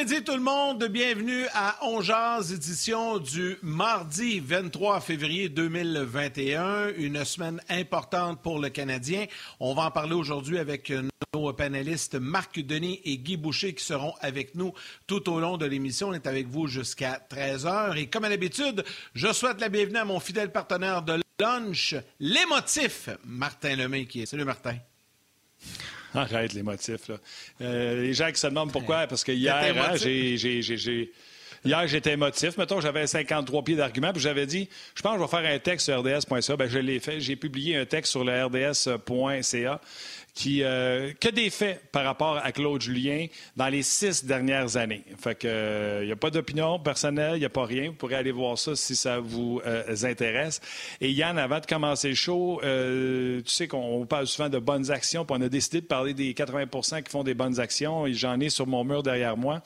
[0.00, 7.60] Midi tout le monde, bienvenue à Ongeaz, édition du mardi 23 février 2021, une semaine
[7.68, 9.26] importante pour le Canadien.
[9.58, 10.90] On va en parler aujourd'hui avec
[11.34, 14.72] nos panélistes Marc Denis et Guy Boucher qui seront avec nous
[15.06, 16.08] tout au long de l'émission.
[16.08, 18.82] On est avec vous jusqu'à 13h et comme à l'habitude,
[19.12, 24.26] je souhaite la bienvenue à mon fidèle partenaire de lunch, l'émotif Martin Lemay qui est.
[24.26, 24.78] Salut Martin.
[26.14, 27.08] Arrête les motifs.
[27.08, 27.16] Là.
[27.60, 30.36] Euh, les gens qui se demandent pourquoi, parce que hier, hein, j'ai,
[31.62, 32.56] Hier, j'étais émotif.
[32.56, 35.58] Mettons, j'avais 53 pieds d'argument, puis j'avais dit, je pense que je vais faire un
[35.58, 36.56] texte sur rds.ca.
[36.56, 37.20] Ben, je l'ai fait.
[37.20, 39.80] J'ai publié un texte sur le rds.ca
[40.34, 45.04] qui euh, que des faits par rapport à Claude Julien dans les six dernières années.
[45.18, 47.88] Fait que il euh, n'y a pas d'opinion personnelle, il n'y a pas rien.
[47.88, 50.60] Vous pourrez aller voir ça si ça vous euh, intéresse.
[51.00, 55.24] Et Yann, avant de commencer le show, tu sais qu'on parle souvent de bonnes actions,
[55.24, 56.66] puis on a décidé de parler des 80
[57.02, 58.06] qui font des bonnes actions.
[58.06, 59.62] Et j'en ai sur mon mur derrière moi.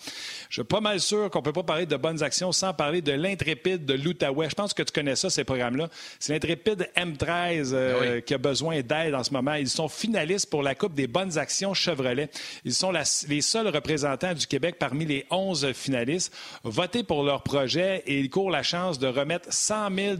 [0.48, 3.12] Je suis pas mal sûr qu'on peut pas parler de bonnes actions sans parler de
[3.12, 4.48] l'intrépide de l'Outaouais.
[4.48, 5.88] Je pense que tu connais ça, ces programmes-là.
[6.18, 9.54] C'est l'intrépide M13 ah qui a besoin d'aide en ce moment.
[9.54, 12.30] Ils sont finalistes pour la Coupe des bonnes actions Chevrolet.
[12.64, 16.32] Ils sont les seuls représentants du Québec parmi les 11 finalistes.
[16.62, 20.16] Votez pour leur projet et ils courent la chance de remettre 100 000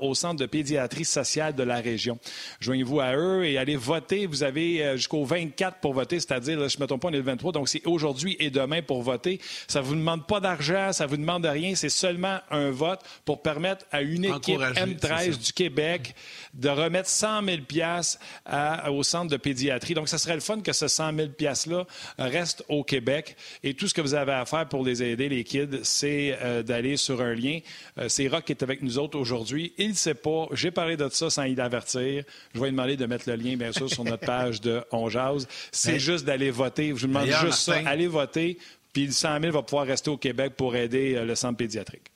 [0.00, 2.20] au Centre de pédiatrie sociale de la région.
[2.60, 4.26] Joignez-vous à eux et allez voter.
[4.26, 7.16] Vous avez euh, jusqu'au 24 pour voter, c'est-à-dire, je ne me trompe pas, on est
[7.16, 9.40] le 23, donc c'est aujourd'hui et demain pour voter.
[9.66, 13.00] Ça ne vous demande pas d'argent, ça ne vous demande rien, c'est seulement un vote
[13.24, 16.14] pour permettre à une équipe M13 du Québec
[16.54, 17.56] de remettre 100 000
[18.88, 21.86] au Centre de pédiatrie donc, ça serait le fun que ce 100 000 $-là
[22.18, 23.36] reste au Québec.
[23.62, 26.62] Et tout ce que vous avez à faire pour les aider, les kids, c'est euh,
[26.62, 27.58] d'aller sur un lien.
[27.98, 29.72] Euh, c'est Rock qui est avec nous autres aujourd'hui.
[29.78, 30.48] Il ne sait pas.
[30.52, 32.24] J'ai parlé de ça sans y avertir.
[32.54, 35.08] Je vais lui demander de mettre le lien, bien sûr, sur notre page de On
[35.08, 35.46] Jase.
[35.70, 36.88] C'est juste d'aller voter.
[36.88, 37.74] Je vous demande juste ça.
[37.86, 38.58] Allez voter.
[38.92, 42.11] Puis le 100 000 va pouvoir rester au Québec pour aider euh, le centre pédiatrique.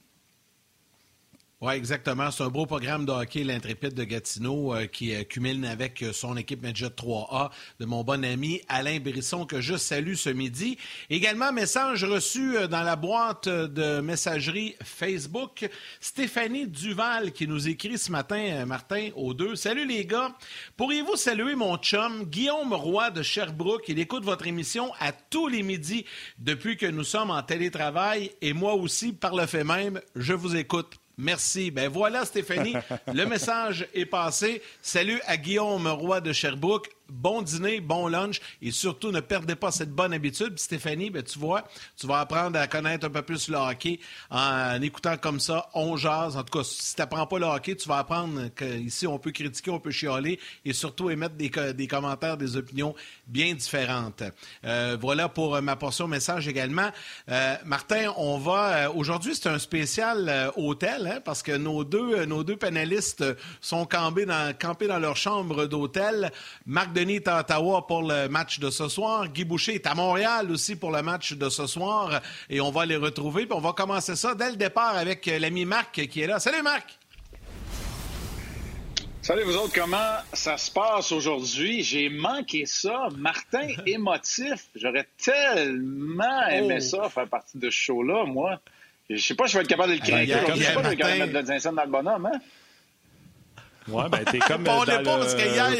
[1.66, 2.31] Oui, exactement.
[2.31, 6.12] C'est un beau programme de hockey, l'Intrépide de Gatineau, euh, qui euh, cumule avec euh,
[6.12, 7.50] son équipe Medjet 3A
[7.81, 10.78] de mon bon ami Alain Brisson, que je salue ce midi.
[11.10, 15.69] Également, message reçu dans la boîte de messagerie Facebook.
[15.99, 19.56] Stéphanie Duval qui nous écrit ce matin, Martin, aux deux.
[19.56, 20.37] Salut les gars.
[20.76, 23.88] Pourriez-vous saluer mon chum, Guillaume Roy de Sherbrooke?
[23.88, 26.05] Il écoute votre émission à tous les midis
[26.38, 30.55] depuis que nous sommes en télétravail et moi aussi, par le fait même, je vous
[30.55, 31.71] écoute Merci.
[31.71, 32.75] Ben voilà, Stéphanie.
[33.12, 34.62] le message est passé.
[34.82, 39.71] Salut à Guillaume Roy de Sherbrooke bon dîner, bon lunch et surtout ne perdez pas
[39.71, 40.59] cette bonne habitude.
[40.59, 41.65] Stéphanie, ben, tu vois,
[41.97, 44.00] tu vas apprendre à connaître un peu plus le hockey
[44.31, 46.37] en, écoutant comme ça, on jase.
[46.37, 49.33] En tout cas, si tu n'apprends pas le hockey, tu vas apprendre qu'ici, on peut
[49.33, 52.94] critiquer, on peut chialer et surtout émettre des, commentaires, des opinions
[53.27, 54.23] bien différentes.
[54.65, 56.91] Euh, voilà pour ma portion message également.
[57.31, 58.87] Euh, Martin, on va...
[58.87, 63.25] Euh, aujourd'hui, c'est un spécial hôtel hein, parce que nos deux, nos deux panélistes
[63.61, 66.33] sont campés dans, campés dans leur chambre d'hôtel.
[66.97, 69.29] Denis est à Ottawa pour le match de ce soir.
[69.29, 72.23] Guy Boucher est à Montréal aussi pour le match de ce soir.
[72.49, 73.45] Et on va les retrouver.
[73.45, 76.39] Puis on va commencer ça dès le départ avec l'ami Marc qui est là.
[76.39, 76.99] Salut Marc!
[79.21, 81.83] Salut vous autres, comment ça se passe aujourd'hui?
[81.83, 83.09] J'ai manqué ça.
[83.15, 84.69] Martin émotif.
[84.75, 86.81] J'aurais tellement aimé oh.
[86.81, 88.59] ça, faire partie de ce show-là, moi.
[89.11, 90.26] Je sais pas si je vais être capable de le craquer.
[90.26, 92.41] Je sais pas si je vais être capable de mettre de dans le bonhomme, hein?
[93.88, 95.71] Ouais, ben t'es comme dans le pas parce qu'hier,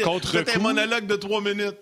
[0.55, 1.77] un monologue de trois minutes.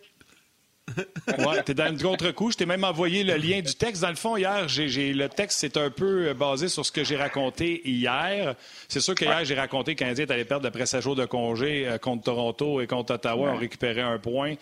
[1.40, 2.52] ouais, t'es dans le contre-coup.
[2.52, 4.02] Je t'ai même envoyé le lien du texte.
[4.02, 7.16] Dans le fond, hier, le texte, c'est un peu euh, basé sur ce que j'ai
[7.16, 8.56] raconté hier.
[8.88, 11.98] C'est sûr qu'hier, j'ai raconté qu'un Canadien allait perdre après sa jour de congé euh,
[11.98, 13.54] contre Toronto et contre Ottawa.
[13.54, 14.56] On récupérait un point,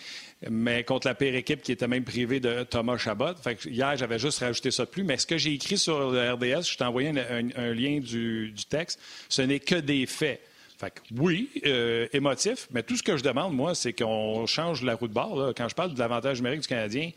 [0.50, 3.36] mais contre la pire équipe qui était même privée de Thomas Chabot.
[3.44, 5.04] Fait que hier, j'avais juste rajouté ça de plus.
[5.04, 8.66] Mais ce que j'ai écrit sur le RDS, je t'ai envoyé un, lien du, du
[8.66, 10.42] texte, ce n'est que des faits
[10.84, 14.84] Fait que oui, euh, émotif, mais tout ce que je demande, moi, c'est qu'on change
[14.84, 15.54] la roue de bord.
[15.56, 17.12] Quand je parle de l'avantage numérique du Canadien,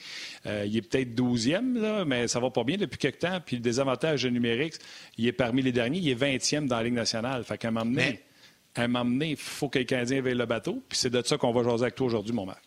[0.47, 3.41] euh, il est peut-être 12e, mais ça va pas bien depuis quelque temps.
[3.45, 4.75] Puis le désavantage numérique,
[5.19, 7.43] il est parmi les derniers, il est 20e dans la Ligue nationale.
[7.43, 10.81] Fait qu'à un moment donné, il faut que les Canadiens veillent le bateau.
[10.89, 12.63] Puis c'est de ça qu'on va jaser avec toi aujourd'hui, mon Marc.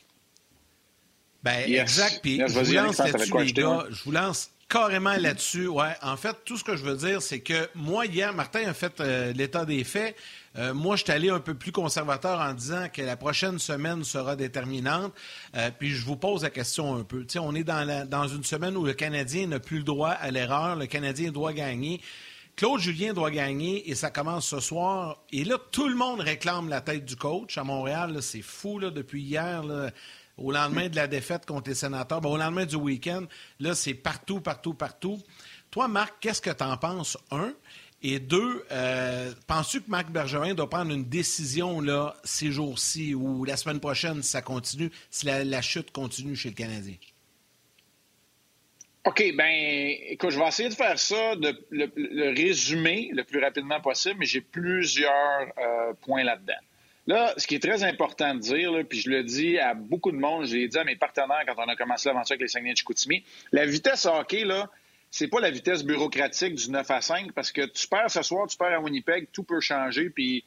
[1.44, 2.20] Ben, exact.
[2.22, 3.86] Puis je vous lance là-dessus, les gars.
[3.90, 5.68] Je vous lance carrément là-dessus.
[5.68, 5.96] Ouais.
[6.02, 9.02] En fait, tout ce que je veux dire, c'est que moi, hier, Martin a fait
[9.02, 10.16] euh, l'état des faits.
[10.58, 14.04] Euh, moi, je suis allé un peu plus conservateur en disant que la prochaine semaine
[14.04, 15.14] sera déterminante.
[15.56, 17.26] Euh, puis je vous pose la question un peu.
[17.40, 20.76] on est dans, une semaine où le Canadien n'a plus le droit à l'erreur.
[20.76, 22.00] Le Canadien doit gagner.
[22.56, 25.24] Claude Julien doit gagner et ça commence ce soir.
[25.32, 28.18] Et là, tout le monde réclame la tête du coach à Montréal.
[28.22, 29.64] C'est fou depuis hier.
[30.40, 33.26] Au lendemain de la défaite contre les sénateurs, au lendemain du week-end,
[33.60, 35.20] là, c'est partout, partout, partout.
[35.72, 37.18] Toi, Marc, qu'est-ce que tu en penses?
[37.32, 37.54] Un?
[38.02, 43.44] Et deux, euh, penses-tu que Marc Bergevin doit prendre une décision là, ces jours-ci ou
[43.44, 46.96] la semaine prochaine si ça continue, si la, chute continue chez le Canadien?
[49.04, 53.82] OK, ben écoute, je vais essayer de faire ça, de, le, résumer le plus rapidement
[53.82, 56.54] possible, mais j'ai plusieurs euh, points là-dedans.
[57.10, 60.18] Là, ce qui est très important de dire, puis je le dis à beaucoup de
[60.18, 62.74] monde, je l'ai dit à mes partenaires quand on a commencé l'aventure avec les Saguenay
[62.74, 64.70] de Chicoutimi, la vitesse hockey, là,
[65.10, 68.46] c'est pas la vitesse bureaucratique du 9 à 5 parce que tu perds ce soir,
[68.46, 70.12] tu perds à Winnipeg, tout peut changer.
[70.12, 70.44] Puis,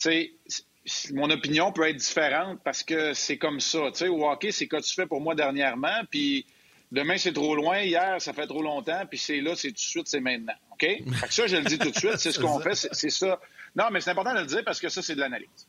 [0.00, 3.92] tu sais, mon opinion peut être différente parce que c'est comme ça.
[3.92, 6.00] Tu sais, au hockey, c'est que tu fais pour moi dernièrement.
[6.10, 6.46] Puis,
[6.90, 7.78] demain, c'est trop loin.
[7.78, 9.06] Hier, ça fait trop longtemps.
[9.08, 10.54] Puis, c'est là, c'est tout de suite, c'est maintenant.
[10.72, 10.80] OK?
[10.80, 12.16] Fait que ça, je le dis tout de suite.
[12.16, 12.74] C'est ce qu'on fait.
[12.74, 13.38] C'est ça.
[13.76, 15.68] Non, mais c'est important de le dire parce que ça, c'est de l'analyse.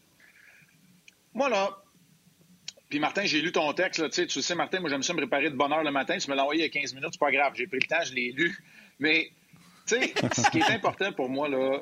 [1.33, 1.83] Moi, là,
[2.89, 5.49] puis Martin, j'ai lu ton texte, là, tu sais, Martin, moi j'aime ça me préparer
[5.49, 7.19] de bonne heure le matin, tu me l'as envoyé il y a 15 minutes, c'est
[7.19, 8.55] pas grave, j'ai pris le temps, je l'ai lu.
[8.99, 9.31] Mais,
[9.87, 11.81] tu sais, ce qui est important pour moi, là,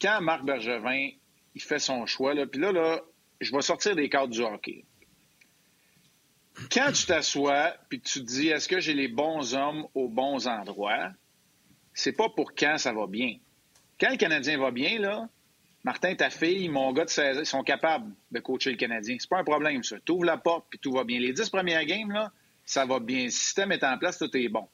[0.00, 1.10] quand Marc Bergevin,
[1.54, 3.00] il fait son choix, là, puis là, là,
[3.40, 4.84] je vais sortir des cadres du hockey.
[6.72, 10.48] Quand tu t'assois, puis tu te dis, est-ce que j'ai les bons hommes aux bons
[10.48, 11.12] endroits,
[11.94, 13.36] c'est pas pour quand ça va bien.
[14.00, 15.28] Quand le Canadien va bien, là,
[15.84, 19.16] Martin, ta fille, mon gars de 16 ans, ils sont capables de coacher le Canadien.
[19.18, 19.96] C'est pas un problème, ça.
[20.04, 21.18] Tu ouvres la porte, puis tout va bien.
[21.18, 22.30] Les dix premières games,
[22.64, 23.24] ça va bien.
[23.24, 24.68] Le système est en place, tout est bon.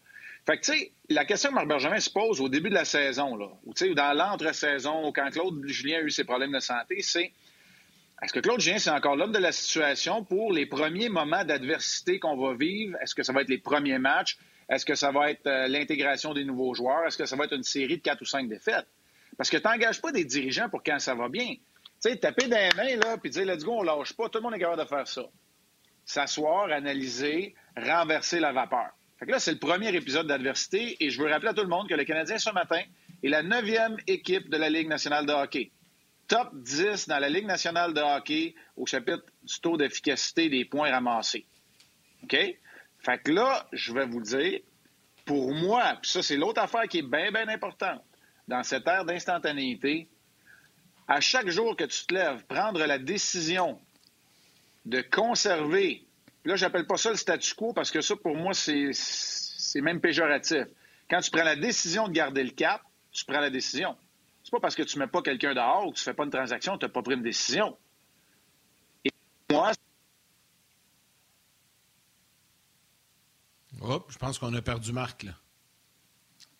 [0.46, 2.84] Fait que, tu sais, la question que Marc Bergevin se pose au début de la
[2.84, 7.32] saison, là, ou dans l'entre-saison, quand Claude Julien a eu ses problèmes de santé, c'est
[8.20, 12.18] est-ce que Claude Julien, c'est encore l'homme de la situation pour les premiers moments d'adversité
[12.18, 12.96] qu'on va vivre?
[13.00, 14.38] Est-ce que ça va être les premiers matchs?
[14.68, 17.06] Est-ce que ça va être euh, l'intégration des nouveaux joueurs?
[17.06, 18.88] Est-ce que ça va être une série de quatre ou cinq défaites?
[19.38, 21.46] Parce que tu n'engages pas des dirigeants pour quand ça va bien.
[21.46, 24.42] Tu sais, taper les mains, là, puis dire, let's go, on lâche pas, tout le
[24.42, 25.22] monde est capable de faire ça.
[26.04, 28.90] S'asseoir, analyser, renverser la vapeur.
[29.18, 31.68] Fait que là, c'est le premier épisode d'adversité, et je veux rappeler à tout le
[31.68, 32.80] monde que le Canadien, ce matin,
[33.22, 35.70] est la neuvième équipe de la Ligue nationale de hockey.
[36.26, 40.90] Top 10 dans la Ligue nationale de hockey au chapitre du taux d'efficacité des points
[40.90, 41.46] ramassés.
[42.24, 42.36] OK?
[43.00, 44.60] Fait que là, je vais vous dire,
[45.24, 48.02] pour moi, puis ça, c'est l'autre affaire qui est bien, bien importante
[48.48, 50.08] dans cette ère d'instantanéité,
[51.06, 53.78] à chaque jour que tu te lèves, prendre la décision
[54.84, 56.04] de conserver,
[56.44, 60.64] là, j'appelle pas ça le statu quo parce que ça, pour moi, c'est même péjoratif.
[61.08, 63.96] Quand tu prends la décision de garder le cap, tu prends la décision.
[64.42, 66.30] C'est pas parce que tu mets pas quelqu'un dehors ou que tu fais pas une
[66.30, 67.76] transaction, tu n'as pas pris une décision.
[69.04, 69.10] Et
[69.50, 69.72] moi,
[73.80, 75.32] Hop, je pense qu'on a perdu Marc, là.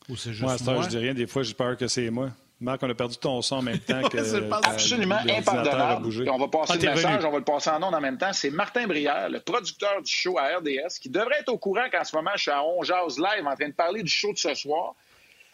[0.09, 0.59] Ou c'est juste moi?
[0.59, 1.15] Ça, je dis rien.
[1.15, 2.31] Des fois, j'ai peur que c'est moi.
[2.61, 4.25] Marc, on a perdu ton son en même temps que.
[4.25, 6.29] c'est absolument impardonnable.
[6.29, 8.33] on va passer ah, le message, on va le passer en ondes en même temps.
[8.33, 12.03] C'est Martin Brière, le producteur du show à RDS, qui devrait être au courant qu'en
[12.05, 14.55] ce moment, je suis à On Live en train de parler du show de ce
[14.55, 14.95] soir,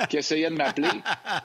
[0.08, 0.88] qui essayait de m'appeler.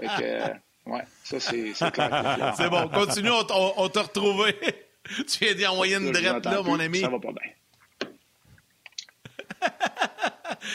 [0.02, 0.48] Euh,
[0.86, 2.54] ouais, ça, c'est clair.
[2.58, 4.56] c'est bon, continue, on, t'a retrouvé.
[5.28, 7.02] tu viens d'y envoyer une drette, là, mon ami.
[7.02, 7.52] Ça va pas bien.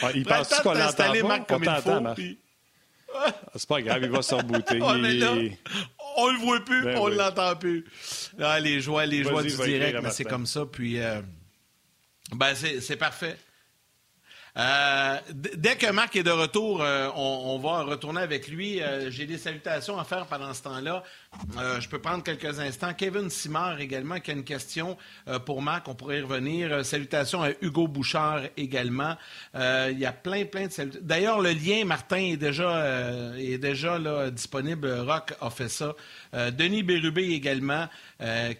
[0.01, 1.45] Ah, il pense qu'on l'entend pas?
[1.49, 2.39] On t'entend, puis...
[3.17, 4.81] Ah, c'est pas grave, il va se rebooter.
[4.81, 7.85] on le voit plus, ben on ne l'entend plus.
[8.39, 10.65] Ah, les joies, les joies du direct, mais c'est comme ça.
[10.65, 11.21] Puis, euh,
[12.33, 13.37] ben, c'est parfait.
[14.57, 18.81] Euh, dès que Marc est de retour, euh, on, va retourner avec lui.
[18.81, 21.03] Euh, j'ai des salutations à faire pendant ce temps-là.
[21.79, 22.93] je peux prendre quelques instants.
[22.93, 24.97] Kevin Simard également qui a une question
[25.45, 25.87] pour Marc.
[25.89, 26.85] On pourrait y revenir.
[26.85, 29.17] salutations à Hugo Bouchard également.
[29.53, 31.05] il y a plein, plein de salutations.
[31.05, 34.89] D'ailleurs, le lien, Martin, est déjà, est déjà là, disponible.
[34.89, 35.95] Rock a fait ça.
[36.33, 37.87] Denis Bérubé également.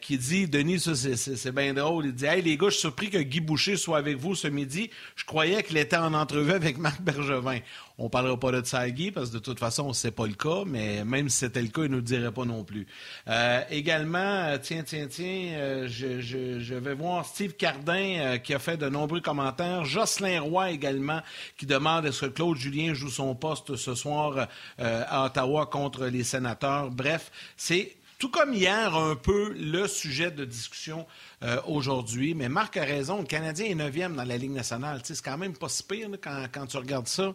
[0.01, 3.17] Qui dit, Denis, c'est bien drôle, il dit Hey les gars, je suis surpris que
[3.19, 4.89] Guy Boucher soit avec vous ce midi.
[5.15, 7.59] Je croyais que était en entrevue avec Marc Bergevin.
[7.97, 10.63] On parlera pas de Tsagi parce que de toute façon, ce n'est pas le cas,
[10.65, 12.87] mais même si c'était le cas, il ne nous le dirait pas non plus.
[13.27, 18.77] Euh, également, euh, tiens, tiens, tiens, euh, je, vais voir Steve Cardin qui a fait
[18.77, 19.85] de nombreux commentaires.
[19.85, 21.21] Jocelyn Roy également
[21.57, 26.23] qui demande est-ce que Claude Julien joue son poste ce soir à Ottawa contre les
[26.23, 26.89] sénateurs?
[26.91, 31.05] Bref, c'est tout comme hier, un peu le sujet de discussion
[31.43, 32.33] euh, aujourd'hui.
[32.33, 35.01] Mais Marc a raison, le Canadien est neuvième dans la Ligue nationale.
[35.03, 37.33] c'est quand même pas si pire quand, tu regardes ça.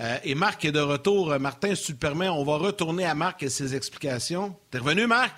[0.00, 1.38] Euh, et Marc est de retour.
[1.38, 4.56] Martin, si tu le permets, on va retourner à Marc et ses explications.
[4.70, 5.32] T'es revenu, Marc?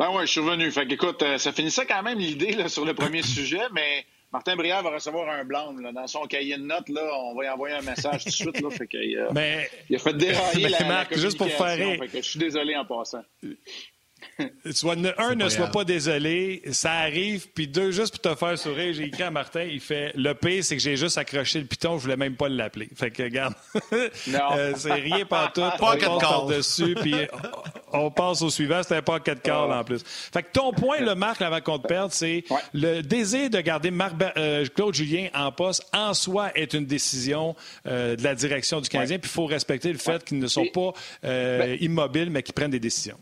[0.00, 0.72] Ben oui, je suis revenu.
[0.72, 4.82] Fait écoute, euh, ça finissait quand même l'idée sur le premier sujet, mais Martin Brière
[4.82, 5.72] va recevoir un blanc.
[5.72, 8.60] Dans son cahier de notes, là, on va y envoyer un message tout de suite.
[8.60, 12.00] Là, fait il a fait dérailler la, Marc, juste pour faire rire.
[12.12, 13.24] je suis désolé en passant.
[15.18, 17.48] un, ne sois pas désolé, ça arrive.
[17.54, 20.64] Puis deux, juste pour te faire sourire, j'ai écrit à Martin, il fait Le pire,
[20.64, 22.88] c'est que j'ai juste accroché le piton, je voulais même pas l'appeler.
[22.94, 23.54] Fait que, regarde,
[23.92, 25.60] euh, c'est rien par tout.
[25.60, 27.14] on passe par-dessus, puis
[27.92, 28.82] on passe au suivant.
[28.82, 30.02] C'était pas quatre call en plus.
[30.04, 33.90] Fait que ton point, le Marc, avant qu'on te perde, c'est le désir de garder
[33.90, 37.54] Marc, euh, Claude Julien en poste, en soi, est une décision
[37.86, 39.18] euh, de la direction du Canadien.
[39.18, 42.70] Puis il faut respecter le fait qu'ils ne sont pas ben immobiles, mais qu'ils prennent
[42.70, 43.18] des décisions.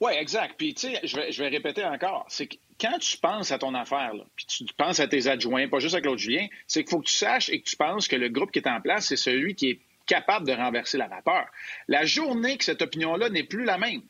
[0.00, 0.54] Oui, exact.
[0.58, 2.26] Puis, tu sais, je vais, répéter encore.
[2.28, 5.78] C'est que quand tu penses à ton affaire, puis tu penses à tes adjoints, pas
[5.78, 8.16] juste à Claude Julien, c'est qu'il faut que tu saches et que tu penses que
[8.16, 11.46] le groupe qui est en place, c'est celui qui est capable de renverser la vapeur.
[11.88, 14.02] La journée que cette opinion-là n'est plus la même,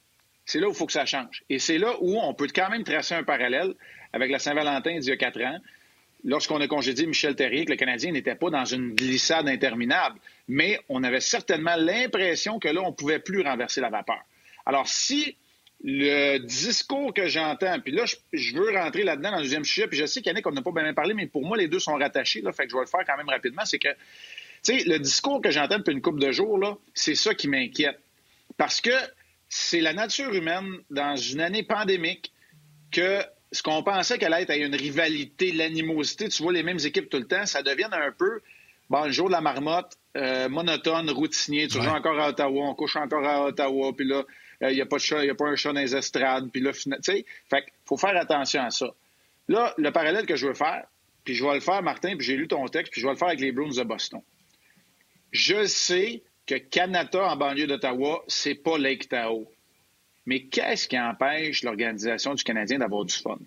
[0.44, 1.44] c'est là où il faut que ça change.
[1.48, 3.74] Et c'est là où on peut quand même tracer un parallèle
[4.12, 5.58] avec la Saint-Valentin d'il y a quatre ans,
[6.24, 10.18] lorsqu'on a congédié Michel Terrier, que le Canadien n'était pas dans une glissade interminable.
[10.48, 14.20] Mais on avait certainement l'impression que là, on ne pouvait plus renverser la vapeur.
[14.64, 15.36] Alors, si
[15.85, 19.99] le discours que j'entends, puis là, je, veux rentrer là-dedans dans le deuxième sujet, puis
[19.99, 22.40] je sais qu'Yannick, on n'a pas bien parlé, mais pour moi, les deux sont rattachés,
[22.40, 23.88] là, fait que je vais le faire quand même rapidement, c'est que,
[24.64, 27.49] tu sais, le discours que j'entends depuis une couple de jours, là, c'est ça qui
[27.49, 28.00] m'inquiète.
[28.56, 28.90] Parce que
[29.49, 32.33] c'est la nature humaine, dans une année pandémique,
[32.90, 37.09] que ce qu'on pensait qu'elle allait être une rivalité, l'animosité, tu vois les mêmes équipes
[37.09, 38.40] tout le temps, ça devient un peu,
[38.90, 42.75] bon, le jour de la marmotte, euh, monotone, routinier, tu joues encore à Ottawa, on
[42.75, 44.25] couche encore à Ottawa, puis là,
[44.60, 46.50] il euh, n'y a pas de chat, il a pas un chat dans les estrades,
[46.50, 48.94] puis là, tu sais, fait faut faire attention à ça.
[49.48, 50.84] Là, le parallèle que je veux faire,
[51.25, 53.18] puis je vais le faire, Martin, puis j'ai lu ton texte, puis je vais le
[53.18, 54.20] faire avec les Bruins de Boston.
[55.32, 59.46] Je sais que Canada en banlieue d'Ottawa, c'est pas Lake Tahoe.
[60.25, 63.38] Mais qu'est-ce qui empêche l'organisation du Canadien d'avoir du fun?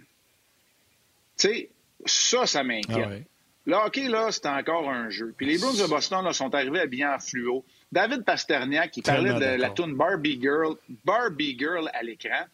[1.37, 1.69] Tu sais,
[2.05, 3.07] ça, ça m'inquiète.
[3.07, 3.29] Ah
[3.65, 5.33] Le hockey, là, c'est encore un jeu.
[5.37, 7.65] Puis les Bruins de Boston là, sont arrivés habillés en fluo.
[7.91, 12.45] David Pasterniak qui parlait de la tune Barbie Girl, Barbie Girl à l'écran.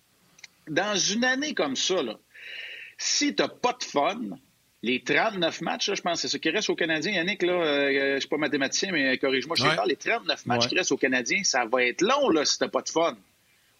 [0.68, 2.18] Dans une année comme ça, là,
[2.98, 4.20] si t'as pas de fun,
[4.82, 7.12] les 39 matchs, je pense, c'est ce qui reste aux Canadiens.
[7.12, 10.68] Yannick, là, euh, je suis pas mathématicien, mais corrige-moi, je sais pas, les 39 matchs
[10.68, 13.18] qui restent aux Canadiens, ça va être long, là, si t'as pas de fun.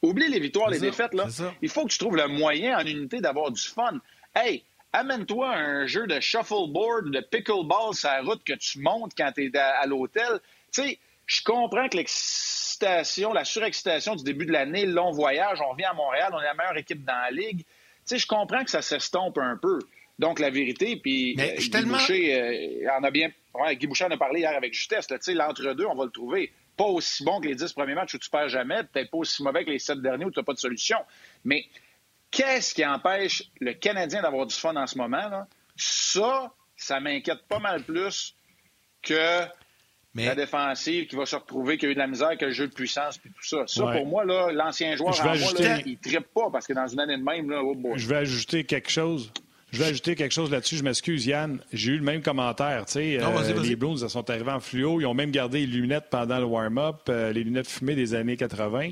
[0.02, 1.28] Oublie les victoires, les défaites, là.
[1.62, 4.00] Il faut que tu trouves le moyen en unité d'avoir du fun.
[4.36, 9.32] Hey, amène-toi un jeu de shuffleboard, de pickleball sur la route que tu montes quand
[9.32, 10.40] tu es à l'hôtel.
[10.72, 15.60] Tu sais, je comprends que l'excitation, la surexcitation du début de l'année, le long voyage,
[15.62, 17.60] on revient à Montréal, on est la meilleure équipe dans la ligue.
[17.60, 17.66] Tu
[18.06, 19.80] sais, je comprends que ça s'estompe un peu.
[20.20, 23.30] Donc, la vérité, puis euh, Guy Boucher euh, en a bien...
[23.74, 25.08] Guy Boucher en a parlé hier avec justesse.
[25.08, 26.54] Tu sais, l'entre-deux, on va le trouver.
[26.78, 29.42] Pas aussi bon que les dix premiers matchs où tu perds jamais, peut-être pas aussi
[29.44, 30.98] mauvais que les sept derniers où tu n'as pas de solution.
[31.44, 31.66] Mais
[32.32, 35.30] qu'est-ce qui empêche le Canadien d'avoir du fun en ce moment?
[35.30, 35.48] Là?
[35.76, 38.36] Ça, ça m'inquiète pas mal plus
[39.02, 39.42] que
[40.16, 42.68] la défensive qui va se retrouver, qui a eu de la misère, que le jeu
[42.68, 43.66] de puissance, puis tout ça.
[43.68, 46.74] Ça, pour moi, là, l'ancien joueur, en moi, là, il ne trippe pas parce que
[46.74, 49.32] dans une année de même, là, oh Je vais ajouter quelque chose.
[49.72, 50.78] Je vais ajouter quelque chose là-dessus.
[50.78, 51.60] Je m'excuse, Yann.
[51.74, 52.88] J'ai eu le même commentaire.
[52.88, 55.02] sais, euh, Les Blues sont arrivés en fluo.
[55.02, 58.38] Ils ont même gardé les lunettes pendant le warm-up, euh, les lunettes fumées des années
[58.38, 58.92] 80.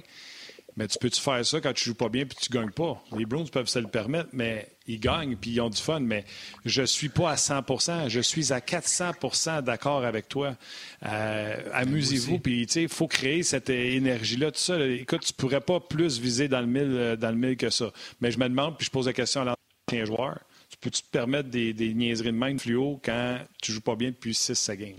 [0.75, 3.01] Mais tu peux-tu faire ça quand tu joues pas bien puis tu gagnes pas?
[3.15, 5.99] Les Browns peuvent se le permettre, mais ils gagnent puis ils ont du fun.
[5.99, 6.25] Mais
[6.65, 10.55] je suis pas à 100% je suis à 400% d'accord avec toi.
[11.05, 14.51] Euh, amusez-vous, puis il faut créer cette énergie-là.
[14.51, 17.57] Tout ça, écoute, tu pourrais pas plus viser dans le mille, euh, dans le mille
[17.57, 17.91] que ça.
[18.21, 21.09] Mais je me demande, puis je pose la question à l'ancien joueur, tu peux-tu te
[21.09, 24.95] permettre des, niaiseries de main fluo quand tu joues pas bien depuis 6 games?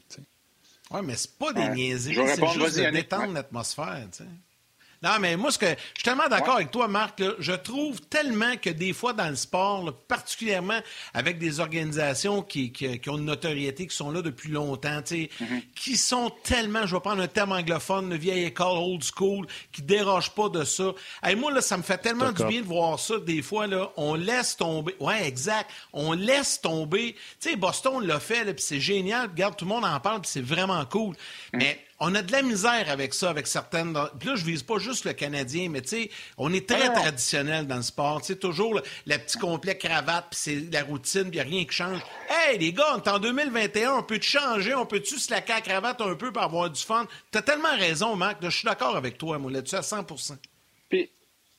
[0.91, 4.07] Oui, mais c'est pas des niaiseries, c'est juste de détendre l'atmosphère.
[5.05, 7.23] Non, mais moi, ce que, je suis tellement d'accord avec toi, Marc.
[7.39, 10.81] je trouve tellement que des fois dans le sport, particulièrement
[11.13, 12.73] avec des organisations qui,
[13.07, 15.63] ont une notoriété, qui sont là depuis longtemps, mm-hmm.
[15.75, 19.83] qui sont tellement, je vais prendre un terme anglophone, de vieille école, old school, qui
[19.83, 20.93] ne dérogent pas de ça.
[21.29, 23.19] Et moi, là, ça me fait tellement du bien de voir ça.
[23.19, 24.97] Des fois, là, on laisse tomber.
[25.01, 25.71] Ouais, exact.
[25.93, 27.15] On laisse tomber.
[27.41, 29.29] Tu sais, Boston l'a fait, puis c'est génial.
[29.29, 31.15] Regarde, tout le monde en parle, puis c'est vraiment cool.
[31.53, 31.59] Mm.
[31.59, 33.97] Mais on a de la misère avec ça, avec certaines.
[34.19, 37.67] Puis là, je vise pas juste le Canadien, mais tu sais, on est très traditionnel
[37.67, 38.21] dans le sport.
[38.21, 42.01] Tu sais, toujours le, petit complet cravate, puis c'est la routine, puis rien qui change.
[42.29, 46.01] Hey, les gars, on est en 2021, on peut changer, on peut-tu se la cravate
[46.03, 47.07] un peu pour avoir du fun?
[47.33, 48.37] Tu as tellement raison, Marc.
[48.43, 50.05] Je suis d'accord avec toi, moi, là-dessus, à 100
[50.91, 51.11] Puis,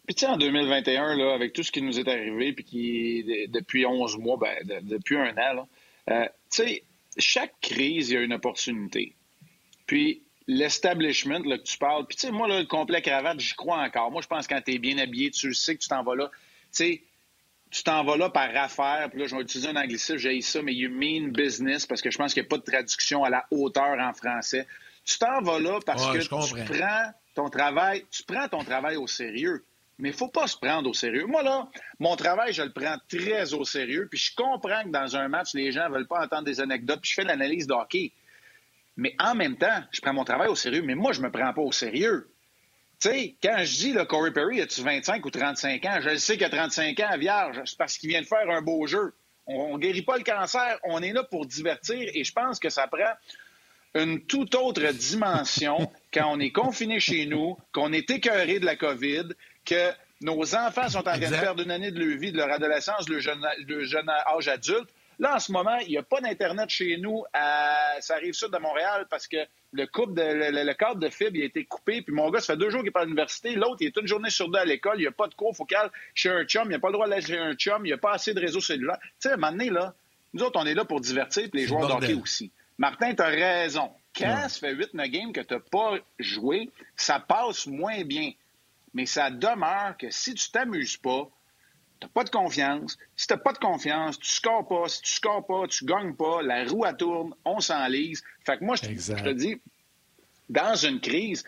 [0.06, 3.48] puis tu sais, en 2021, là, avec tout ce qui nous est arrivé, puis qui,
[3.50, 5.68] depuis 11 mois, ben, depuis un an, là,
[6.12, 6.84] euh, tu sais,
[7.18, 9.16] chaque crise, il y a une opportunité.
[9.88, 14.12] Puis, l'establishment que tu parles, puis tu sais, moi, le complet cravate, j'y crois encore.
[14.12, 16.16] Moi, je pense que quand tu es bien habillé, tu sais que tu t'en vas
[16.16, 16.30] là.
[16.32, 16.40] Tu
[16.72, 17.02] sais,
[17.72, 20.62] tu t'en vas là par affaire, puis là, je vais utiliser un anglicisme, j'ai ça,
[20.62, 23.30] mais you mean business, parce que je pense qu'il n'y a pas de traduction à
[23.30, 24.68] la hauteur en français.
[25.04, 29.08] Tu t'en vas là parce que tu prends ton travail, tu prends ton travail au
[29.08, 29.64] sérieux.
[29.98, 31.26] Mais il ne faut pas se prendre au sérieux.
[31.26, 34.08] Moi, là, mon travail, je le prends très au sérieux.
[34.10, 37.00] Puis je comprends que dans un match, les gens ne veulent pas entendre des anecdotes.
[37.02, 38.12] Puis je fais l'analyse de hockey.
[38.98, 41.54] Mais en même temps, je prends mon travail au sérieux, mais moi, je me prends
[41.54, 42.30] pas au sérieux.
[43.02, 46.00] Tu sais, quand je dis, le Corey Perry, a-tu 25 ou 35 ans?
[46.02, 47.62] Je le sais qu'il a 35 ans, vierge.
[47.66, 49.14] C'est parce qu'il vient de faire un beau jeu.
[49.48, 50.80] On ne guérit pas le cancer.
[50.84, 53.14] On est là pour divertir et je pense que ça prend
[53.96, 58.76] une toute autre dimension quand on est confiné chez nous, qu'on est écœuré de la
[58.76, 59.30] COVID,
[59.66, 62.52] que nos enfants sont en train de perdre une année de leur vie, de leur
[62.52, 64.90] adolescence, de leur jeune âge adulte.
[65.20, 67.24] Là, en ce moment, il n'y a pas d'Internet chez nous.
[67.34, 68.00] À...
[68.02, 69.38] Ça arrive sud de Montréal parce que
[69.72, 72.02] le, couple de, le, cadre de fibre a été coupé.
[72.02, 73.56] Puis mon gars, ça fait deux jours qu'il est pas à l'université.
[73.56, 74.98] L'autre, il est une journée sur deux à l'école.
[74.98, 76.64] Il n'y a pas de cours focal chez un chum.
[76.66, 77.86] Il n'a pas le droit d'aller chez un chum.
[77.86, 78.98] Il n'y a pas assez de réseau cellulaire.
[79.02, 79.94] Tu sais, à un moment donné, là,
[80.34, 82.52] nous autres, on est là pour divertir, puis les joueurs d'hockey aussi.
[82.78, 83.90] Martin, tu as raison.
[84.18, 88.32] Quand ça fait 8-9 games que tu n'as pas joué, ça passe moins bien.
[88.94, 91.30] Mais ça demeure que si tu t'amuses pas,
[92.00, 92.98] T'as pas de confiance.
[93.16, 94.88] Si t'as pas de confiance, tu scores pas.
[94.90, 96.42] Si tu scores pas, tu gagnes pas.
[96.42, 98.24] La roue, elle tourne, on s'enlise.
[98.46, 99.62] Fait que moi, je, te dis,
[100.50, 101.44] dans une crise,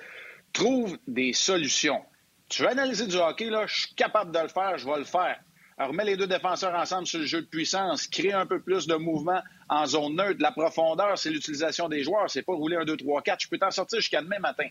[0.54, 2.02] trouve des solutions.
[2.50, 5.04] Tu veux analyser du hockey, là, je suis capable de le faire, je vais le
[5.04, 5.38] faire.
[5.78, 8.88] Alors, mets les deux défenseurs ensemble sur le jeu de puissance, crée un peu plus
[8.88, 10.42] de mouvement en zone neutre.
[10.42, 13.44] La profondeur, c'est l'utilisation des joueurs, c'est pas rouler un 2, 3, 4.
[13.44, 14.68] Je peux t'en sortir jusqu'à demain matin.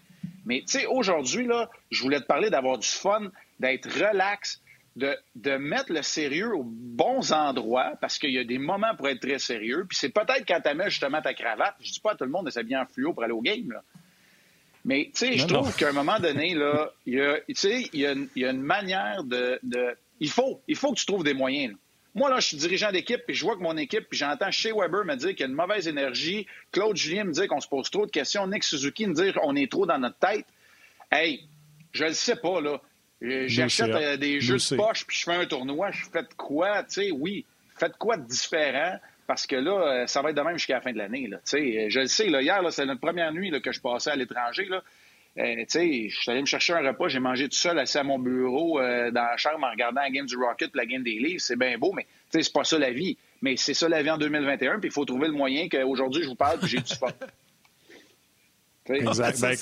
[0.47, 3.31] Mais, tu sais, aujourd'hui, là, je voulais te parler d'avoir du fun,
[3.61, 4.61] d'être relax,
[4.97, 9.21] de, mettre le sérieux aux bons endroits, parce qu'il y a des moments pour être
[9.21, 9.85] très sérieux.
[9.89, 11.77] Puis c'est peut-être quand tu mets justement ta cravate.
[11.81, 13.71] Je dis pas à tout le monde de s'habiller en fluo pour aller au game,
[13.71, 13.83] là.
[14.87, 18.45] Mais, tu sais, je trouve qu'à un moment donné, là, il y a, il y
[18.45, 19.59] a, une manière de,
[20.21, 21.75] Il faut, il faut que tu trouves des moyens.
[22.15, 24.73] Moi, là, je suis dirigeant d'équipe, puis je vois que mon équipe, puis j'entends Shea
[24.73, 27.67] Weber me dire qu'il y a une mauvaise énergie, Claude Julien me dire qu'on se
[27.67, 30.47] pose trop de questions, Nick Suzuki me dire qu'on est trop dans notre tête.
[31.11, 31.43] Hey,
[31.91, 32.81] je le sais pas, là.
[33.23, 35.91] Euh, j'achète euh, des jeux de poche, puis je fais un tournoi.
[35.91, 37.45] Je fais de quoi, tu sais, oui.
[37.79, 38.99] Faites quoi de différent?
[39.27, 41.29] Parce que là, euh, ça va être de même jusqu'à la fin de l'année.
[41.51, 44.67] Je le sais, là, hier, c'est notre première nuit là, que je passais à l'étranger.
[44.67, 44.83] Là.
[45.39, 48.19] Euh, je suis allé me chercher un repas, j'ai mangé tout seul assis à mon
[48.19, 51.41] bureau dans la chambre en regardant la game du Rocket la game des livres.
[51.41, 53.19] C'est bien beau, mais c'est pas ça la vie.
[53.43, 56.29] Mais c'est ça la vie en 2021, puis il faut trouver le moyen qu'aujourd'hui, je
[56.29, 57.09] vous parle, puis j'ai du fun.
[58.95, 59.41] Exact.
[59.41, 59.57] Ben,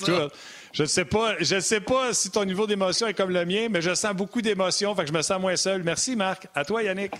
[0.73, 3.67] je ne sais pas, je sais pas si ton niveau d'émotion est comme le mien,
[3.69, 5.83] mais je sens beaucoup d'émotion, fait que je me sens moins seul.
[5.83, 6.47] Merci, Marc.
[6.53, 7.13] À toi, Yannick.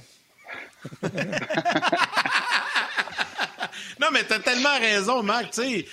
[4.00, 5.54] non, mais tu as tellement raison, Marc.
[5.54, 5.88] C'est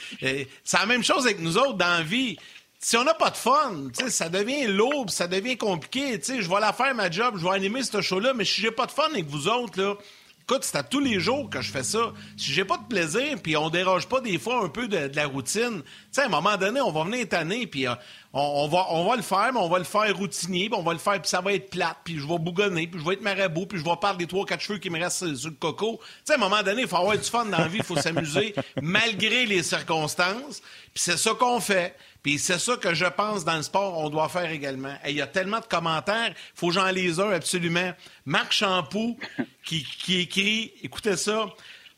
[0.73, 2.37] la même chose avec nous autres dans la vie.
[2.81, 6.21] Si on n'a pas de fun, ça devient lourd, ça devient compliqué.
[6.21, 8.87] Je vais la faire, ma job, je vais animer ce show-là, mais si j'ai pas
[8.87, 9.95] de fun avec vous autres, là,
[10.43, 12.13] Écoute, c'est à tous les jours que je fais ça.
[12.37, 15.27] Si j'ai pas de plaisir, puis on déroge pas des fois un peu de, la
[15.27, 17.95] routine, tu sais, à un moment donné, on va venir tanner, puis euh,
[18.35, 20.93] on, va, on va le faire, mais on va le faire routinier, puis on va
[20.93, 23.23] le faire, puis ça va être plate, puis je vais bougonner, puis je vais être
[23.23, 26.01] marabout, puis je vais perdre des trois, quatre cheveux qui me restent sur le coco.
[26.03, 27.85] Tu sais, à un moment donné, il faut avoir du fun dans la vie, il
[27.85, 30.61] faut s'amuser, malgré les circonstances,
[30.95, 31.95] puis c'est ça qu'on fait.
[32.23, 34.95] Puis c'est ça que je pense dans le sport, on doit faire également.
[35.07, 37.93] Il y a tellement de commentaires, il faut que j'en lise un absolument.
[38.25, 39.19] Marc Champoux
[39.65, 41.47] qui, qui écrit, écoutez ça.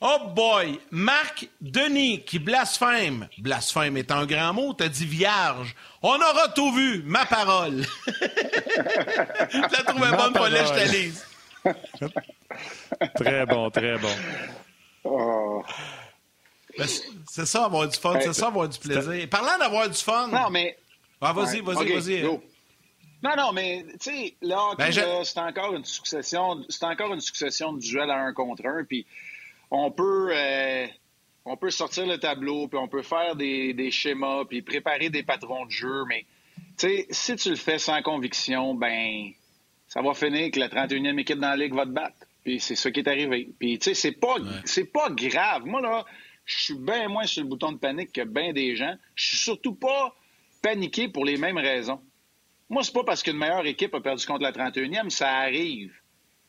[0.06, 3.26] Oh boy, Marc Denis qui blasphème.
[3.38, 5.74] Blasphème est un grand mot, t'as dit vierge.
[6.02, 7.86] On aura tout vu, ma parole.
[9.50, 11.26] tu la trouvais bonne, Paulette, je te lise.
[13.14, 14.14] très bon, très bon.
[15.04, 15.62] Oh.
[16.76, 16.86] Ben,
[17.26, 18.18] c'est ça, avoir du fun.
[18.20, 19.26] C'est ça, avoir du plaisir.
[19.30, 20.28] Parlant d'avoir du fun.
[20.28, 20.76] Non, mais.
[21.18, 22.22] Ah, vas-y, vas-y, vas-y.
[22.22, 27.72] Non, non, mais tu sais, là, ben, c'est encore une succession, c'est encore une succession
[27.72, 29.06] de duels à un contre un, puis
[29.74, 30.86] on peut, euh,
[31.44, 35.22] on peut sortir le tableau, puis on peut faire des, des schémas, puis préparer des
[35.22, 36.26] patrons de jeu, mais
[36.76, 39.30] si tu le fais sans conviction, ben,
[39.86, 42.16] ça va finir que la 31e équipe dans la ligue va te battre.
[42.42, 43.50] Puis c'est ça qui est arrivé.
[43.58, 45.64] Puis tu sais, c'est pas, c'est pas grave.
[45.64, 46.04] Moi là,
[46.44, 48.94] je suis bien moins sur le bouton de panique que bien des gens.
[49.14, 50.14] Je suis surtout pas
[50.62, 52.00] paniqué pour les mêmes raisons.
[52.68, 55.92] Moi, c'est pas parce qu'une meilleure équipe a perdu contre la 31e, ça arrive.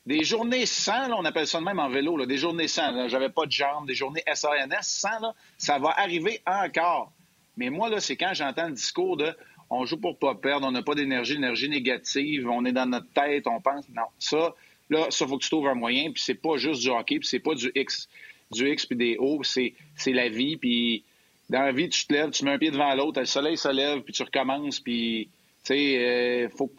[0.06, 3.30] Des journées sans, on appelle ça de même en vélo, là, des journées sans, j'avais
[3.30, 7.12] pas de jambes, des journées SANS sans, là, ça va arriver encore.
[7.58, 9.36] Mais moi, là, c'est quand j'entends le discours de
[9.70, 13.12] on joue pour pas perdre, on n'a pas d'énergie, l'énergie négative, on est dans notre
[13.14, 13.88] tête, on pense.
[13.90, 14.54] Non, ça,
[14.90, 17.28] là, ça faut que tu trouves un moyen, puis c'est pas juste du hockey, puis
[17.28, 18.08] c'est pas du X,
[18.52, 19.74] du X puis des O, c'est,
[20.08, 21.04] la vie, puis
[21.50, 23.70] dans la vie, tu te lèves, tu mets un pied devant l'autre, le soleil se
[23.70, 25.30] lève, puis tu recommences, puis
[25.64, 26.72] tu sais, euh, faut,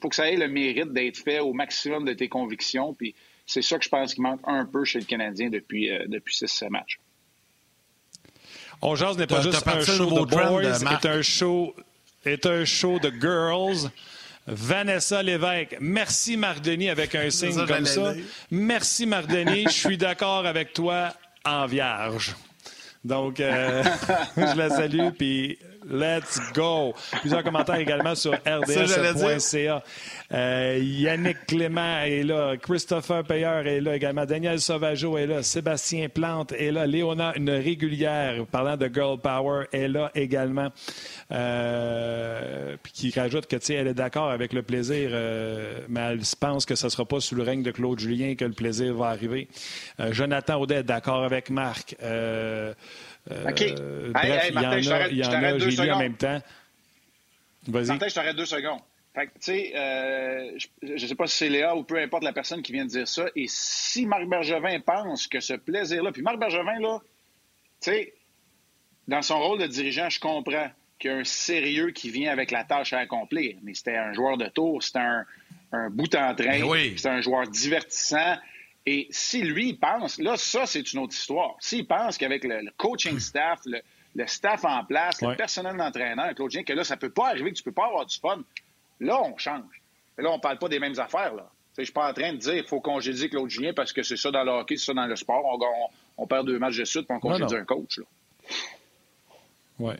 [0.00, 2.94] faut que ça ait le mérite d'être fait au maximum de tes convictions.
[2.94, 3.14] Puis
[3.46, 6.34] c'est ça que je pense qui manque un peu chez le Canadien depuis, euh, depuis
[6.34, 6.98] six matchs.
[8.80, 11.74] On jase n'est pas juste un show de boys, c'est un show,
[12.24, 13.90] est un show de girls.
[14.46, 15.76] Vanessa Lévesque.
[15.80, 18.14] Merci, Mardeni, avec un signe comme ça.
[18.50, 19.64] Merci, Mardeni.
[19.64, 22.34] Je suis d'accord avec toi en vierge.
[23.04, 23.84] Donc, euh,
[24.36, 26.94] je la salue, puis let's go.
[27.20, 29.82] Plusieurs commentaires également sur rds.ca.
[30.32, 36.08] Euh, Yannick Clément est là, Christopher Payer est là également, Daniel Sauvageau est là, Sébastien
[36.08, 40.68] Plante est là, Léona, une régulière, parlant de Girl Power, est là également.
[41.30, 46.64] Euh, puis qui rajoute que, elle est d'accord avec le plaisir, euh, mais elle pense
[46.64, 49.08] que ce ne sera pas sous le règne de Claude Julien que le plaisir va
[49.08, 49.48] arriver.
[50.10, 51.96] Jonathan Audet est d'accord avec Marc.
[53.30, 53.74] OK.
[54.12, 56.40] bref, il y en a, il y en a, j'ai en même temps.
[57.68, 57.86] Vas-y.
[57.86, 58.80] Martin, je t'arrête deux secondes.
[59.14, 62.32] Fait tu sais, euh, je ne sais pas si c'est Léa ou peu importe la
[62.32, 63.26] personne qui vient de dire ça.
[63.36, 66.98] Et si Marc Bergevin pense que ce plaisir-là, puis Marc Bergevin, là,
[67.80, 68.14] tu sais,
[69.08, 72.50] dans son rôle de dirigeant, je comprends qu'il y a un sérieux qui vient avec
[72.50, 73.56] la tâche à accomplir.
[73.62, 75.26] Mais c'était un joueur de tour, c'était un,
[75.72, 76.94] un bout en train, ben oui.
[76.96, 78.36] c'était un joueur divertissant.
[78.84, 81.54] Et si lui pense, là, ça, c'est une autre histoire.
[81.60, 86.64] S'il pense qu'avec le, coaching staff, le, staff en place, le personnel d'entraîneur, Claude Julien,
[86.64, 88.42] que là, ça peut pas arriver, que tu peux pas avoir du fun,
[88.98, 89.82] là, on change.
[90.18, 91.50] là, on parle pas des mêmes affaires, là.
[91.78, 94.18] Je suis pas en train de dire qu'il faut congédier Claude Julien parce que c'est
[94.18, 95.58] ça dans le hockey, c'est ça dans le sport.
[96.18, 97.98] On, perd deux matchs de suite pour on congédie un coach.
[99.78, 99.96] Là.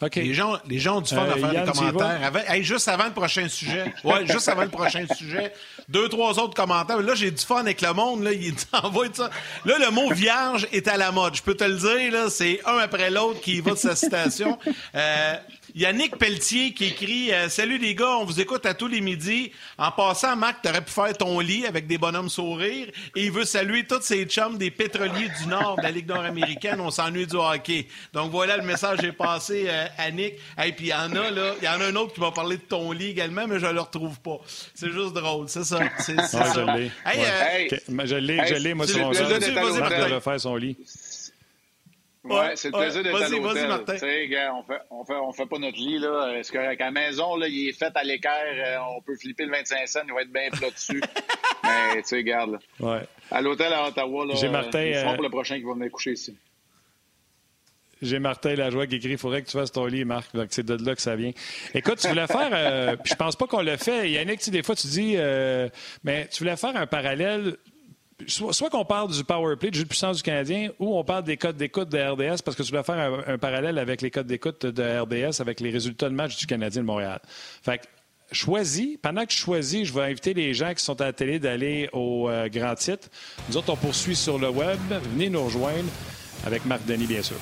[0.00, 0.08] Ouais.
[0.14, 2.32] Les, gens, les gens ont du fun à euh, faire des commentaires.
[2.62, 3.94] juste avant le prochain sujet.
[4.04, 5.52] Ouais, juste avant le prochain sujet.
[5.88, 7.00] Deux, trois autres commentaires.
[7.00, 8.22] Là, j'ai du fun avec le monde.
[8.22, 9.30] Là, il envoie ça.
[9.64, 11.34] Là, le mot vierge est à la mode.
[11.34, 14.58] Je peux te le dire, là, c'est un après l'autre qui va de sa citation.
[14.94, 15.36] Euh,
[15.74, 19.52] Yannick Pelletier qui écrit euh, Salut les gars, on vous écoute à tous les midis.
[19.78, 22.88] En passant, Marc, t'aurais pu faire ton lit avec des bonhommes sourires.
[23.16, 26.80] Et il veut saluer tous ses chums des pétroliers du Nord de la Ligue nord-américaine.
[26.80, 27.86] On s'ennuie du hockey.
[28.12, 30.34] Donc voilà, le message est passé euh, à Nick.
[30.62, 32.30] Et puis il y en a, là, il y en a un autre qui va
[32.30, 34.38] parler de ton lit également, mais je le retrouve pas.
[34.74, 35.80] C'est juste drôle, c'est ça.
[35.98, 36.52] C'est, ça.
[36.54, 36.90] Je l'ai.
[37.06, 39.10] Euh, je l'ai, je l'ai, moi, sur mon
[39.78, 40.76] Marc refaire son lit.
[42.22, 43.94] Ouais, c'est le plaisir d'être à l'hôtel.
[43.94, 46.34] Tu sais, gars, on fait, on fait, on fait pas notre lit, là.
[46.36, 49.52] Est-ce qu'à la maison, là, il est fait à l'équerre, euh, on peut flipper le
[49.52, 51.00] 25 cents, il va être bien plat dessus.
[51.64, 52.58] Mais, tu sais, regarde, là.
[52.78, 53.02] Ouais.
[53.30, 54.34] À l'hôtel à Ottawa, là.
[54.34, 54.80] J'ai Martin.
[54.80, 56.36] Euh, pour le prochain qui va venir coucher ici.
[58.02, 60.30] J'ai Martin Lajoie qui écrit il faudrait que tu fasses ton lit, Marc.
[60.50, 61.32] C'est de là que ça vient.
[61.74, 64.10] Écoute, tu voulais faire, euh, puis je pense pas qu'on le fait.
[64.10, 65.68] Yannick, tu des fois, tu dis, euh,
[66.02, 67.56] mais tu voulais faire un parallèle
[68.26, 71.24] soit, qu'on parle du power play, du jeu de puissance du Canadien, ou on parle
[71.24, 74.26] des codes d'écoute de RDS, parce que tu vas faire un, parallèle avec les codes
[74.26, 77.20] d'écoute de RDS, avec les résultats de match du Canadien de Montréal.
[77.62, 77.84] Fait que,
[78.32, 81.38] choisis, pendant que je choisis, je vais inviter les gens qui sont à la télé
[81.38, 83.08] d'aller au euh, grand titre.
[83.48, 84.78] Nous autres, on poursuit sur le web.
[85.12, 85.88] Venez nous rejoindre
[86.46, 87.36] avec Marc Denis, bien sûr.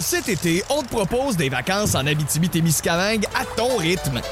[0.00, 4.22] Cet été, on te propose des vacances en Abitibi-Témiscamingue à ton rythme.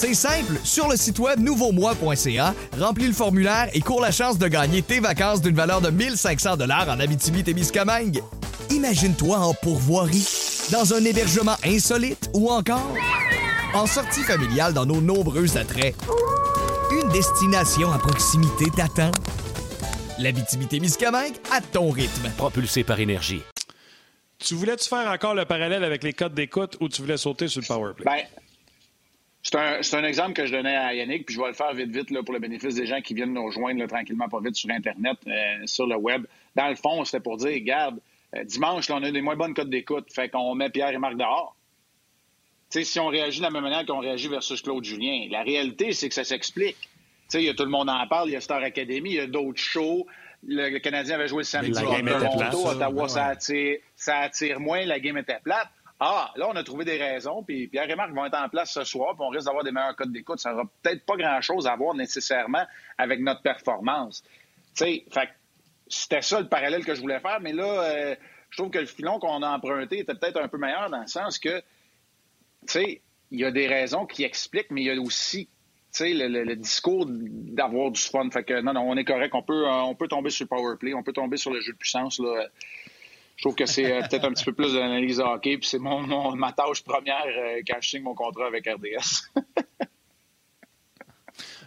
[0.00, 4.48] C'est simple, sur le site web nouveaumois.ca, remplis le formulaire et cours la chance de
[4.48, 8.22] gagner tes vacances d'une valeur de 1500 dollars en Abitibi-Témiscamingue.
[8.70, 10.26] Imagine-toi en pourvoirie,
[10.72, 12.96] dans un hébergement insolite ou encore
[13.74, 15.94] en sortie familiale dans nos nombreux attraits.
[16.92, 19.10] Une destination à proximité t'attend.
[20.18, 22.30] L'Abitibi-Témiscamingue à ton rythme.
[22.38, 23.42] Propulsé par énergie.
[24.38, 27.60] Tu voulais-tu faire encore le parallèle avec les codes d'écoute ou tu voulais sauter sur
[27.60, 28.04] le powerplay?
[28.06, 28.24] Ben,
[29.50, 31.90] C'est un, un, exemple que je donnais à Yannick, puis je vais le faire vite,
[31.90, 34.70] vite là, pour le bénéfice des gens qui viennent nous rejoindre tranquillement, pas vite sur
[34.70, 36.24] Internet, euh, sur le web.
[36.54, 37.98] Dans le fond, c'était pour dire, regarde,
[38.36, 40.98] euh, dimanche, là, on a des moins bonnes cotes d'écoute, fait qu'on met Pierre et
[40.98, 41.56] Marc dehors.
[42.68, 45.92] sais, si on réagit de la même manière qu'on réagit versus Claude Julien, la réalité,
[45.94, 46.88] c'est que ça s'explique.
[47.34, 49.20] Il y a tout le monde en parle, il y a Star Academy, il y
[49.20, 50.06] a d'autres shows.
[50.46, 55.00] Le, Canadien avait joué le samedi à Toronto, Ottawa, ça, attire, ça attire moins, la
[55.00, 55.68] game était plate.
[56.02, 58.72] Ah, là, on a trouvé des raisons, puis Pierre et Marc vont être en place
[58.72, 60.38] ce soir, puis on risque d'avoir des meilleurs codes d'écoute.
[60.38, 62.64] Ça n'aura peut-être pas grand-chose à voir nécessairement
[62.96, 64.22] avec notre performance.
[64.74, 65.04] Tu sais,
[65.88, 68.16] c'était ça le parallèle que je voulais faire, mais là, euh,
[68.48, 71.06] je trouve que le filon qu'on a emprunté était peut-être un peu meilleur dans le
[71.06, 71.64] sens que, tu
[72.66, 75.50] sais, il y a des raisons qui expliquent, mais il y a aussi
[76.00, 78.30] le, le, le, discours d'avoir du fun.
[78.30, 79.34] Fait que non, non, on est correct.
[79.34, 81.78] On peut, euh, tomber sur le power play, on peut tomber sur le jeu de
[81.78, 82.18] puissance.
[82.18, 82.46] Là.
[83.40, 85.78] Je trouve que c'est euh, peut-être un petit peu plus de l'analyse hockey, puis c'est
[85.78, 89.32] mon, ma tâche première euh, quand je signe mon contrat avec RDS.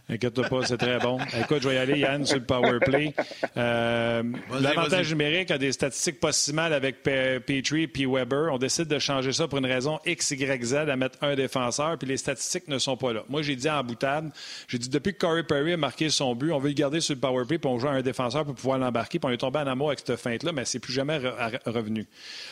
[0.09, 1.17] Inquiète-toi pas, c'est très bon.
[1.39, 3.13] Écoute, je vais y aller, Yann, sur le power play.
[3.55, 4.21] Euh,
[4.59, 8.51] L'avantage numérique a des statistiques pas si mal avec Petrie et Weber.
[8.51, 11.97] On décide de changer ça pour une raison X, Y, Z, à mettre un défenseur,
[11.97, 13.23] puis les statistiques ne sont pas là.
[13.29, 14.29] Moi, j'ai dit en boutade,
[14.67, 17.15] j'ai dit depuis que Corey Perry a marqué son but, on veut le garder sur
[17.15, 19.59] le power play, puis on joue un défenseur pour pouvoir l'embarquer, puis on est tombé
[19.59, 21.17] en amour avec cette feinte-là, mais c'est plus jamais
[21.65, 22.05] revenu.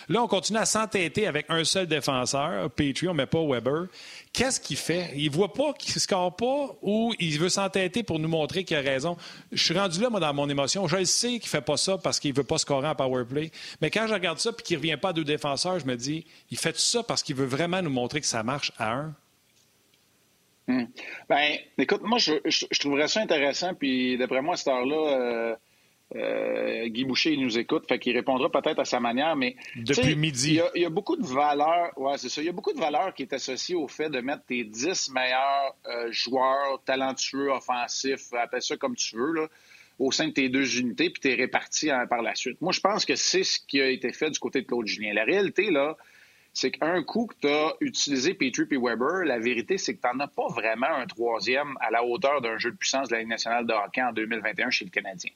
[0.08, 3.88] Là, on continue à s'entêter avec un seul défenseur, Petrie, on met pas Weber.
[4.34, 5.12] Qu'est-ce qu'il fait?
[5.15, 8.82] Il voit pas qu'il score pas ou il veut s'entêter pour nous montrer qu'il a
[8.82, 9.17] raison.
[9.52, 10.88] Je suis rendu là, moi, dans mon émotion.
[10.88, 13.52] Je sais qu'il fait pas ça parce qu'il veut pas scorer en power play.
[13.82, 16.26] Mais quand je regarde ça et qu'il revient pas à deux défenseurs, je me dis,
[16.50, 19.15] il fait ça parce qu'il veut vraiment nous montrer que ça marche à un.
[20.67, 20.86] Hmm.
[21.28, 23.74] Ben, écoute, moi, je, trouverais ça intéressant.
[23.74, 25.56] Puis, d'après moi, à cette heure-là, euh,
[26.15, 30.15] euh, Guy Boucher, il nous écoute, fait qu'il répondra peut-être à sa manière, mais depuis
[30.15, 30.60] midi.
[30.76, 32.41] Il y, a beaucoup de valeurs, ouais, c'est ça.
[32.41, 35.12] Il y a beaucoup de valeurs qui est associées au fait de mettre tes 10
[35.12, 39.47] meilleurs euh, joueurs talentueux, offensifs, appelle ça comme tu veux, là,
[40.00, 42.60] au sein de tes deux unités, puis t'es réparti hein, par la suite.
[42.62, 45.13] Moi, je pense que c'est ce qui a été fait du côté de Claude Julien.
[45.13, 45.95] La réalité, là,
[46.54, 50.08] c'est qu'un coup que tu as utilisé Petrie et Weber, la vérité, c'est que tu
[50.13, 53.19] n'en as pas vraiment un troisième à la hauteur d'un jeu de puissance de la
[53.21, 55.32] Ligue nationale de hockey en 2021 chez le Canadien.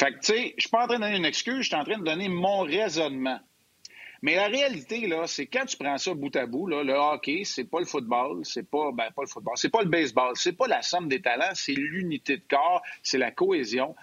[0.00, 1.76] Fait que, tu sais, je suis pas en train de donner une excuse, je suis
[1.76, 3.38] en train de donner mon raisonnement.
[4.22, 7.42] Mais la réalité, là, c'est quand tu prends ça bout à bout, là, le hockey,
[7.44, 10.54] c'est pas le football, c'est pas, ben, pas le football, c'est pas le baseball, c'est
[10.54, 13.94] pas la somme des talents, c'est l'unité de corps, c'est la cohésion.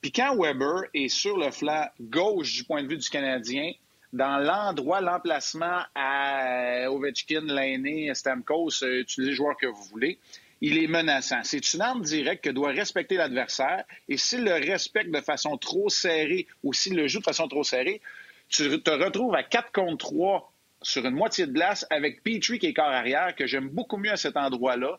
[0.00, 3.70] Puis quand Weber est sur le flanc gauche du point de vue du Canadien,
[4.12, 10.18] dans l'endroit, l'emplacement à Ovechkin, Lainé, Stamkos, euh, utilisez le joueur que vous voulez,
[10.66, 11.40] il est menaçant.
[11.42, 13.84] C'est une arme directe que doit respecter l'adversaire.
[14.08, 17.64] Et s'il le respecte de façon trop serrée ou s'il le joue de façon trop
[17.64, 18.00] serrée,
[18.48, 22.66] tu te retrouves à 4 contre 3 sur une moitié de glace avec Petrie qui
[22.66, 24.98] est corps arrière, que j'aime beaucoup mieux à cet endroit-là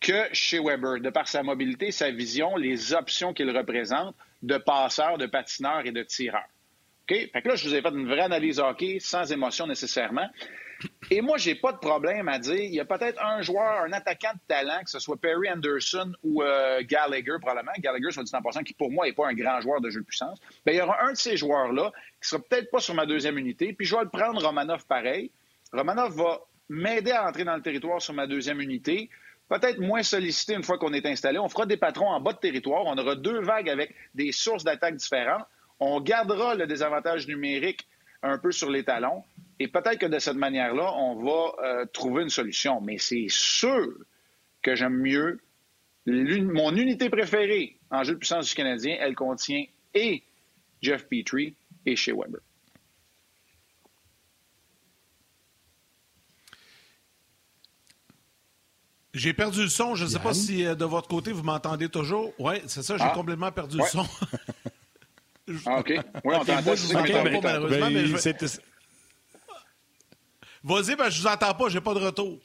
[0.00, 5.18] que chez Weber, de par sa mobilité, sa vision, les options qu'il représente de passeur,
[5.18, 6.44] de patineur et de tireur.
[7.02, 7.30] OK?
[7.32, 10.28] Fait que là, je vous ai fait une vraie analyse hockey, sans émotion nécessairement.
[11.10, 13.92] Et moi, j'ai pas de problème à dire, il y a peut-être un joueur, un
[13.92, 17.72] attaquant de talent, que ce soit Perry Anderson ou euh, Gallagher, probablement.
[17.78, 20.00] Gallagher, soit dit en passant, qui pour moi n'est pas un grand joueur de jeu
[20.00, 20.40] de puissance.
[20.64, 23.38] Bien, il y aura un de ces joueurs-là qui sera peut-être pas sur ma deuxième
[23.38, 25.30] unité, puis je vais le prendre Romanov pareil.
[25.72, 29.10] Romanov va m'aider à entrer dans le territoire sur ma deuxième unité
[29.52, 31.38] peut-être moins sollicité une fois qu'on est installé.
[31.38, 32.84] On fera des patrons en bas de territoire.
[32.86, 35.44] On aura deux vagues avec des sources d'attaque différentes.
[35.78, 37.86] On gardera le désavantage numérique
[38.22, 39.24] un peu sur les talons.
[39.62, 42.80] Et peut-être que de cette manière-là, on va euh, trouver une solution.
[42.80, 43.86] Mais c'est sûr
[44.60, 45.40] que j'aime mieux
[46.04, 50.24] mon unité préférée en jeu de puissance du Canadien, elle contient et
[50.80, 51.54] Jeff Petrie
[51.86, 52.40] et Shea Weber.
[59.14, 59.94] J'ai perdu le son.
[59.94, 62.32] Je ne sais pas si euh, de votre côté, vous m'entendez toujours.
[62.40, 63.12] Oui, c'est ça, j'ai ah.
[63.14, 64.08] complètement perdu le son.
[65.66, 65.92] ah, OK.
[66.24, 66.62] Oui, on t'entend.
[66.62, 68.71] pas, malheureusement, mais je...
[70.64, 72.38] Vas-y, ben, je vous entends pas, j'ai pas de retour.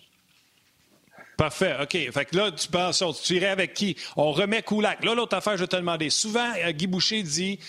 [1.38, 1.92] Parfait, OK.
[1.92, 3.96] Fait que là, tu penses, tu irais avec qui?
[4.16, 5.04] On remet Koulak.
[5.04, 6.10] Là, l'autre affaire, je vais te demander.
[6.10, 7.60] Souvent, euh, Guy Boucher dit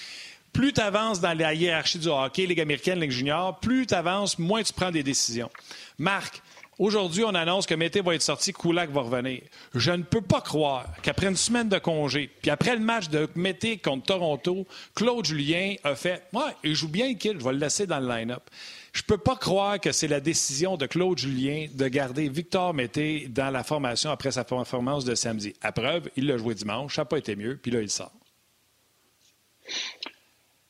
[0.54, 4.38] plus tu avances dans la hiérarchie du hockey, Ligue américaine, Ligue junior, plus tu avances,
[4.38, 5.50] moins tu prends des décisions.
[5.98, 6.42] Marc,
[6.78, 9.40] Aujourd'hui, on annonce que Mété va être sorti, Koulak va revenir.
[9.74, 13.28] Je ne peux pas croire qu'après une semaine de congé, puis après le match de
[13.34, 17.58] Mété contre Toronto, Claude Julien a fait Ouais, il joue bien, Kill, je vais le
[17.58, 18.44] laisser dans le line-up.
[18.92, 22.74] Je ne peux pas croire que c'est la décision de Claude Julien de garder Victor
[22.74, 25.54] Mété dans la formation après sa performance de samedi.
[25.60, 28.12] À preuve, il l'a joué dimanche, ça n'a pas été mieux, puis là, il sort.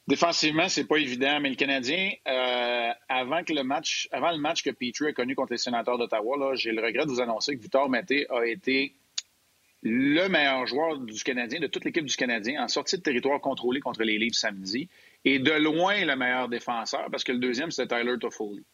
[0.09, 5.35] Défensivement, c'est pas évident, mais le Canadien, euh, avant le match que Petrie a connu
[5.35, 8.95] contre les sénateurs d'Ottawa, j'ai le regret de vous annoncer que Victor Mété a été
[9.83, 13.81] le meilleur joueur du Canadien, de toute l'équipe du Canadien, en sortie de territoire contrôlé
[13.81, 14.89] contre les Leafs samedi,
[15.25, 18.65] et de loin le meilleur défenseur, parce que le deuxième, c'était Tyler Toffoli.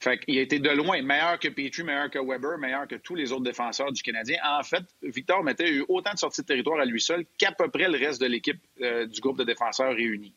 [0.00, 3.16] Fait qu'il a été de loin meilleur que Petrie, meilleur que Weber, meilleur que tous
[3.16, 4.38] les autres défenseurs du Canadien.
[4.44, 7.50] En fait, Victor Mété a eu autant de sorties de territoire à lui seul qu'à
[7.50, 10.34] peu près le reste de l'équipe euh, du groupe de défenseurs réunis.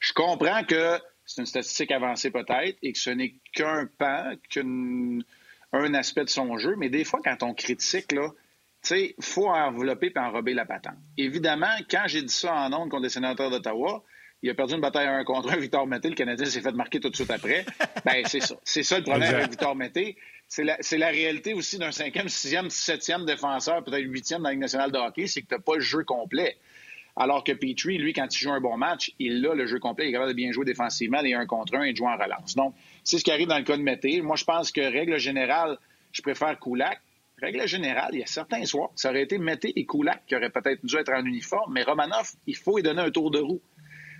[0.00, 5.94] Je comprends que c'est une statistique avancée peut-être et que ce n'est qu'un pan, qu'un
[5.94, 8.14] aspect de son jeu, mais des fois, quand on critique,
[8.90, 10.98] il faut envelopper et enrober la patente.
[11.16, 14.04] Évidemment, quand j'ai dit ça en ondes contre les sénateurs d'Ottawa,
[14.44, 15.56] il a perdu une bataille à un contre un.
[15.56, 17.64] Victor Mété, le Canadien s'est fait marquer tout de suite après.
[18.04, 18.56] Ben, c'est ça.
[18.62, 20.16] C'est ça le problème avec Victor Mété.
[20.46, 24.60] C'est la, la, réalité aussi d'un cinquième, sixième, septième défenseur, peut-être huitième dans la Ligue
[24.60, 26.58] nationale de hockey, c'est que tu n'as pas le jeu complet.
[27.16, 30.04] Alors que Petrie, lui, quand il joue un bon match, il a le jeu complet,
[30.04, 32.18] il est capable de bien jouer défensivement, il un contre un et de jouer en
[32.18, 32.54] relance.
[32.54, 34.20] Donc, c'est ce qui arrive dans le cas de Mété.
[34.20, 35.78] Moi, je pense que, règle générale,
[36.12, 37.00] je préfère Koulak.
[37.40, 40.50] Règle générale, il y a certains soirs, ça aurait été Mété et Koulak qui auraient
[40.50, 43.60] peut-être dû être en uniforme, mais Romanov, il faut lui donner un tour de roue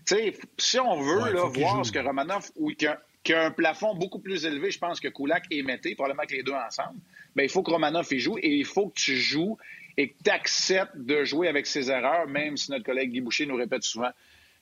[0.05, 3.01] si on veut voir ce que Romanov, ou qui a,
[3.47, 6.53] un plafond beaucoup plus élevé, je pense que Kulak et Mété, probablement que les deux
[6.53, 6.99] ensemble,
[7.35, 9.57] ben, il faut que Romanov y joue et il faut que tu joues
[9.97, 13.47] et que tu acceptes de jouer avec ses erreurs, même si notre collègue Guy Boucher
[13.47, 14.11] nous répète souvent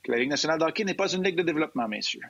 [0.03, 2.23] que la Ligue nationale de hockey n'est pas une ligue de développement, messieurs.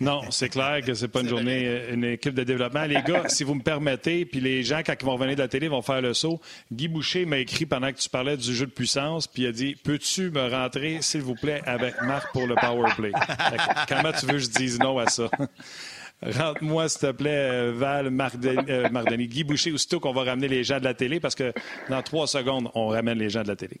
[0.00, 2.84] Non, c'est clair que c'est pas une journée, euh, une équipe de développement.
[2.84, 5.48] Les gars, si vous me permettez, puis les gens, quand ils vont revenir de la
[5.48, 6.40] télé, vont faire le saut.
[6.72, 9.52] Guy Boucher m'a écrit pendant que tu parlais du jeu de puissance, puis il a
[9.52, 13.12] dit Peux-tu me rentrer, s'il vous plaît, avec Marc pour le power play?
[13.88, 15.28] Comment tu veux que je dise non à ça?
[16.22, 20.64] Rentre-moi, s'il te plaît, euh, Val, euh, Mardeni, Guy Boucher, aussitôt qu'on va ramener les
[20.64, 21.52] gens de la télé, parce que
[21.90, 23.80] dans trois secondes, on ramène les gens de la télé.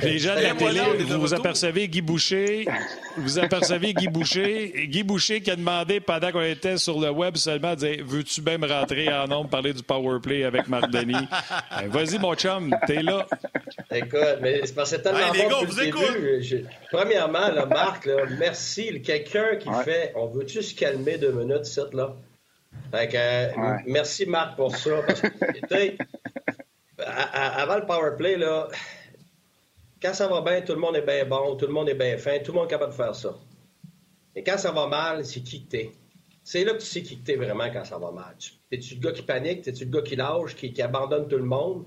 [0.00, 2.66] Les gens de la télé, vous vous apercevez Guy Boucher,
[3.16, 7.36] vous apercevez Guy Boucher, Guy Boucher qui a demandé pendant qu'on était sur le web
[7.36, 11.12] seulement, veux-tu bien me rentrer en nombre parler du power play avec Marc Denis?
[11.82, 13.26] Ben, vas-y, mon chum, t'es là.
[13.90, 16.66] Écoute, mais c'est parce que c'est tellement hey, bon vous début.
[16.90, 19.00] Premièrement, là, Marc, là, merci.
[19.02, 22.14] Quelqu'un qui fait, on veut-tu se calmer deux minutes, cette là?
[22.90, 24.90] Fait que, euh, merci Marc pour ça.
[25.06, 25.28] Parce que,
[26.98, 28.68] avant le power play, là,
[30.02, 32.18] quand ça va bien, tout le monde est bien bon, tout le monde est bien
[32.18, 33.34] fin, tout le monde est capable de faire ça.
[34.34, 35.78] Et quand ça va mal, c'est qui que.
[36.42, 38.34] C'est là que tu sais qui que t'es vraiment quand ça va mal.
[38.72, 39.62] Es-tu le gars qui panique?
[39.62, 41.84] T'es-tu le gars qui lâche, qui, abandonne tout le monde?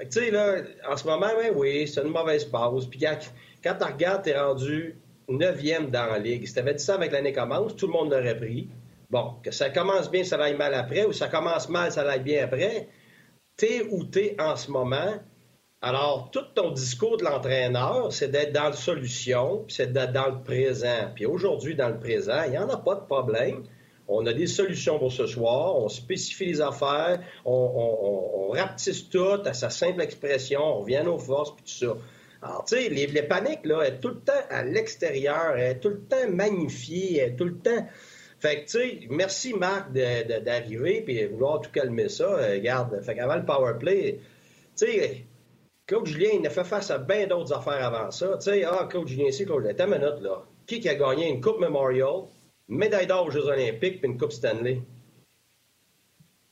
[0.00, 2.88] tu sais, là, en ce moment, ben oui, c'est une mauvaise pause.
[2.88, 3.18] Puis quand,
[3.62, 4.96] quand tu regardes, t'es rendu
[5.28, 6.46] neuvième dans la ligue.
[6.46, 8.68] Si t'avais dit ça avec l'année commence, tout le monde l'aurait pris.
[9.10, 12.22] Bon, que ça commence bien, ça aille mal après, ou ça commence mal, ça aille
[12.22, 12.88] bien après.
[13.56, 15.20] T'es où t'es en ce moment,
[15.84, 20.28] alors, tout ton discours de l'entraîneur, c'est d'être dans la solution, puis c'est d'être dans
[20.28, 21.10] le présent.
[21.12, 23.64] Puis aujourd'hui, dans le présent, il n'y en a pas de problème.
[24.06, 29.54] On a des solutions pour ce soir, on spécifie les affaires, on, rapetisse tout à
[29.54, 31.96] sa simple expression, on revient aux forces, puis tout ça.
[32.42, 35.80] Alors, tu sais, les, paniques, là, elles sont tout le temps à l'extérieur, elles sont
[35.80, 37.86] tout le temps magnifiées, elles sont tout le temps...
[38.38, 42.24] Fait que, tu sais, merci Marc d'arriver puis vouloir tout calmer ça.
[42.24, 44.18] Euh, regarde, fait qu'avant le power play,
[44.76, 45.24] tu sais,
[45.92, 48.38] Claude Julien, il a fait face à bien d'autres affaires avant ça.
[48.38, 49.66] Tu sais, ah, Claude Julien, c'est Claude.
[49.78, 50.42] Une minute, là.
[50.66, 52.22] Qui, qui a gagné une Coupe Memorial,
[52.66, 54.80] médaille d'or aux Jeux Olympiques, puis une Coupe Stanley?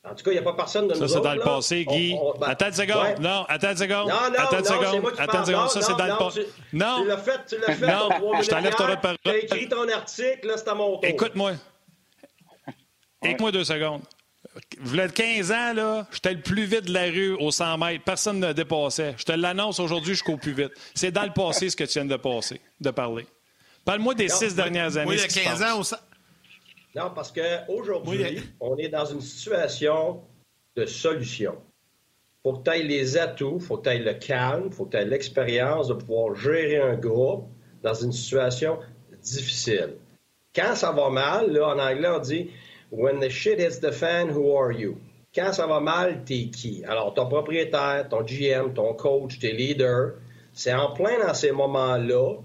[0.04, 1.40] En tout cas, il n'y a pas personne de ça, nous Ça, c'est dans le
[1.40, 2.18] passé, Guy.
[2.38, 3.18] Ben, attends une seconde.
[3.20, 4.08] Non, attends une seconde.
[4.08, 5.12] Non, non, attends une seconde.
[5.18, 5.68] Attends une seconde.
[5.70, 6.46] Ça, c'est dans le passé.
[6.74, 6.96] Non.
[7.00, 7.86] Tu l'as fait, tu l'as fait.
[7.86, 9.16] Non, je t'enlève ton parole.
[9.24, 11.04] Tu as écrit ton article, là, c'est à mon tour.
[11.04, 11.52] Écoute-moi.
[13.22, 14.02] Écoute-moi deux secondes.
[14.80, 18.04] Vous êtes 15 ans, là, j'étais le plus vite de la rue aux 100 mètres.
[18.04, 19.14] Personne ne dépassait.
[19.16, 20.72] Je te l'annonce aujourd'hui, je cours plus vite.
[20.94, 23.26] C'est dans le passé ce que tu viens de passer, de parler.
[23.84, 25.10] Parle-moi des six dernières années.
[25.10, 30.22] Oui, il y a 15 ans au Non, parce qu'aujourd'hui, on est dans une situation
[30.76, 31.56] de solution.
[32.44, 34.72] Il faut que tu aies les atouts, il faut que tu aies le calme, il
[34.72, 37.48] faut que tu aies l'expérience de pouvoir gérer un groupe
[37.82, 38.78] dans une situation
[39.22, 39.94] difficile.
[40.54, 42.50] Quand ça va mal, là, en anglais, on dit
[42.90, 44.98] When the shit hits the fan, who are you?
[45.32, 46.84] Quand ça va mal, t'es qui?
[46.84, 50.14] Alors, ton propriétaire, ton GM, ton coach, tes leaders,
[50.52, 52.38] c'est en plein dans ces moments-là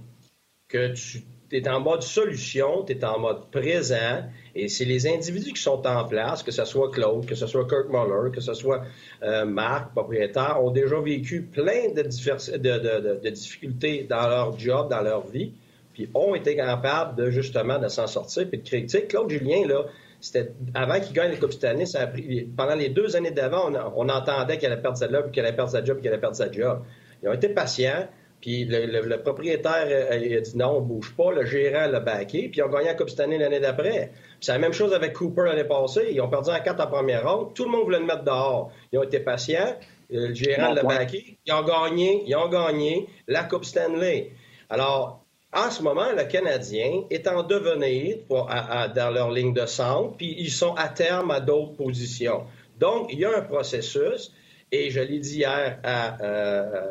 [0.68, 5.54] que tu es en mode solution, tu es en mode présent, et c'est les individus
[5.54, 8.54] qui sont en place, que ce soit Claude, que ce soit Kirk Muller, que ce
[8.54, 8.84] soit
[9.24, 15.26] euh, Marc, propriétaire, ont déjà vécu plein de, de, difficultés dans leur job, dans leur
[15.26, 15.54] vie,
[15.94, 19.86] puis ont été capables de justement de s'en sortir, puis de sais, Claude Julien, là,
[20.26, 24.10] c'était avant qu'il gagne la Coupe ça a pris, pendant les deux années d'avant, on,
[24.10, 26.52] entendait qu'elle allait perdre sa job, qu'elle allait perdre sa job, qu'elle allait perdre sa
[26.52, 26.82] job.
[27.22, 28.08] Ils ont été patients.
[28.42, 31.32] Puis le, propriétaire euh, il a dit non, on ne bouge pas.
[31.32, 32.50] Le gérant l'a backé.
[32.50, 34.12] Puis ils ont gagné la Coupe année l'année d'après.
[34.42, 36.08] c'est la même chose avec Cooper l'année passée.
[36.12, 37.54] Ils ont perdu en quatre en première ronde.
[37.54, 38.72] Tout le monde voulait le mettre dehors.
[38.92, 39.76] Ils ont été patients.
[40.12, 41.38] Euh, le gérant l'a backé.
[41.46, 42.24] Ils ont gagné.
[42.26, 44.32] Ils ont gagné la Coupe Stanley.
[44.70, 45.25] Alors,
[45.56, 50.52] en ce moment, le Canadien est en devenir dans leur ligne de centre, puis ils
[50.52, 52.44] sont à terme à d'autres positions.
[52.78, 54.34] Donc, il y a un processus,
[54.72, 56.82] et je l'ai dit hier à, euh,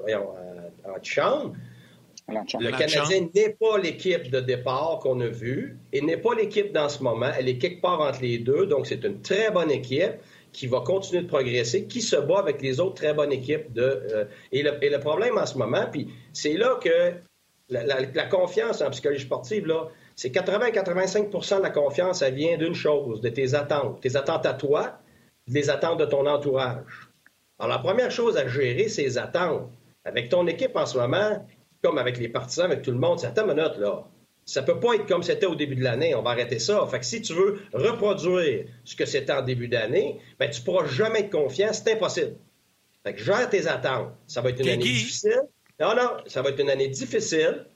[0.00, 0.28] voyons,
[0.84, 1.54] à, chambre,
[2.28, 6.88] le Canadien n'est pas l'équipe de départ qu'on a vue et n'est pas l'équipe dans
[6.88, 7.28] ce moment.
[7.38, 10.14] Elle est quelque part entre les deux, donc c'est une très bonne équipe
[10.52, 13.72] qui va continuer de progresser, qui se bat avec les autres très bonnes équipes.
[13.72, 17.12] De, euh, et, le, et, le, problème en ce moment, puis c'est là que
[17.68, 23.20] la, confiance en psychologie sportive, là, c'est 80-85% de la confiance, ça vient d'une chose,
[23.20, 24.00] de tes attentes.
[24.00, 24.98] Tes attentes à toi,
[25.46, 27.08] les attentes de ton entourage.
[27.58, 29.70] Alors, la première chose à gérer, c'est les attentes.
[30.04, 31.46] Avec ton équipe en ce moment,
[31.82, 34.04] comme avec les partisans, avec tout le monde, c'est à ta minute, là.
[34.46, 36.14] Ça peut pas être comme c'était au début de l'année.
[36.14, 36.86] On va arrêter ça.
[36.90, 40.86] Fait que si tu veux reproduire ce que c'était en début d'année, ben, tu pourras
[40.86, 41.70] jamais être confiant.
[41.72, 42.36] C'est impossible.
[43.04, 44.12] Fait que gère tes attentes.
[44.26, 45.40] Ça va être une année difficile.
[45.80, 47.66] Non, non, ça va être une année difficile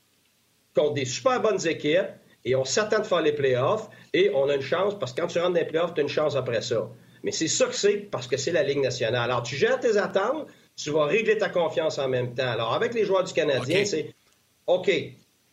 [0.74, 2.11] contre des super bonnes équipes
[2.44, 5.26] et on s'attend de faire les playoffs et on a une chance parce que quand
[5.26, 6.88] tu rentres dans les playoffs, tu as une chance après ça.
[7.22, 9.30] Mais c'est ça que c'est parce que c'est la Ligue nationale.
[9.30, 10.46] Alors, tu gères tes attentes,
[10.76, 12.49] tu vas régler ta confiance en même temps.
[12.49, 14.14] Alors, avec les joueurs du Canadien, c'est
[14.66, 14.90] OK,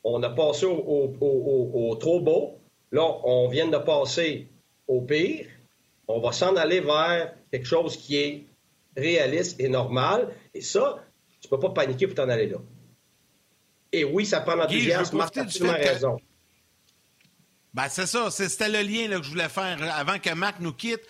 [0.03, 2.59] on a passé au, trop beau.
[2.91, 4.47] Là, on vient de passer
[4.87, 5.47] au pire.
[6.07, 8.43] On va s'en aller vers quelque chose qui est
[8.95, 10.29] réaliste et normal.
[10.53, 11.03] Et ça,
[11.45, 12.57] tu peux pas paniquer pour t'en aller là.
[13.91, 15.17] Et oui, ça prend l'enthousiasme.
[15.17, 16.17] Marc a absolument raison.
[17.73, 18.31] Ben, c'est ça.
[18.31, 21.01] C'était le lien que je voulais faire avant que Marc nous quitte.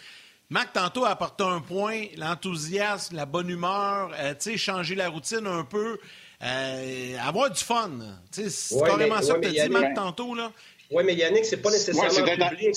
[0.50, 5.10] Marc, tantôt, a apporté un point, l'enthousiasme, la bonne humeur, euh, tu sais, changer la
[5.10, 5.98] routine un peu,
[6.44, 7.92] euh, avoir du fun.
[8.32, 10.36] C'est carrément ça que tu as dit, Marc, tantôt.
[10.36, 10.52] Là.
[10.92, 12.76] Oui, mais Yannick, c'est pas nécessairement public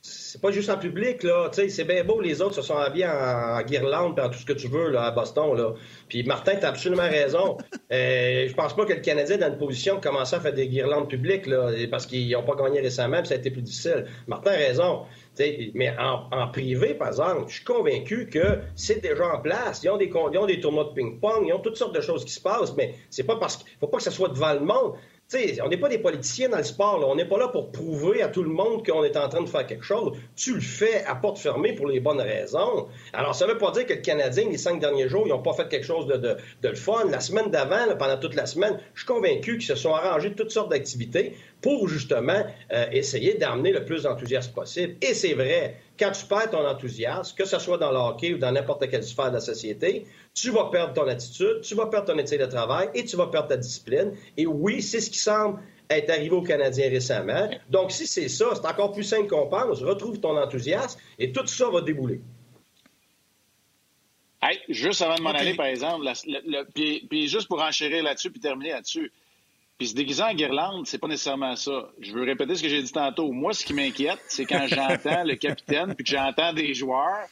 [0.00, 1.50] c'est pas juste en public, là.
[1.52, 4.52] C'est bien beau, les autres se sont habillés en, guirlande et en tout ce que
[4.52, 5.56] tu veux là, à Boston.
[5.56, 5.74] Là.
[6.08, 7.56] Puis Martin, tu as absolument raison.
[7.92, 10.52] euh, je pense pas que le Canadien est dans une position de commencer à faire
[10.52, 13.62] des guirlandes publiques là, parce qu'ils n'ont pas gagné récemment puis ça a été plus
[13.62, 14.06] difficile.
[14.28, 15.02] Martin a raison.
[15.74, 19.82] mais en, privé, par exemple, je suis convaincu que c'est déjà en place.
[19.82, 22.24] Ils ont, des, ils ont des tournois de ping-pong, ils ont toutes sortes de choses
[22.24, 24.60] qui se passent, mais c'est pas parce qu'il faut pas que ça soit devant le
[24.60, 24.94] monde
[25.62, 27.06] on n'est pas des politiciens dans le sport.
[27.06, 29.48] On n'est pas là pour prouver à tout le monde qu'on est en train de
[29.48, 30.16] faire quelque chose.
[30.36, 32.88] Tu le fais à porte fermée pour les bonnes raisons.
[33.12, 35.42] Alors, ça ne veut pas dire que le Canadien, les cinq derniers jours, ils n'ont
[35.42, 37.04] pas fait quelque chose de, de, le fun.
[37.10, 40.50] La semaine d'avant, pendant toute la semaine, je suis convaincu qu'ils se sont arrangés toutes
[40.50, 44.96] sortes d'activités pour justement euh, essayer d'amener le plus d'enthousiasme possible.
[45.02, 48.38] Et c'est vrai, quand tu perds ton enthousiasme, que ce soit dans le hockey ou
[48.38, 50.06] dans n'importe quelle sphère de la société,
[50.40, 53.26] tu vas perdre ton attitude, tu vas perdre ton éthique de travail et tu vas
[53.26, 54.14] perdre ta discipline.
[54.36, 55.60] Et oui, c'est ce qui semble
[55.90, 57.48] être arrivé aux Canadiens récemment.
[57.70, 59.82] Donc, si c'est ça, c'est encore plus simple qu'on pense.
[59.82, 62.20] Retrouve ton enthousiasme et tout ça va débouler.
[64.40, 66.06] Hey, juste avant de m'en aller, par exemple,
[66.74, 69.10] puis, juste pour enchérir là-dessus puis terminer là-dessus,
[69.78, 71.90] puis se déguiser en guirlande, c'est pas nécessairement ça.
[72.00, 73.32] Je veux répéter ce que j'ai dit tantôt.
[73.32, 77.26] Moi, ce qui m'inquiète, c'est quand j'entends le capitaine puis que j'entends des joueurs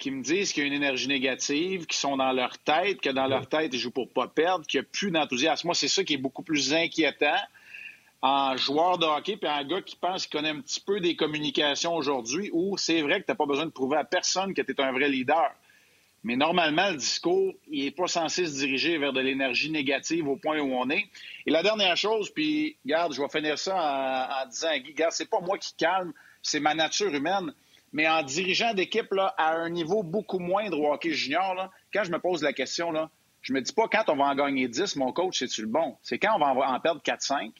[0.00, 3.10] qui me disent qu'il y a une énergie négative, qui sont dans leur tête, que
[3.10, 5.68] dans leur tête, ils jouent pour pas perdre, qu'il n'y a plus d'enthousiasme.
[5.68, 7.38] Moi, c'est ça qui est beaucoup plus inquiétant
[8.22, 11.16] en joueur de hockey, puis un gars qui pense qu'il connaît un petit peu des
[11.16, 14.62] communications aujourd'hui, où c'est vrai que tu n'as pas besoin de prouver à personne que
[14.62, 15.50] tu es un vrai leader.
[16.22, 20.36] Mais normalement, le discours, il n'est pas censé se diriger vers de l'énergie négative au
[20.36, 21.06] point où on est.
[21.46, 25.30] Et la dernière chose, puis, regarde, je vais finir ça en, en disant, regarde, c'est
[25.30, 27.54] pas moi qui calme, c'est ma nature humaine.
[27.92, 32.12] Mais en dirigeant d'équipe à un niveau beaucoup moindre au hockey junior, là, quand je
[32.12, 33.10] me pose la question, là,
[33.42, 35.96] je me dis pas quand on va en gagner 10, mon coach, c'est-tu le bon?
[36.02, 37.50] C'est quand on va en perdre 4-5,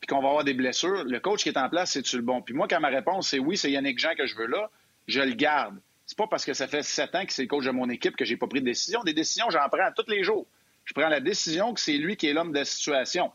[0.00, 2.42] puis qu'on va avoir des blessures, le coach qui est en place, c'est-tu le bon?
[2.42, 4.70] Puis moi, quand ma réponse c'est oui, c'est Yannick Jean que je veux là,
[5.06, 5.78] je le garde.
[6.06, 8.16] C'est pas parce que ça fait sept ans que c'est le coach de mon équipe
[8.16, 9.02] que j'ai pas pris de décision.
[9.02, 10.46] Des décisions, j'en prends tous les jours.
[10.84, 13.30] Je prends la décision que c'est lui qui est l'homme de la situation.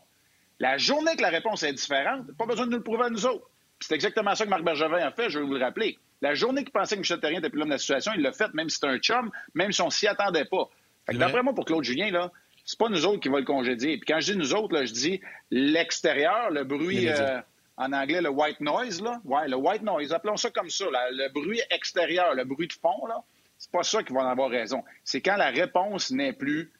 [0.58, 3.26] La journée que la réponse est différente, pas besoin de nous le prouver à nous
[3.26, 3.48] autres.
[3.78, 5.98] C'est exactement ça que Marc Bergevin a fait, je vais vous le rappeler.
[6.24, 8.32] La journée qu'il pensait que Michel Terrien était plus l'homme de la situation, il l'a
[8.32, 10.70] fait, même si c'était un chum, même si on s'y attendait pas.
[11.12, 12.32] D'après moi, pour Claude Julien, là,
[12.64, 13.98] c'est pas nous autres qui va le congédier.
[13.98, 15.20] Puis quand je dis nous autres, là, je dis
[15.50, 17.40] l'extérieur, le bruit, euh,
[17.76, 19.20] en anglais, le white noise, là.
[19.26, 23.04] Ouais, le white noise, appelons ça comme ça, le bruit extérieur, le bruit de fond,
[23.06, 23.22] là.
[23.58, 24.82] C'est pas ça qui va en avoir raison.
[25.04, 26.72] C'est quand la réponse n'est plus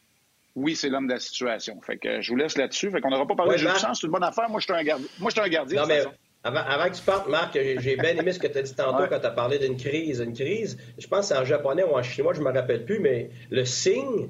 [0.55, 1.81] oui, c'est l'homme de la situation.
[1.83, 2.91] Fait que je vous laisse là-dessus.
[2.91, 4.49] Fait qu'on n'aura pas parlé de jeu c'est une bonne affaire.
[4.49, 5.07] Moi, je suis un, gardien.
[5.19, 5.83] Moi, je suis un gardien.
[5.83, 6.05] Non, mais
[6.45, 9.07] avant, avant, que tu partes, Marc, j'ai bien aimé ce que tu as dit tantôt
[9.09, 10.21] quand tu as parlé d'une crise.
[10.21, 12.85] Une crise, je pense que c'est en japonais ou en chinois, je ne me rappelle
[12.85, 14.29] plus, mais le signe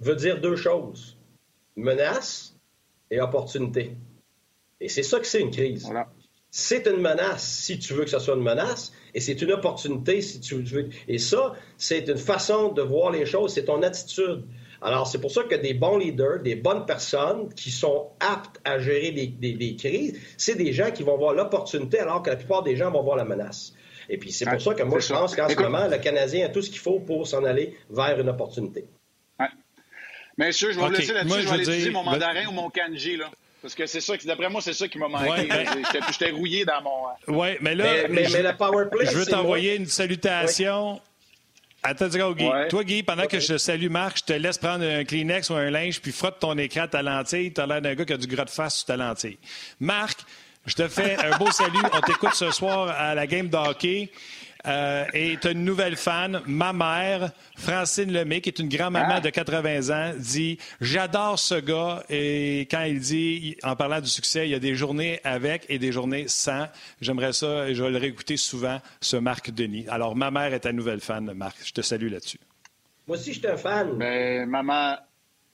[0.00, 1.16] veut dire deux choses
[1.76, 2.56] menace
[3.10, 3.96] et opportunité.
[4.80, 5.90] Et c'est ça que c'est une crise.
[6.50, 10.22] C'est une menace si tu veux que ce soit une menace, et c'est une opportunité
[10.22, 10.88] si tu veux.
[11.08, 14.44] Et ça, c'est une façon de voir les choses, c'est ton attitude.
[14.82, 18.78] Alors, c'est pour ça que des bons leaders, des bonnes personnes qui sont aptes à
[18.78, 22.76] gérer des, crises, c'est des gens qui vont voir l'opportunité alors que la plupart des
[22.76, 23.72] gens vont voir la menace.
[24.08, 26.48] Et puis, c'est pour ça que moi, je pense qu'en ce moment, le Canadien a
[26.48, 28.84] tout ce qu'il faut pour s'en aller vers une opportunité.
[29.40, 29.46] Ouais.
[30.36, 31.40] Messieurs, je vais vous laisser là-dessus.
[31.40, 33.30] je vais aller utiliser mon mandarin ou mon kanji, là.
[33.62, 35.48] Parce que c'est ça, d'après moi, c'est ça qui m'a manqué.
[35.48, 35.66] Ben-
[36.12, 37.36] j'étais rouillé dans mon.
[37.36, 41.00] Oui, mais là, mais, je, play, je veux t'envoyer une salutation.
[41.88, 42.48] Attends, Guy.
[42.68, 45.70] Toi, Guy, pendant que je salue Marc, je te laisse prendre un Kleenex ou un
[45.70, 47.52] linge puis frotte ton écran, ta lentille.
[47.52, 49.38] Tu as l'air d'un gars qui a du gras de face sur ta lentille.
[49.78, 50.18] Marc,
[50.66, 51.78] je te fais un beau salut.
[51.92, 54.10] On t'écoute ce soir à la game de hockey.
[54.66, 59.16] Euh, et tu as une nouvelle fan, ma mère, Francine Lemay, qui est une grand-maman
[59.16, 59.20] ah.
[59.20, 62.02] de 80 ans, dit J'adore ce gars.
[62.08, 65.78] Et quand il dit, en parlant du succès, il y a des journées avec et
[65.78, 66.66] des journées sans.
[67.00, 69.86] J'aimerais ça, et je vais le réécouter souvent, ce Marc Denis.
[69.88, 71.56] Alors, ma mère est ta nouvelle fan, Marc.
[71.64, 72.40] Je te salue là-dessus.
[73.06, 73.92] Moi aussi, je suis un fan.
[73.96, 74.96] Mais maman,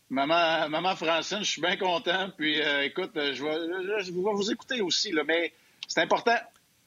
[0.09, 2.31] maman, maman Francine, je suis bien content.
[2.37, 5.53] Puis, euh, écoute, je vais, je vais, vous écouter aussi, là, mais
[5.87, 6.37] c'est important.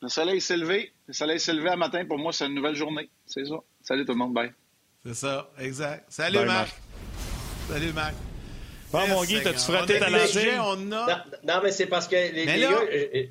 [0.05, 0.93] Le soleil s'est levé.
[1.07, 2.05] Le soleil s'est levé à matin.
[2.05, 3.09] Pour moi, c'est une nouvelle journée.
[3.25, 3.55] C'est ça.
[3.81, 4.35] Salut tout le monde.
[4.35, 4.51] Bye.
[5.03, 5.49] C'est ça.
[5.57, 6.05] Exact.
[6.09, 6.75] Salut, Marc.
[7.67, 8.13] Salut, Marc.
[8.91, 10.61] Bon, mon Guy, t'as-tu frotté ta lanterne?
[10.63, 11.25] On a...
[11.43, 12.69] non, mais c'est parce que les, gars,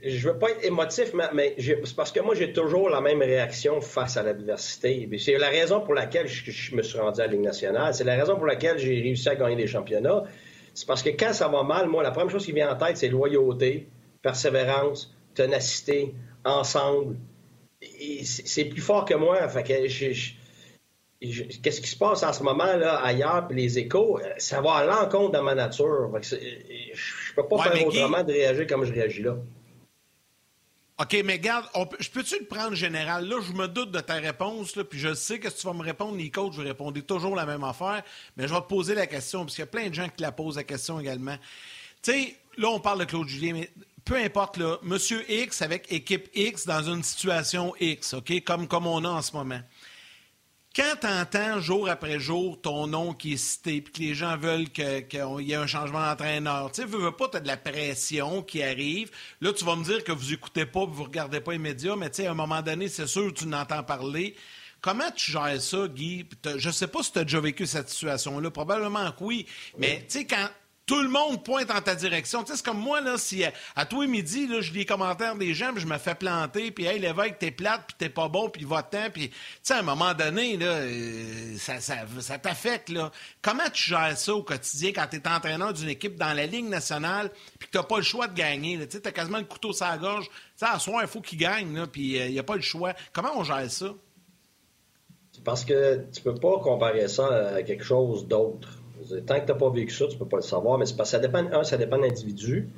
[0.05, 3.81] je, veux pas être émotif, mais, c'est parce que moi, j'ai toujours la même réaction
[3.81, 5.09] face à l'adversité.
[5.20, 7.95] C'est la raison pour laquelle je, me suis rendu à la Ligue nationale.
[7.95, 10.25] C'est la raison pour laquelle j'ai réussi à gagner des championnats.
[10.75, 12.97] C'est parce que quand ça va mal, moi, la première chose qui vient en tête,
[12.97, 13.87] c'est loyauté,
[14.22, 16.12] persévérance, ténacité,
[16.45, 17.16] ensemble.
[18.24, 19.49] C'est plus fort que moi.
[19.49, 24.74] Fait qu'est-ce qui se passe en ce moment là ailleurs, puis les échos, ça va
[24.74, 26.11] à l'encontre de ma nature.
[26.22, 29.36] je peux pas faire autrement de réagir comme je réagis là.
[30.97, 31.66] OK, mais garde,
[31.99, 33.26] je peux-tu le prendre général?
[33.26, 35.72] Là, je me doute de ta réponse, là, puis je sais que si tu vas
[35.72, 38.05] me répondre, Nico, je vais répondre toujours la même affaire,
[38.36, 40.22] mais je vais te poser la question, parce qu'il y a plein de gens qui
[40.22, 41.36] la posent la question également.
[42.01, 43.70] Tu sais, là, on parle de Claude Julien, mais
[44.05, 48.86] peu importe, là, Monsieur X avec équipe X dans une situation X, OK, comme, comme
[48.86, 49.61] on a en ce moment.
[50.76, 54.36] Quand tu entends jour après jour ton nom qui est cité, puis que les gens
[54.36, 55.07] veulent qu'il
[55.40, 58.42] y ait un changement d'entraîneur, tu sais, veux, veux pas, tu as de la pression
[58.42, 59.12] qui arrive.
[59.40, 62.11] Là, tu vas me dire que vous écoutez pas, vous regardez pas les médias, mais
[62.11, 64.34] tu sais, à un moment donné, c'est sûr que tu n'entends parler.
[64.80, 66.26] Comment tu gères ça, Guy?
[66.57, 68.50] Je sais pas si tu as déjà vécu cette situation-là.
[68.50, 69.46] Probablement que oui.
[69.78, 70.48] Mais, tu sais, quand
[70.87, 72.43] tout le monde pointe en ta direction.
[72.43, 73.43] Tu sais, c'est comme moi, là, si
[73.74, 76.70] à, toi midi, là, je lis les commentaires des gens, puis je me fais planter,
[76.70, 79.78] puis hey, l'évêque, t'es plate, puis t'es pas bon, puis va-t'en, puis tu sais, à
[79.78, 83.11] un moment donné, euh, ça, ça, ça t'affecte, là.
[83.41, 87.30] Comment tu gères ça au quotidien quand t'es entraîneur d'une équipe dans la Ligue nationale,
[87.59, 89.87] puis que t'as pas le choix de gagner, Tu sais, t'as quasiment le couteau sur
[89.87, 90.26] la gorge.
[90.28, 92.57] Tu sais, à soir, il faut qu'il gagne, là, puis il euh, n'y a pas
[92.57, 92.93] le choix.
[93.12, 93.95] Comment on gère ça?
[95.45, 98.74] Parce que tu peux pas comparer ça à quelque chose d'autre.
[99.26, 100.78] Tant que tu n'as pas vécu ça, tu ne peux pas le savoir.
[100.78, 102.68] Mais c'est parce que ça dépend, un, ça dépend de l'individu.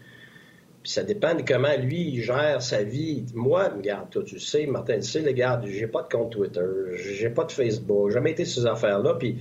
[0.83, 3.25] Puis ça dépend de comment lui il gère sa vie.
[3.35, 6.61] Moi, regarde, toi, tu sais, Martin, tu sais, regarde, j'ai pas de compte Twitter,
[6.95, 9.15] j'ai pas de Facebook, j'ai jamais été sur ces affaires-là.
[9.15, 9.39] Puis,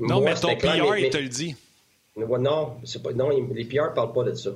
[0.00, 1.54] non, mais ton PR, il te le dit.
[2.16, 4.50] Non, pas, non, les PR ne parlent pas de ça.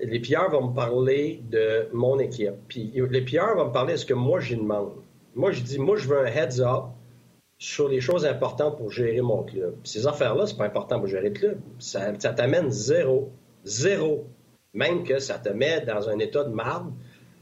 [0.00, 2.54] Les PR vont me parler de mon équipe.
[2.68, 4.92] Puis les PR vont me parler de ce que moi, j'y demande.
[5.34, 6.90] Moi, je dis, moi, je veux un heads up
[7.58, 9.74] sur les choses importantes pour gérer mon club.
[9.82, 11.58] ces affaires-là, c'est pas important pour gérer le club.
[11.78, 13.30] Ça, t'amène zéro.
[13.64, 14.26] Zéro.
[14.74, 16.92] Même que ça te met dans un état de marde.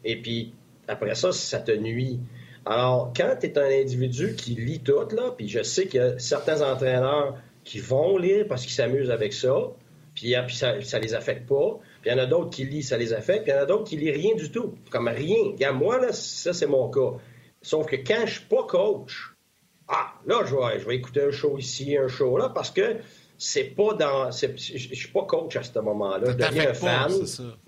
[0.04, 0.54] Et puis,
[0.88, 2.18] après ça, ça te nuit.
[2.64, 6.62] Alors, quand tu es un individu qui lit tout, là, puis je sais a certains
[6.62, 9.70] entraîneurs qui vont lire parce qu'ils s'amusent avec ça,
[10.14, 11.78] puis, ça, ça les affecte pas.
[12.00, 13.62] Puis il y en a d'autres qui lisent, ça les affecte, puis il y en
[13.62, 14.74] a d'autres qui lisent rien du tout.
[14.90, 15.52] Comme rien.
[15.52, 17.18] Regarde, moi, là, ça, c'est mon cas.
[17.60, 19.35] Sauf que quand je suis pas coach,
[19.88, 22.96] ah, là, je vais, je vais écouter un show ici, un show là, parce que
[23.38, 24.30] c'est pas dans.
[24.30, 26.30] Je suis pas coach à ce moment-là.
[26.30, 27.12] Je deviens un fan.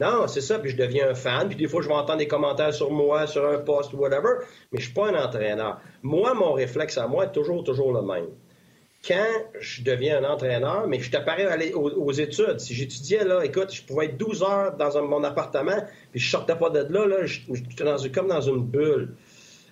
[0.01, 0.59] Non, c'est ça.
[0.59, 1.49] Puis je deviens un fan.
[1.49, 4.45] Puis des fois, je vais entendre des commentaires sur moi, sur un poste ou whatever.
[4.73, 5.81] Mais je suis pas un entraîneur.
[6.03, 8.29] Moi, mon réflexe à moi est toujours, toujours le même.
[9.07, 9.27] Quand
[9.61, 12.59] je deviens un entraîneur, mais je t'apparais aller aux, études.
[12.59, 16.57] Si j'étudiais, là, écoute, je pouvais être 12 heures dans mon appartement, puis je sortais
[16.57, 19.15] pas de là, là, j'étais comme dans une bulle.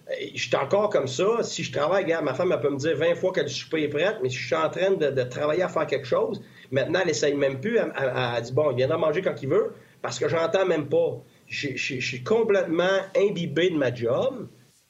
[0.08, 1.42] Je suis encore comme ça.
[1.42, 3.82] Si je travaille, regarde, ma femme, elle peut me dire 20 fois que le souper
[3.84, 6.40] est prête, mais si je suis en train de, travailler à faire quelque chose,
[6.70, 7.78] maintenant, elle essaye même plus.
[7.78, 11.20] Elle, dit, bon, il viendra manger quand il veut, parce que j'entends même pas.
[11.48, 14.46] Je, suis complètement imbibé de ma job.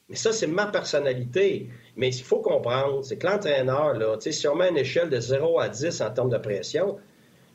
[0.09, 1.67] Mais ça, c'est ma personnalité.
[1.95, 5.59] Mais il faut comprendre, c'est que l'entraîneur, là, si on met une échelle de 0
[5.59, 6.97] à 10 en termes de pression,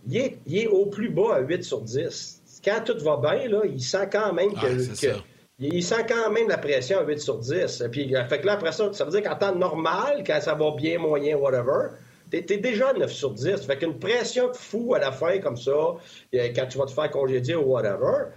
[0.08, 2.60] il est, il est, au plus bas à 8 sur 10.
[2.64, 5.14] Quand tout va bien, là, il sent quand même que,
[5.59, 7.84] il sent quand même la pression à 8 sur 10.
[7.90, 10.70] Puis, fait que là, après ça, ça veut dire qu'en temps normal, quand ça va
[10.72, 11.88] bien, moyen, whatever,
[12.30, 13.66] t'es es déjà 9 sur 10.
[13.66, 15.96] Fait qu'une pression fou à la fin, comme ça, euh,
[16.32, 18.30] quand tu vas te faire congédier ou whatever,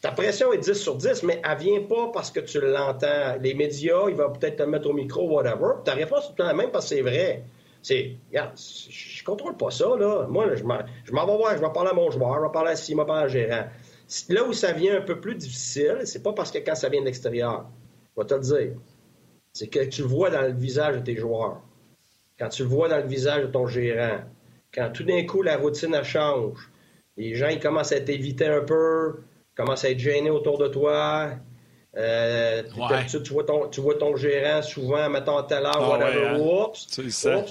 [0.00, 3.36] ta pression est 10 sur 10, mais elle vient pas parce que tu l'entends.
[3.40, 5.74] Les médias, ils vont peut-être te mettre au micro, whatever.
[5.84, 7.44] Ta réponse est tout la même parce que c'est vrai.
[7.82, 10.26] C'est, regarde, je contrôle pas ça, là.
[10.28, 12.76] Moi, je m'en vais voir, je vais parler à mon joueur, je vais parler à
[12.76, 13.64] Simon, je vais parler à gérant.
[14.28, 17.00] Là où ça vient un peu plus difficile, c'est pas parce que quand ça vient
[17.00, 17.66] de l'extérieur,
[18.16, 18.72] je vais te le dire,
[19.52, 21.62] c'est que tu le vois dans le visage de tes joueurs,
[22.38, 24.20] quand tu le vois dans le visage de ton gérant,
[24.72, 26.70] quand tout d'un coup la routine change,
[27.16, 29.20] les gens ils commencent à t'éviter un peu,
[29.54, 31.30] commencent à être gênés autour de toi.
[31.94, 32.62] Euh,
[33.06, 36.38] tu, vois ton, tu vois ton gérant souvent, mettons à telle heure, ah whatever, hein.
[36.40, 36.86] oups,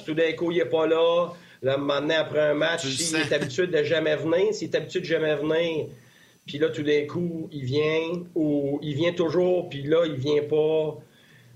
[0.03, 1.29] tout d'un coup, il n'est pas là.
[1.61, 5.05] Là, maintenant, après un match, s'il est habitué de jamais venir, s'il est habitué de
[5.05, 5.89] jamais venir,
[6.45, 10.43] puis là, tout d'un coup, il vient, ou il vient toujours, puis là, il vient
[10.43, 10.97] pas.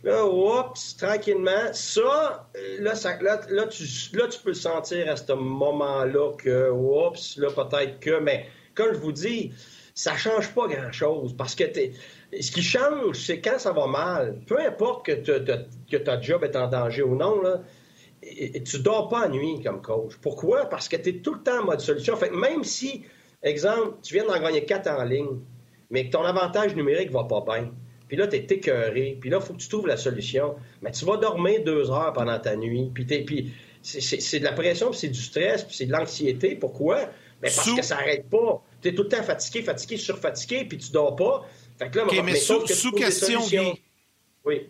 [0.04, 1.74] Là, oups, tranquillement.
[1.74, 2.48] Ça,
[2.80, 3.84] là, là, tu,
[4.14, 9.00] là, tu peux sentir à ce moment-là que, oups, là, peut-être que, mais comme je
[9.00, 9.52] vous dis,
[9.96, 11.64] ça change pas grand-chose parce que
[12.40, 14.40] ce qui change, c'est quand ça va mal.
[14.46, 17.62] Peu importe que, que ta job est en danger ou non, là,
[18.22, 20.14] et, tu dors pas à nuit comme coach.
[20.22, 20.66] Pourquoi?
[20.66, 22.16] Parce que tu es tout le temps en mode solution.
[22.16, 23.04] Fait même si
[23.46, 25.40] Exemple, tu viens d'en gagner quatre en ligne,
[25.90, 27.72] mais que ton avantage numérique va pas bien.
[28.08, 29.18] Puis là, tu es écœuré.
[29.22, 30.56] Puis là, il faut que tu trouves la solution.
[30.82, 32.92] Mais tu vas dormir deux heures pendant ta nuit.
[32.94, 36.56] Puis, puis c'est de la pression, puis c'est du stress, puis c'est de l'anxiété.
[36.56, 37.10] Pourquoi?
[37.42, 38.64] Mais parce que ça n'arrête pas.
[38.82, 41.46] Tu es tout le temps fatigué, fatigué, surfatigué, puis tu dors pas.
[41.78, 43.42] Fait que là, mais, sous, sous question,
[44.44, 44.70] Oui.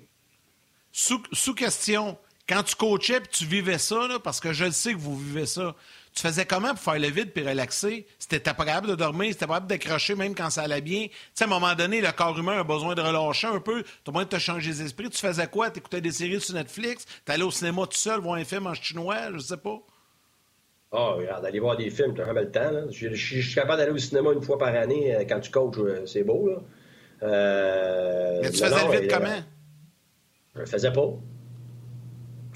[0.92, 2.18] Sous, sous, question,
[2.48, 5.18] quand tu coachais puis tu vivais ça, là, parce que je le sais que vous
[5.18, 5.76] vivez ça,
[6.16, 8.08] tu faisais comment pour faire le vide puis relaxer?
[8.18, 11.08] C'était pas capable de dormir, c'était pas capable d'accrocher même quand ça allait bien.
[11.08, 13.84] Tu sais, à un moment donné, le corps humain a besoin de relâcher un peu.
[13.84, 15.10] Tu as besoin de te changer les esprits.
[15.10, 15.70] Tu faisais quoi?
[15.70, 17.06] Tu écoutais des séries sur Netflix?
[17.26, 19.34] Tu allais au cinéma tout seul, voir un film en chinois?
[19.34, 19.82] Je sais pas.
[20.94, 22.90] Ah, oh, regarde, aller voir des films, tu as jamais le temps.
[22.90, 26.06] Je, suis capable d'aller au cinéma une fois par année euh, quand tu coaches, euh,
[26.06, 26.48] c'est beau.
[26.48, 26.62] Là.
[27.24, 29.44] Euh, Mais tu faisais le vide comment?
[30.54, 31.10] Je le faisais pas.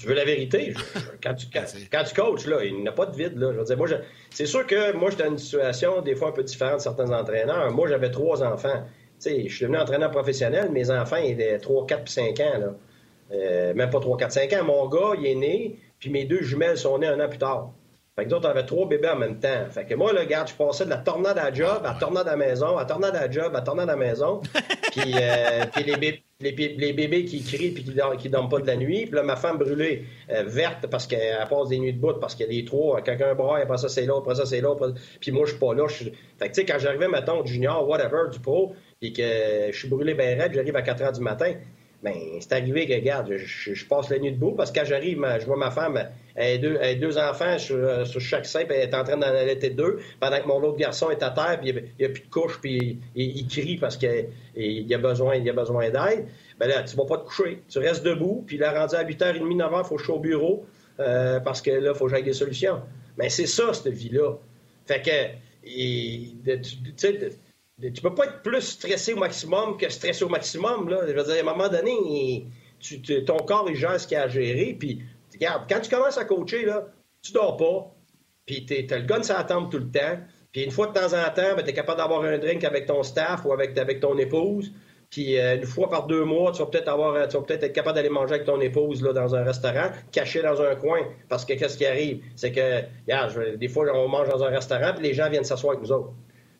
[0.00, 0.72] Tu veux la vérité?
[1.22, 3.36] quand, tu, quand, tu coaches, là, il n'y a pas de vide.
[3.36, 3.52] Là.
[3.52, 3.86] Je veux dire, moi,
[4.30, 7.12] c'est sûr que moi, j'étais dans une situation des fois un peu différente de certains
[7.12, 7.70] entraîneurs.
[7.70, 8.82] Moi, j'avais trois enfants.
[9.18, 10.70] sais, je suis devenu entraîneur professionnel.
[10.70, 12.58] Mes enfants, ils avaient 3, 4 puis 5 ans.
[12.58, 12.74] Là.
[13.32, 14.64] Euh, même pas 3, 4, 5 ans.
[14.64, 17.70] Mon gars, il est né, puis mes deux jumelles sont nées un an plus tard.
[18.16, 19.66] Fait que d'autres avaient trois bébés en même temps.
[19.70, 21.98] Fait que moi, le gars, je passais de la tornade à la job, à la
[21.98, 23.98] tornade à la maison, à la tornade à la job, à la tornade à la
[23.98, 24.40] maison.
[24.92, 28.66] puis, euh, puis les bébés les, bébés qui crient et qui ne dorment, pas de
[28.66, 29.06] la nuit.
[29.06, 32.40] Puis là, ma femme brûlée, euh, verte, parce qu'elle passe des nuits de bout, parce
[32.40, 34.94] a des trois, quelqu'un braille, après ça c'est l'autre, après ça c'est l'autre.
[35.20, 35.86] Puis moi, je suis pas là.
[35.88, 39.22] Fait que, tu sais, quand j'arrivais, mettons, junior, whatever, du pro, et que
[39.70, 41.54] je suis brûlé bien raide, j'arrive à 4 heures du matin,
[42.02, 45.44] ben, c'est arrivé que, regarde, je, passe la nuit debout parce que quand j'arrive, je
[45.44, 46.02] vois ma femme,
[46.34, 50.00] elle a deux, enfants sur, chaque sein, puis elle est en train d'en allaiter deux,
[50.18, 52.58] pendant que mon autre garçon est à terre, puis il n'y a, plus de couche,
[52.60, 56.26] puis il, crie parce qu'il a besoin, a besoin d'aide.
[56.58, 57.62] Ben là, tu vas pas te coucher.
[57.68, 60.20] Tu restes debout, puis là, rendu à 8h30, 9h, il faut que je sois au
[60.20, 60.64] bureau
[61.00, 62.80] euh, parce que là, il faut que j'aille des solutions.
[63.18, 64.38] Mais c'est ça, cette vie-là.
[64.86, 65.34] Fait que,
[65.64, 67.30] tu sais,
[67.80, 70.88] tu peux pas être plus stressé au maximum que stressé au maximum.
[70.88, 71.00] Là.
[71.06, 72.46] Je veux dire, à un moment donné,
[73.26, 74.76] ton corps, il gère ce qu'il a à gérer.
[74.78, 75.02] Puis,
[75.34, 76.88] regarde, quand tu commences à coacher, là,
[77.22, 77.94] tu dors pas.
[78.46, 80.18] Puis, tu as le gun ça attend tout le temps.
[80.52, 82.86] Puis, une fois de temps en temps, ben, tu es capable d'avoir un drink avec
[82.86, 84.72] ton staff ou avec, ton épouse.
[85.10, 88.34] Puis euh, une fois par deux mois, tu vas peut-être peut-être être capable d'aller manger
[88.34, 91.00] avec ton épouse là, dans un restaurant, caché dans un coin.
[91.28, 92.22] Parce que qu'est-ce qui arrive?
[92.36, 95.72] C'est que, regarde, des fois, on mange dans un restaurant, puis les gens viennent s'asseoir
[95.72, 96.12] avec nous autres.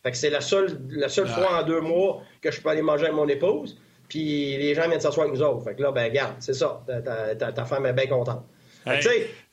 [0.02, 2.82] Fait que c'est la seule, la seule fois en deux mois que je peux aller
[2.82, 3.78] manger avec mon épouse,
[4.08, 5.64] puis les gens viennent s'asseoir avec nous autres.
[5.64, 6.82] Fait que là, ben, regarde, c'est ça.
[6.86, 8.44] Ta, ta, femme est bien contente.
[8.86, 9.08] je,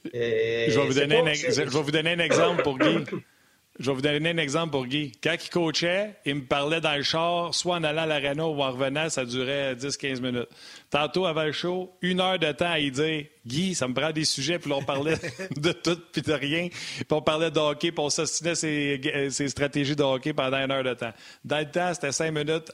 [0.09, 3.03] vais vous donner un, je vais vous donner un exemple pour Guy.
[3.79, 5.11] Je vais vous donner un exemple pour Guy.
[5.23, 8.61] Quand il coachait, il me parlait dans le char, soit en allant à l'aréna ou
[8.61, 10.49] en revenant, ça durait 10-15 minutes.
[10.89, 14.11] Tantôt, avant le show, une heure de temps à y dire Guy, ça me prend
[14.11, 15.17] des sujets, puis là, on parlait
[15.55, 16.69] de tout, puis de rien.
[16.69, 20.71] Puis on parlait de hockey, puis on s'ostinait ses, ses stratégies de hockey pendant une
[20.71, 21.13] heure de temps.
[21.45, 22.71] Dans le temps, c'était cinq minutes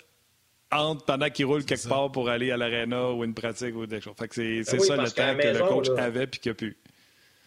[0.72, 4.02] entre pendant qu'il roule quelque part pour aller à l'aréna ou une pratique ou des
[4.02, 4.16] choses.
[4.18, 6.78] Fait que c'est ben ça le temps que le coach avait puis qu'il a pu.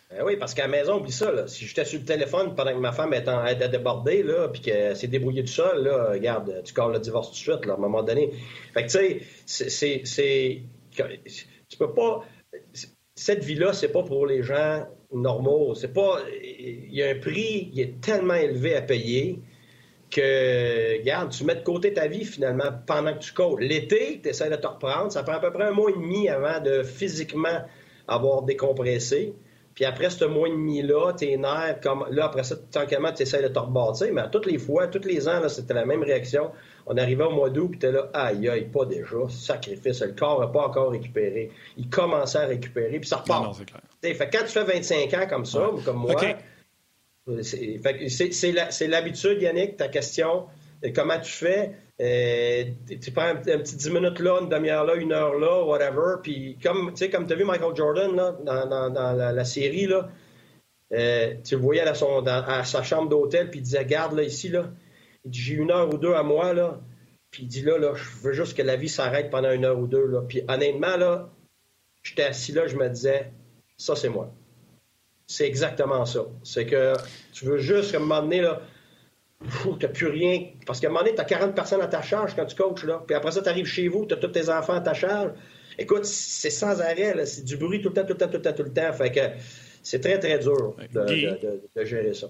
[0.08, 1.48] Ben oui, parce qu'à la maison, oublie ça.
[1.48, 4.62] Si j'étais sur le téléphone pendant que ma femme était en aide à déborder, puis
[4.62, 7.74] qu'elle s'est débrouillée du sol, là, regarde, tu calmes le divorce tout de suite, à
[7.74, 8.30] un moment donné.
[8.72, 10.62] Fait que, tu sais, c'est.
[11.68, 12.24] Tu peux pas.
[13.16, 15.74] Cette vie-là, c'est pas pour les gens normaux.
[15.74, 16.20] C'est pas.
[16.40, 19.40] Il y a un prix, il est tellement élevé à payer
[20.08, 23.58] que, regarde, tu mets de côté ta vie finalement pendant que tu cours.
[23.58, 25.10] L'été, tu essaies de te reprendre.
[25.10, 27.66] Ça prend à peu près un mois et demi avant de physiquement
[28.06, 29.34] avoir décompressé.
[29.76, 33.42] Puis après ce mois et demi-là, tes nerfs, comme là, après ça, tranquillement, tu essaies
[33.42, 34.08] de te rebâtir.
[34.10, 36.50] Mais à toutes les fois, tous les ans, c'était la même réaction.
[36.86, 40.40] On arrivait au mois d'août, puis t'es là, aïe, aïe, pas déjà, sacrifice, le corps
[40.40, 41.50] n'a pas encore récupéré.
[41.76, 43.44] Il commençait à récupérer, puis ça repart.
[43.44, 43.82] Non, clair.
[44.16, 46.14] Fait, quand tu fais 25 ans comme ça, ou comme moi,
[47.42, 50.46] c'est l'habitude, Yannick, ta question.
[50.94, 51.72] Comment tu fais?
[51.98, 52.64] Euh,
[53.00, 56.16] tu prends un, petit 10 minutes là, une demi-heure là, une heure là, whatever.
[56.22, 60.08] Puis comme tu comme as vu Michael Jordan là, dans, la, série, là,
[60.92, 64.48] euh, tu le voyais à, à sa chambre d'hôtel, puis il disait Garde là, ici,
[64.48, 64.70] là.
[65.28, 66.80] J'ai une heure ou deux à moi, là.
[67.30, 69.78] Puis il dit là, là, je veux juste que la vie s'arrête pendant une heure
[69.78, 70.06] ou deux.
[70.06, 70.22] Là.
[70.22, 71.30] Puis honnêtement, là,
[72.02, 73.32] j'étais assis là, je me disais
[73.76, 74.32] Ça, c'est moi.
[75.26, 76.26] C'est exactement ça.
[76.44, 76.92] C'est que
[77.32, 78.60] tu veux juste, à un moment donné, là,
[79.42, 80.46] tu n'as plus rien.
[80.66, 82.84] Parce qu'à un moment donné, tu as 40 personnes à ta charge quand tu coaches.
[82.84, 83.02] Là.
[83.06, 85.32] Puis après ça, tu arrives chez vous, tu as tous tes enfants à ta charge.
[85.78, 87.26] Écoute, c'est sans arrêt.
[87.26, 88.92] C'est du bruit tout le temps, tout le temps, tout le temps, tout le temps.
[88.92, 89.20] Fait que
[89.82, 92.28] c'est très, très dur de, gérer ça.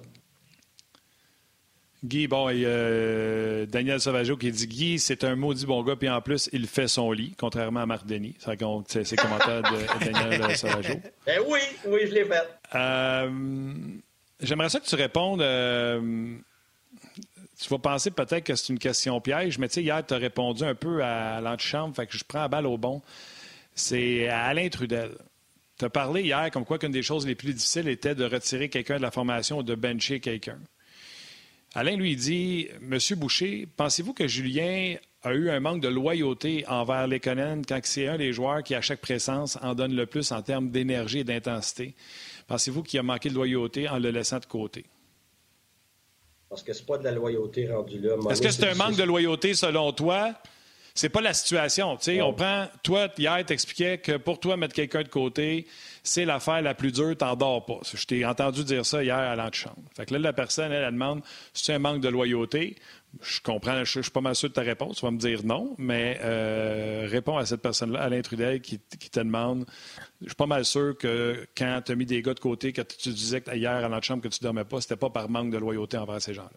[2.05, 6.09] Guy, bon, et euh, Daniel Sauvageau qui dit Guy, c'est un maudit bon gars, puis
[6.09, 8.35] en plus, il fait son lit, contrairement à Marc Denis.
[8.39, 11.01] Ça compte ses commentaires de Daniel Sauvageau.
[11.25, 12.47] Ben oui, oui, je l'ai fait.
[12.75, 13.31] Euh,
[14.41, 15.41] j'aimerais ça que tu répondes.
[15.41, 16.37] Euh,
[17.59, 20.19] tu vas penser peut-être que c'est une question piège, mais tu sais, hier, tu as
[20.19, 23.03] répondu un peu à l'antichambre, fait que je prends la balle au bon.
[23.75, 25.13] C'est Alain Trudel.
[25.79, 28.69] Tu as parlé hier comme quoi qu'une des choses les plus difficiles était de retirer
[28.69, 30.59] quelqu'un de la formation ou de bencher quelqu'un.
[31.75, 37.07] Alain lui dit Monsieur Boucher, pensez-vous que Julien a eu un manque de loyauté envers
[37.07, 40.41] Lekonen quand c'est un des joueurs qui, à chaque présence, en donne le plus en
[40.41, 41.95] termes d'énergie et d'intensité?
[42.47, 44.87] Pensez-vous qu'il a manqué de loyauté en le laissant de côté?
[46.49, 48.15] Parce que c'est pas de la loyauté rendue là.
[48.31, 50.33] Est-ce que c'est un manque de loyauté selon toi?
[50.95, 51.99] C'est pas la situation.
[52.23, 55.67] On prend, toi, hier, t'expliquais que pour toi, mettre quelqu'un de côté,
[56.03, 57.81] c'est l'affaire la plus dure, t'en dors pas.
[57.93, 59.83] Je t'ai entendu dire ça hier à l'antichambre.
[59.95, 61.21] Fait que là, la personne, elle, elle demande
[61.53, 62.77] c'est un manque de loyauté.
[63.23, 64.97] Je comprends, je, suis pas mal sûr de ta réponse.
[64.97, 69.21] Tu vas me dire non, mais euh, réponds à cette personne-là, à l'intrudel, qui, te
[69.21, 69.65] demande.
[70.21, 72.87] Je suis pas mal sûr que quand tu as mis des gars de côté, quand
[72.87, 75.97] tu disais hier à l'antichambre que tu dormais pas, c'était pas par manque de loyauté
[75.97, 76.51] envers ces gens-là.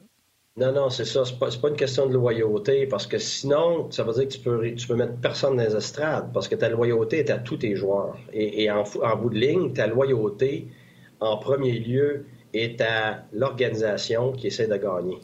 [0.60, 1.24] Non, non, c'est ça.
[1.24, 4.40] C'est pas, pas une question de loyauté, parce que sinon, ça veut dire que tu
[4.40, 7.76] peux, peux mettre personne dans les estrades, parce que ta loyauté est à tous tes
[7.76, 8.18] joueurs.
[8.34, 8.84] Et, en,
[9.16, 10.68] bout de ligne, ta loyauté,
[11.22, 15.20] en premier lieu, est à l'organisation qui essaie de gagner.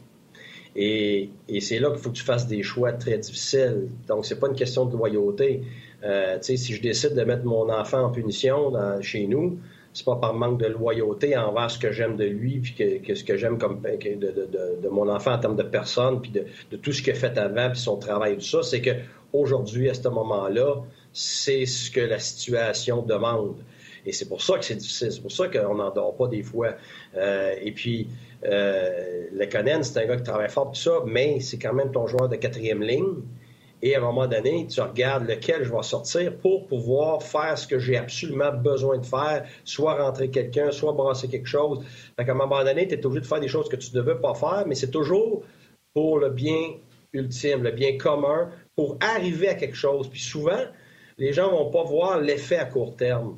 [0.76, 3.88] Et, c'est là qu'il faut que tu fasses des choix très difficiles.
[4.08, 5.62] Donc, c'est pas une question de loyauté.
[6.04, 9.58] Euh, si je décide de mettre mon enfant en punition chez nous,
[9.96, 13.24] c'est pas par manque de loyauté envers ce que j'aime de lui, puis que, ce
[13.24, 17.00] que j'aime comme ben, de, mon enfant en termes de personne, puis de, tout ce
[17.00, 18.90] qu'il a fait avant, puis son travail, tout ça, c'est que
[19.32, 20.82] aujourd'hui, à ce moment-là,
[21.14, 23.56] c'est ce que la situation demande.
[24.04, 25.10] Et c'est pour ça que c'est difficile.
[25.10, 26.74] C'est pour ça qu'on n'en dort pas des fois.
[27.16, 28.06] Euh, et puis,
[28.44, 31.90] euh, le Conan, c'est un gars qui travaille fort, tout ça, mais c'est quand même
[31.90, 33.22] ton joueur de quatrième ligne.
[33.82, 37.66] Et à un moment donné, tu regardes lequel je vais sortir pour pouvoir faire ce
[37.66, 41.84] que j'ai absolument besoin de faire, soit rentrer quelqu'un, soit brasser quelque chose.
[42.16, 44.00] Fait qu'à un moment donné, tu es obligé de faire des choses que tu ne
[44.00, 45.42] devais pas faire, mais c'est toujours
[45.92, 46.74] pour le bien
[47.12, 50.08] ultime, le bien commun, pour arriver à quelque chose.
[50.08, 50.62] Puis souvent,
[51.18, 53.36] les gens vont pas voir l'effet à court terme.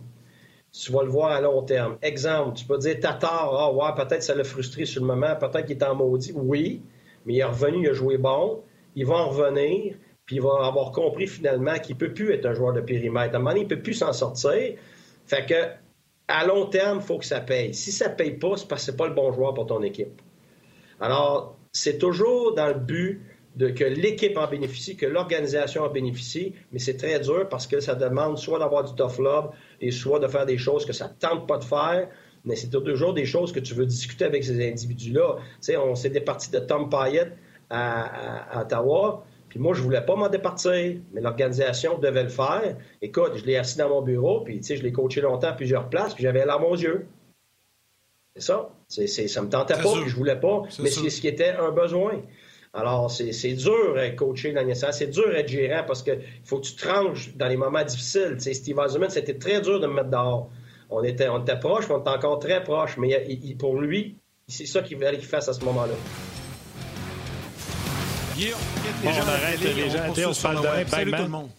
[0.80, 1.98] Tu vas le voir à long terme.
[2.02, 5.66] Exemple, tu peux dire Tatar, ah ouais, peut-être ça l'a frustré sur le moment, peut-être
[5.66, 6.32] qu'il est en maudit.
[6.34, 6.82] Oui,
[7.26, 8.62] mais il est revenu, il a joué bon,
[8.94, 9.96] il va en revenir
[10.28, 13.32] puis il va avoir compris finalement qu'il ne peut plus être un joueur de périmètre.
[13.32, 14.74] À un moment donné, il ne peut plus s'en sortir.
[15.24, 15.54] Fait que,
[16.28, 17.72] à long terme, il faut que ça paye.
[17.72, 19.64] Si ça ne paye pas, c'est parce que ce n'est pas le bon joueur pour
[19.64, 20.20] ton équipe.
[21.00, 23.22] Alors, c'est toujours dans le but
[23.56, 27.94] que l'équipe en bénéficie, que l'organisation en bénéficie, mais c'est très dur parce que ça
[27.94, 31.14] demande soit d'avoir du tough love et soit de faire des choses que ça ne
[31.14, 32.08] tente pas de faire,
[32.44, 35.36] mais c'est toujours des choses que tu veux discuter avec ces individus-là.
[35.38, 37.32] Tu sais, on s'est départi de Tom Payette
[37.70, 42.76] à, Ottawa, puis moi, je voulais pas m'en départir, mais l'organisation devait le faire.
[43.02, 45.52] Écoute, je l'ai assis dans mon bureau, puis tu sais, je l'ai coaché longtemps à
[45.52, 47.06] plusieurs places, puis j'avais l'arme aux yeux.
[48.36, 48.70] C'est ça.
[48.86, 51.70] C'est, ça me tentait pas, puis je voulais pas, mais c'est ce qui était un
[51.70, 52.22] besoin.
[52.78, 56.66] Alors, c'est dur à coacher dans c'est dur à être gérant parce qu'il faut que
[56.66, 58.36] tu tranches dans les moments difficiles.
[58.38, 60.48] sais, Steve Eisenman, c'était très dur de me mettre dehors.
[60.88, 62.96] On était, on était proche, mais on était encore très proche.
[62.96, 63.26] Mais
[63.58, 64.16] pour lui,
[64.46, 65.94] c'est ça qu'il fallait qu'il fasse à ce moment-là.
[69.04, 71.50] on arrête les gens, on, se parle de Salut tout le monde.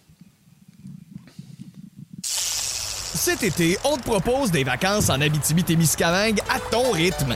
[2.24, 7.36] Cet été, on te propose des vacances en Abitibi-Témiscamingue à ton rythme.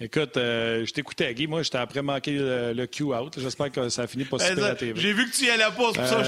[0.00, 1.46] Écoute, euh, je t'écoutais, Guy.
[1.46, 3.38] Moi, j'étais après manqué le, le Q-out.
[3.38, 5.00] J'espère que ça a fini pas super à TV.
[5.00, 6.22] J'ai vu que tu y allais pas, c'est pour ça que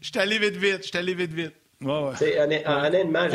[0.00, 0.78] je suis allé vite, vite.
[0.82, 1.52] Je suis allé vite, vite.
[1.82, 2.66] Ouais, ouais.
[2.66, 3.26] Honnêtement,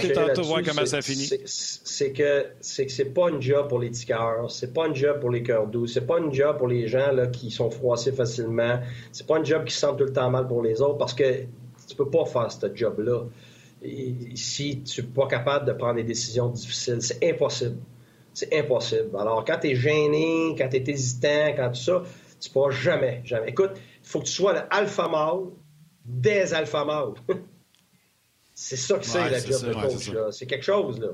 [0.00, 1.26] j'ai tantôt voir comment ça finit.
[1.46, 5.20] C'est que c'est que c'est pas une job pour les tickers, c'est pas une job
[5.20, 8.12] pour les cœurs doux, c'est pas une job pour les gens là, qui sont froissés
[8.12, 8.78] facilement,
[9.10, 11.14] c'est pas une job qui se sent tout le temps mal pour les autres parce
[11.14, 11.44] que
[11.88, 13.22] tu peux pas faire ce job-là
[14.34, 17.00] si tu n'es pas capable de prendre des décisions difficiles.
[17.00, 17.76] C'est impossible.
[18.34, 19.16] C'est impossible.
[19.16, 22.02] Alors, quand tu es gêné, quand tu es hésitant, quand tout ça,
[22.40, 23.48] tu ne pourras jamais, jamais.
[23.48, 25.44] Écoute, il faut que tu sois l'alpha mâle
[26.04, 27.14] des alpha mâles.
[28.54, 30.10] c'est ça que c'est, la job de coach.
[30.32, 31.08] C'est quelque chose, là.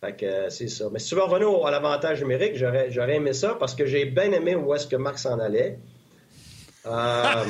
[0.00, 0.86] Fait que euh, c'est ça.
[0.92, 4.30] Mais si tu veux revenir à l'avantage numérique, j'aurais aimé ça parce que j'ai bien
[4.32, 5.78] aimé où est-ce que Marc s'en allait.
[6.86, 7.44] Euh...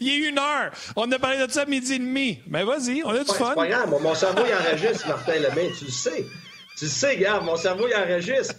[0.00, 0.72] il est une heure.
[0.96, 2.40] On a parlé de ça à midi et demi.
[2.48, 3.50] Mais vas-y, on a du fun.
[3.50, 4.02] C'est pas grave.
[4.02, 6.24] Mon, cerveau, il enregistre, Martin Lemay, tu le sais.
[6.80, 8.54] Tu sais, gars, mon cerveau, il enregistre.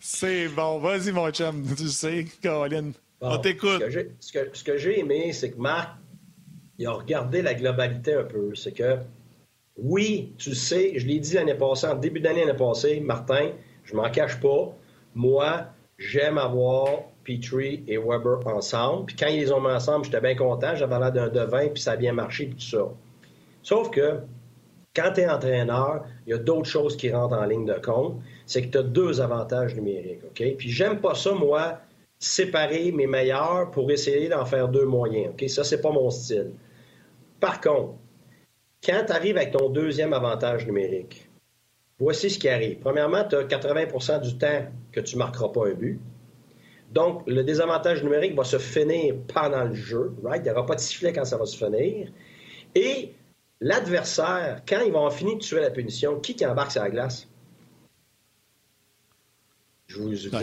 [0.00, 0.78] C'est bon.
[0.78, 1.62] Vas-y, mon chum.
[1.76, 2.94] Tu sais, Caroline.
[3.20, 3.82] on t'écoute.
[4.18, 5.90] Ce que, j'ai aimé, c'est que Marc,
[6.78, 8.54] il a regardé la globalité un peu.
[8.54, 8.96] C'est que,
[9.76, 13.50] oui, tu sais, je l'ai dit l'année passée, en début d'année l'année passée, Martin,
[13.84, 14.74] je m'en cache pas.
[15.14, 15.66] Moi,
[15.98, 16.88] j'aime avoir
[17.24, 19.04] Petrie et Weber ensemble.
[19.04, 20.74] Puis quand ils les ont mis ensemble, j'étais bien content.
[20.74, 22.88] J'avais l'air d'un devin, puis ça a bien marché, puis tout ça.
[23.62, 24.20] Sauf que
[24.94, 28.20] quand tu es entraîneur, il y a d'autres choses qui rentrent en ligne de compte.
[28.46, 30.22] C'est que tu as deux avantages numériques.
[30.24, 30.56] OK?
[30.56, 31.80] Puis j'aime pas ça, moi,
[32.18, 35.32] séparer mes meilleurs pour essayer d'en faire deux moyens.
[35.32, 35.48] OK?
[35.48, 36.52] Ça, c'est pas mon style.
[37.40, 37.94] Par contre,
[38.84, 41.28] quand tu arrives avec ton deuxième avantage numérique,
[41.98, 42.78] voici ce qui arrive.
[42.78, 46.00] Premièrement, tu as 80% du temps que tu ne marqueras pas un but.
[46.92, 50.14] Donc, le désavantage numérique va se finir pendant le jeu.
[50.22, 50.42] Right?
[50.44, 52.12] Il n'y aura pas de sifflet quand ça va se finir.
[52.76, 53.12] Et
[53.64, 56.90] l'adversaire, quand il va en finir de tuer la punition, qui qui embarque sur la
[56.90, 57.26] glace?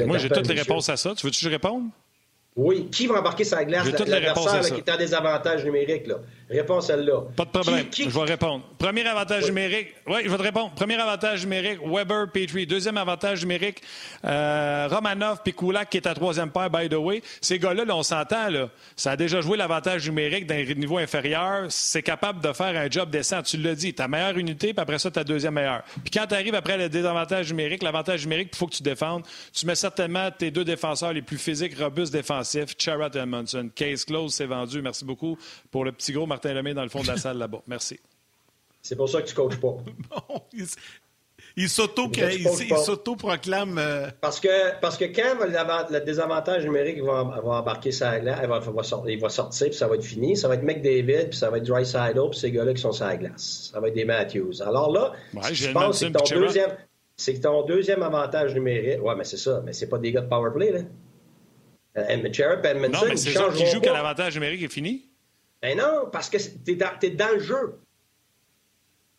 [0.05, 1.13] moi, j'ai toutes les réponses à ça.
[1.13, 1.89] Tu veux-tu que je réponde?
[2.55, 2.89] Oui.
[2.89, 3.85] Qui va embarquer sa glace?
[3.91, 6.07] L'adversaire qui est en désavantage numérique.
[6.07, 6.19] Là.
[6.51, 7.21] Réponse celle-là.
[7.35, 7.85] Pas de problème.
[7.97, 8.65] Je vais répondre.
[8.77, 9.95] Premier avantage numérique.
[10.05, 10.71] Oui, je vais te répondre.
[10.71, 12.67] Premier avantage numérique, Weber, Petrie.
[12.67, 13.81] Deuxième avantage numérique,
[14.25, 17.21] euh, Romanov, Pikulak, qui est à troisième paire, by the way.
[17.39, 18.69] Ces gars-là, on s'entend, là.
[18.97, 21.67] Ça a déjà joué l'avantage numérique d'un niveau inférieur.
[21.69, 23.41] C'est capable de faire un job décent.
[23.43, 23.93] Tu l'as dit.
[23.93, 25.83] Ta meilleure unité, puis après ça, ta deuxième meilleure.
[26.03, 29.23] Puis quand tu arrives après le désavantage numérique, l'avantage numérique, il faut que tu défendes.
[29.53, 32.75] Tu mets certainement tes deux défenseurs les plus physiques, robustes défensifs.
[32.77, 33.69] Charrot Edmondson.
[33.73, 34.81] Case close, c'est vendu.
[34.81, 35.37] Merci beaucoup
[35.71, 37.61] pour le petit gros Martin Lemay dans le fond de la salle là-bas.
[37.67, 37.99] Merci.
[38.81, 39.77] C'est pour ça que tu ne coaches pas.
[41.55, 43.77] il, s'auto-proclame.
[43.77, 48.47] Euh, parce, que, parce que quand le désavantage numérique va, va embarquer ça là, il
[48.47, 48.61] va,
[49.07, 50.37] il va sortir, puis ça va être fini.
[50.37, 52.91] Ça va être McDavid, puis ça va être Dry Side puis ces gars-là qui sont
[52.91, 53.69] sur la glace.
[53.71, 54.61] Ça va être des Matthews.
[54.61, 55.13] Alors là,
[55.51, 56.71] je pense que c'est ton, deuxième,
[57.17, 59.03] c'est ton deuxième avantage numérique.
[59.03, 59.61] Ouais, mais c'est ça.
[59.65, 60.79] Mais c'est pas des gars de power play, là.
[61.97, 65.10] Euh, non, mais c'est ça qui joue quand l'avantage numérique est fini.
[65.61, 67.79] Ben non, parce que t'es dans, es dans le jeu.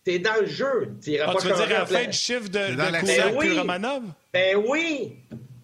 [0.05, 0.97] T'es dans le jeu.
[1.21, 3.57] Ah, tu veux dire à la fin du chiffre de, de ben oui.
[3.57, 4.03] Romanov?
[4.33, 5.17] Ben oui!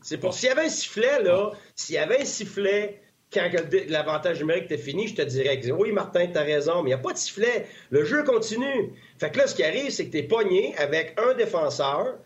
[0.02, 3.02] C'est pour s'il y avait un sifflet, là, s'il y avait un sifflet
[3.32, 3.50] quand
[3.88, 7.02] l'avantage numérique était fini, je te dirais oui, Martin, t'as raison, mais il n'y a
[7.02, 7.66] pas de sifflet.
[7.90, 8.94] Le jeu continue.
[9.18, 12.18] Fait que là, ce qui arrive, c'est que t'es pogné avec un défenseur,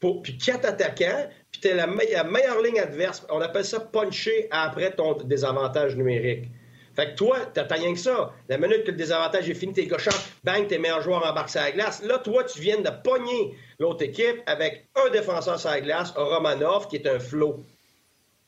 [0.00, 3.26] puis quatre attaquants, puis tu la, la, meilleure ligne adverse.
[3.28, 6.48] On appelle ça puncher après ton désavantage numérique.
[6.96, 8.32] Fait que toi, t'as rien que ça.
[8.48, 10.10] La minute que le désavantage est fini, t'es cochon,
[10.42, 12.02] bang, tes meilleurs joueurs embarquent sur la glace.
[12.02, 16.88] Là, toi, tu viens de pogner l'autre équipe avec un défenseur sur la glace, Romanov,
[16.88, 17.62] qui est un flot.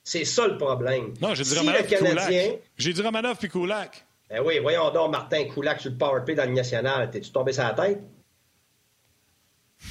[0.02, 1.12] C'est ça le problème.
[1.20, 2.54] Non, j'ai dit si Romanov Canadien...
[2.78, 4.06] J'ai dit Romanov puis Kulak.
[4.30, 7.10] Ben oui, voyons donc, Martin Kulak sur le powerplay dans le national.
[7.10, 8.00] T'es-tu tombé sur la tête?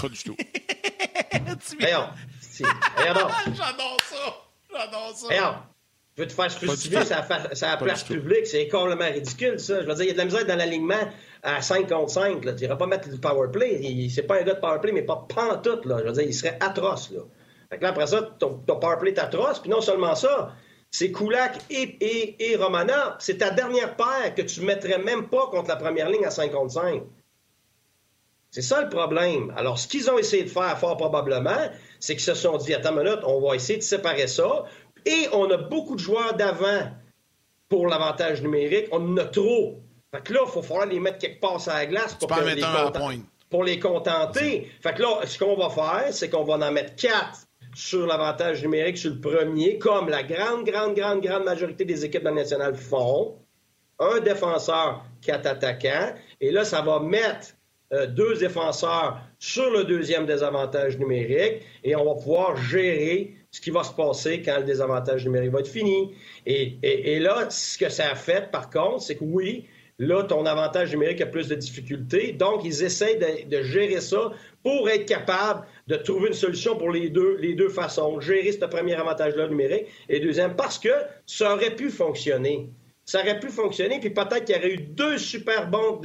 [0.02, 0.36] Pas du tout.
[1.80, 2.10] voyons.
[2.58, 4.44] J'adore ça.
[4.72, 5.28] J'adore ça.
[5.28, 5.56] Voyons.
[6.18, 9.84] Tu veux te faire structurer sur la place publique, c'est complètement ridicule, ça.
[9.84, 11.12] Je veux dire, il y a de la misère dans l'alignement
[11.44, 12.42] à 5 contre 5.
[12.42, 14.10] Tu n'iras pas mettre le power play.
[14.10, 15.86] C'est pas un gars de power play, mais pas pantoute.
[15.86, 16.00] Là.
[16.00, 17.12] Je veux dire, il serait atroce.
[17.12, 17.20] Là.
[17.70, 19.60] Fait que là, après ça, ton, ton power play est atroce.
[19.60, 20.56] Puis non seulement ça,
[20.90, 23.16] c'est Kulak et, et, et Romana.
[23.20, 26.32] C'est ta dernière paire que tu ne mettrais même pas contre la première ligne à
[26.32, 27.04] 5 contre 5.
[28.50, 29.54] C'est ça le problème.
[29.56, 32.98] Alors, ce qu'ils ont essayé de faire, fort probablement, c'est qu'ils se sont dit, attends
[32.98, 34.64] une minute, on va essayer de séparer ça.
[35.06, 36.92] Et on a beaucoup de joueurs d'avant
[37.70, 38.88] pour l'avantage numérique.
[38.92, 39.82] On en a trop.
[40.14, 42.62] Fait que là, il faut falloir les mettre quelque part sur la glace pour, les,
[43.50, 44.72] pour les contenter.
[44.82, 47.40] Fait que là, ce qu'on va faire, c'est qu'on va en mettre quatre
[47.76, 52.22] sur l'avantage numérique sur le premier, comme la grande, grande, grande, grande majorité des équipes
[52.22, 53.36] de la nationale font.
[54.00, 56.14] Un défenseur, quatre attaquants.
[56.40, 57.50] Et là, ça va mettre
[57.94, 63.72] euh, deux défenseurs sur le deuxième désavantage numérique et on va pouvoir gérer ce qui
[63.72, 66.14] va se passer quand le désavantage numérique va être fini.
[66.46, 69.66] Et, là, ce que ça a fait, par contre, c'est que oui,
[69.98, 72.34] là, ton avantage numérique a plus de difficultés.
[72.34, 73.16] Donc, ils essaient
[73.50, 74.32] de, gérer ça
[74.62, 78.20] pour être capable de trouver une solution pour les deux, les deux façons.
[78.20, 80.94] Gérer ce premier avantage-là numérique et deuxième, parce que
[81.26, 82.70] ça aurait pu fonctionner.
[83.06, 86.00] Ça aurait pu fonctionner, puis peut-être qu'il y aurait eu deux super bons,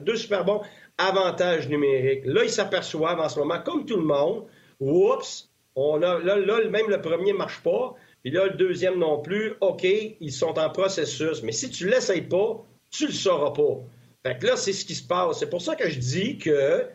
[0.00, 0.62] deux super bons
[0.96, 2.22] avantages numériques.
[2.24, 4.46] Là, ils s'aperçoivent en ce moment, comme tout le monde,
[4.80, 6.36] oups, on a, là,
[6.68, 7.94] même le premier ne marche pas.
[8.22, 9.54] Puis là, le deuxième non plus.
[9.60, 11.42] OK, ils sont en processus.
[11.42, 13.78] Mais si tu ne l'essayes pas, tu ne le sauras pas.
[14.24, 15.38] Fait que là, c'est ce qui se passe.
[15.38, 16.86] C'est pour ça que je dis que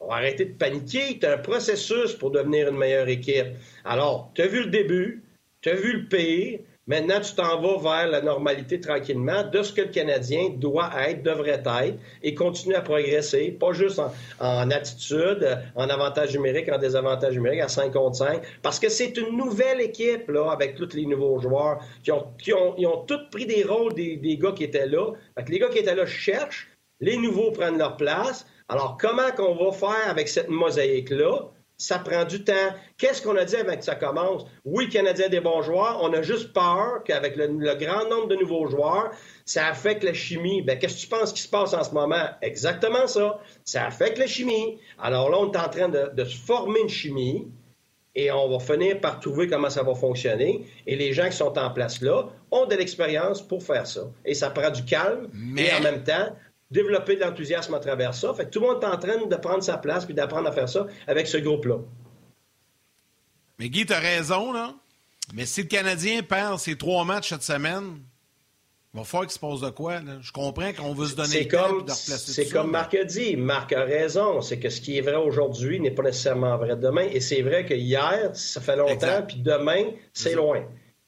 [0.00, 1.18] on va de paniquer.
[1.22, 3.46] As un processus pour devenir une meilleure équipe.
[3.84, 5.22] Alors, tu as vu le début,
[5.62, 9.72] tu as vu le pire, Maintenant, tu t'en vas vers la normalité tranquillement de ce
[9.72, 13.98] que le Canadien doit être, devrait être, et continuer à progresser, pas juste
[14.38, 19.16] en, attitude, en avantage numérique, en désavantage numérique, à 5 contre 5, parce que c'est
[19.16, 23.94] une nouvelle équipe, là, avec tous les nouveaux joueurs, qui ont, tous pris des rôles
[23.94, 25.12] des, gars qui étaient là.
[25.48, 26.68] Les gars qui étaient là cherchent,
[27.00, 28.46] les nouveaux prennent leur place.
[28.68, 31.48] Alors, comment qu'on va faire avec cette mosaïque-là?
[31.76, 32.72] Ça prend du temps.
[32.98, 34.44] Qu'est-ce qu'on a dit avant que ça commence?
[34.64, 36.00] Oui, le Canadien a des bons joueurs.
[36.02, 39.10] On a juste peur qu'avec le, grand nombre de nouveaux joueurs,
[39.44, 40.62] ça affecte la chimie.
[40.62, 42.28] Ben, qu'est-ce que tu penses qui se passe en ce moment?
[42.42, 43.38] Exactement ça.
[43.64, 44.78] Ça affecte la chimie.
[44.98, 47.48] Alors là, on est en train de, de se former une chimie
[48.14, 50.64] et on va finir par trouver comment ça va fonctionner.
[50.86, 54.02] Et les gens qui sont en place là ont de l'expérience pour faire ça.
[54.24, 55.28] Et ça prend du calme.
[55.32, 55.66] Mais...
[55.66, 56.36] Et en même temps,
[56.70, 58.32] développer de l'enthousiasme à travers ça.
[58.34, 60.52] Fait que tout le monde est en train de prendre sa place puis d'apprendre à
[60.52, 61.78] faire ça avec ce groupe-là.
[63.58, 64.74] Mais Guy, tu as raison, là.
[65.32, 68.00] Mais si le Canadien perd ses trois matchs cette semaine,
[68.92, 70.00] il va falloir qu'il se pose de quoi.
[70.00, 70.18] Là?
[70.20, 73.36] Je comprends qu'on veut se donner le temps de replacer C'est comme Marc a dit.
[73.36, 74.40] Marc a raison.
[74.40, 77.06] C'est que ce qui est vrai aujourd'hui n'est pas nécessairement vrai demain.
[77.10, 80.64] Et c'est vrai que hier, ça fait longtemps, puis demain, c'est loin.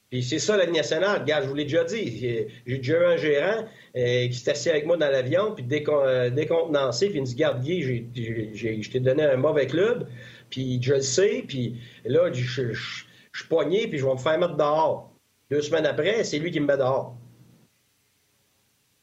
[0.09, 1.21] Puis c'est ça, la nationale.
[1.21, 2.17] Regarde, je vous l'ai déjà dit.
[2.65, 3.65] J'ai déjà eu un gérant
[3.97, 7.35] euh, qui s'est assis avec moi dans l'avion, puis euh, décontenancé, puis il me dit
[7.35, 10.07] Garde, Guy, je t'ai donné un mauvais club,
[10.49, 14.55] puis je le sais, puis là, je suis poigné, puis je vais me faire mettre
[14.55, 15.11] dehors.
[15.51, 17.17] Deux semaines après, c'est lui qui me met dehors.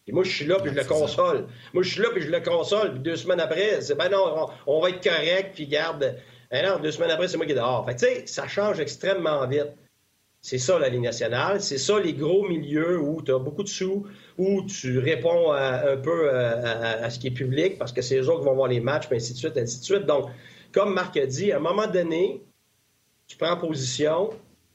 [0.06, 1.46] Et moi, je suis là, puis je le console.
[1.72, 2.92] Moi, je suis là, puis je le console.
[2.92, 6.16] Puis deux semaines après, c'est ben non, on, va être correct, puis garde.
[6.50, 7.86] Ben non, deux semaines après, c'est moi qui est dehors.
[7.86, 9.72] Fait tu sais, ça change extrêmement vite.
[10.44, 11.62] C'est ça la Ligue nationale.
[11.62, 15.96] C'est ça les gros milieux où tu as beaucoup de sous, où tu réponds un
[15.96, 19.06] peu à, ce qui est public parce que c'est eux qui vont voir les matchs,
[19.06, 20.04] puis ainsi de suite, ainsi de suite.
[20.04, 20.26] Donc,
[20.70, 22.42] comme Marc a dit, à un moment donné,
[23.26, 24.34] tu prends position,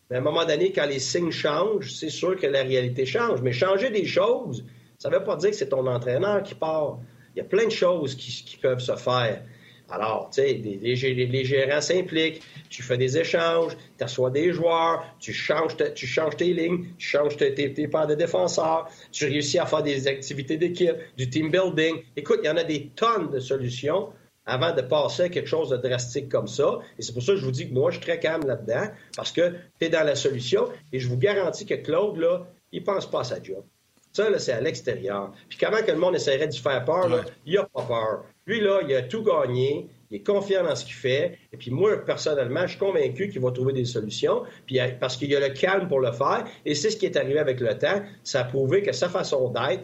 [0.10, 3.44] mais à un moment donné, quand les signes changent, c'est sûr que la réalité change.
[3.44, 4.66] Mais changer des choses,
[4.98, 6.98] ça ne veut pas dire que c'est ton entraîneur qui part.
[7.36, 9.44] Il y a plein de choses qui peuvent se faire.
[9.92, 15.34] Alors, tu sais, les, gérants s'impliquent, tu fais des échanges, tu assois des joueurs, tu
[15.34, 19.66] changes, tu changes tes lignes, tu changes tes, tes, paires de défenseurs, tu réussis à
[19.66, 22.04] faire des activités d'équipe, du team building.
[22.16, 24.10] Écoute, il y en a des tonnes de solutions
[24.46, 26.80] avant de passer à quelque chose de drastique comme ça.
[26.98, 28.90] Et c'est pour ça que je vous dis que moi, je suis très calme là-dedans,
[29.16, 32.84] parce que tu es dans la solution, et je vous garantis que Claude, là, il
[32.84, 33.64] pense pas à sa job.
[34.12, 35.32] Ça, là, c'est à l'extérieur.
[35.48, 38.26] Puis comment que le monde essaierait d'y faire peur, là, il a pas peur.
[38.50, 39.88] Lui, là, il a tout gagné.
[40.10, 41.38] il est confiant dans ce qu'il fait.
[41.54, 44.42] Et puis moi, personnellement, je suis convaincu qu'il va trouver des solutions.
[44.66, 46.46] Puis parce qu'il a le calme pour le faire.
[46.66, 48.02] Et c'est ce qui est arrivé avec le temps.
[48.24, 49.84] Ça a prouvé que sa façon d'être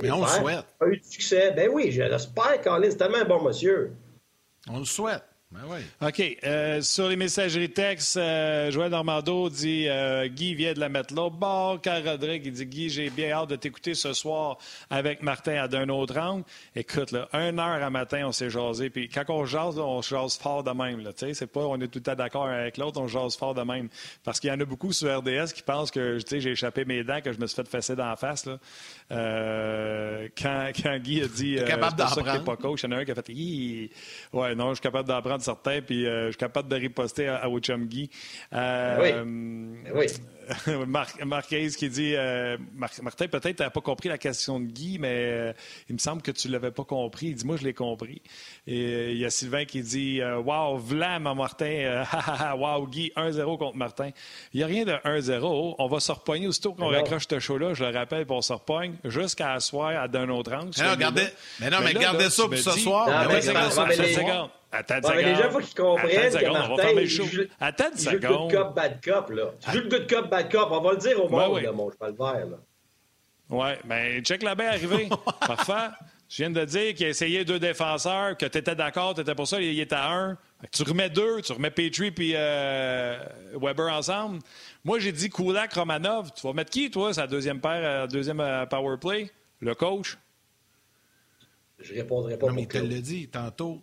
[0.80, 1.54] a eu du succès.
[1.56, 2.90] Ben oui, j'espère, Colin.
[2.90, 3.92] C'est tellement un bon monsieur.
[4.68, 5.22] On le souhaite.
[5.56, 6.38] Ben OK.
[6.44, 11.14] Euh, sur les messageries textes, euh, Joël Normando dit euh, Guy vient de la mettre
[11.14, 11.30] là.
[11.30, 14.58] Bon, Carl Rodrigue, il dit Guy, j'ai bien hâte de t'écouter ce soir
[14.90, 16.44] avec Martin à d'un autre angle.
[16.76, 18.90] Écoute, là, une heure à matin, on s'est jasé.
[18.90, 21.02] Puis quand on jase, on jase fort de même.
[21.02, 23.62] Là, c'est pas on est tout le temps d'accord avec l'autre, on jase fort de
[23.62, 23.90] même.
[24.24, 27.22] Parce qu'il y en a beaucoup sur RDS qui pensent que j'ai échappé mes dents,
[27.22, 28.46] que je me suis fait fesser dans la face.
[28.46, 28.58] Là.
[30.38, 32.44] quand, quand, Guy a dit capable d'apprendre.
[32.44, 33.26] pas coach, il y en a un qui a fait
[34.34, 37.38] Ouais, non, je suis capable d'apprendre certains, puis euh, je suis capable de riposter à,
[37.38, 38.10] à Guy.
[38.54, 39.12] Euh, oui.
[39.84, 40.08] Ben oui.
[40.88, 44.98] Marc, Marquez qui dit euh, Martin, peut-être tu n'as pas compris la question de Guy,
[45.00, 45.54] mais euh,
[45.90, 47.28] il me semble que tu ne l'avais pas compris.
[47.28, 48.22] Il dit Moi, je l'ai compris.
[48.68, 52.04] Et euh, il y a Sylvain qui dit Wow, vlam à Martin.
[52.58, 54.12] wow, Guy, 1-0 contre Martin.
[54.54, 55.76] Il n'y a rien de 1-0.
[55.78, 57.74] On va se repogner aussitôt qu'on raccroche ce show-là.
[57.74, 60.72] Je le rappelle, pour on se repogne jusqu'à soir à d'un autre angle.
[60.78, 61.28] Mais non, regardez,
[61.60, 63.08] mais non, mais, gardez ça pour ce soir.
[63.08, 65.18] Non, mais, mais, Attends une seconde.
[65.24, 67.26] les gens, il faut qu'ils comprennent que Martin, il joue,
[67.60, 68.52] Attends une seconde.
[68.52, 69.30] good cop, bad cop.
[69.30, 69.44] Là.
[69.60, 71.62] Tu joues le good cop, On va le dire au monde, ouais, ouais.
[71.64, 72.48] là, mon cheval vert.
[73.50, 75.10] Oui, bien, check la baie arrivée.
[75.40, 75.94] Parfait.
[76.28, 79.36] Je viens de dire qu'il a essayé deux défenseurs, que tu étais d'accord, tu étais
[79.36, 80.38] pour ça, il était à un.
[80.72, 83.20] Tu remets deux, tu remets Petrie puis euh,
[83.54, 84.40] Weber ensemble.
[84.84, 86.32] Moi, j'ai dit Kulak, Romanov.
[86.34, 89.30] Tu vas mettre qui, toi, sa deuxième paire, euh, deuxième euh, power play?
[89.60, 90.18] Le coach?
[91.80, 92.48] Je répondrai pas.
[92.48, 93.82] Non, mais il te l'a dit tantôt.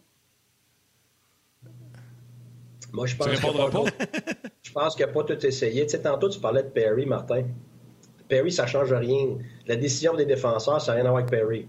[2.93, 3.37] Moi, je pense qu'il
[4.63, 5.85] je pense qu'il n'a pas tout essayé.
[5.85, 7.45] Tu sais, tantôt, tu parlais de Perry, Martin.
[8.29, 9.39] Perry, ça ne change rien.
[9.67, 11.67] La décision des défenseurs, ça n'a rien à voir avec Perry.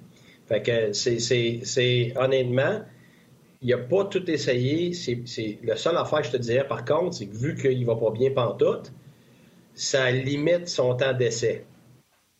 [0.48, 2.82] Fait que c'est honnêtement,
[3.62, 4.94] il n'a pas tout essayé.
[4.94, 7.86] C'est la seule affaire que je te dirais, par contre, c'est que vu qu'il ne
[7.86, 8.92] va pas bien pantoute,
[9.74, 11.66] ça limite son temps d'essai.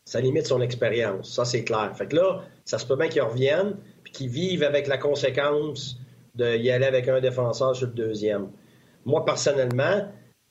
[0.04, 1.34] Ça limite son expérience.
[1.34, 1.92] Ça, c'est clair.
[1.96, 5.98] Fait que là, ça se peut bien qu'il revienne puis qu'il vive avec la conséquence
[6.34, 8.48] d'y aller avec un défenseur sur le deuxième.
[9.04, 10.08] Moi, personnellement,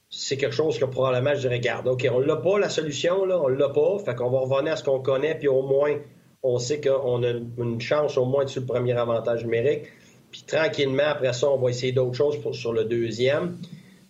[0.10, 3.40] c'est quelque chose que probablement je dirais, regarde, OK, on l'a pas, la solution, là,
[3.42, 5.98] on l'a pas, fait qu'on va revenir à ce qu'on connaît, puis au moins,
[6.44, 9.86] on sait qu'on a une chance au moins de sur le premier avantage numérique.
[10.30, 13.58] Puis tranquillement, après ça, on va essayer d'autres choses sur le deuxième.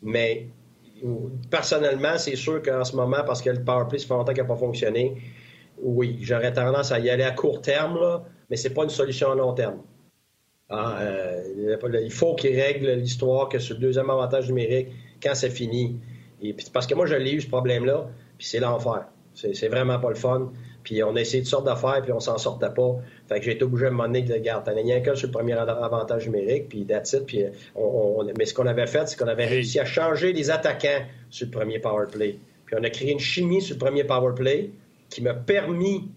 [0.02, 0.48] Mais
[1.50, 4.48] personnellement, c'est sûr qu'en ce moment, parce que le powerplay, ça fait longtemps qu'il n'a
[4.48, 5.16] pas fonctionné,
[5.82, 9.36] oui, j'aurais tendance à y aller à court terme, mais c'est pas une solution à
[9.36, 9.82] long terme.
[10.70, 14.88] Ah, euh, il faut qu'il règle l'histoire que sur le deuxième avantage numérique,
[15.22, 16.00] quand c'est fini.
[16.42, 18.08] Et, parce que moi, je l'ai eu, ce problème-là,
[18.38, 19.06] puis c'est l'enfer.
[19.34, 20.52] C'est vraiment pas le fun.
[20.84, 22.98] Puis on a essayé toutes sortes d'affaires, puis on s'en sortait pas.
[23.28, 25.28] Fait que j'ai été obligé à un moment donné de garde, t'en rien qu'un sur
[25.28, 27.26] le premier avantage numérique, puis that's it.
[27.26, 27.46] Puis
[27.76, 31.48] on, mais ce qu'on avait fait, c'est qu'on avait réussi à changer les attaquants sur
[31.48, 32.38] le premier power play.
[32.66, 34.72] Puis on a créé une chimie sur le premier power play
[35.10, 36.10] qui m'a permis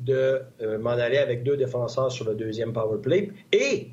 [0.00, 3.30] de euh, m'en aller avec deux défenseurs sur le deuxième power play.
[3.52, 3.88] Et,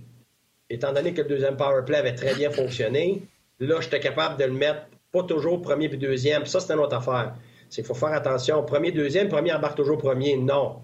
[0.70, 3.24] étant donné que le deuxième power play avait très bien fonctionné,
[3.60, 6.45] là, j'étais capable de le mettre pas toujours premier puis deuxième.
[6.45, 7.36] ça, c'est une autre affaire.
[7.70, 8.64] C'est faut faire attention.
[8.64, 10.38] Premier, deuxième, premier embarque toujours premier.
[10.38, 10.78] Non.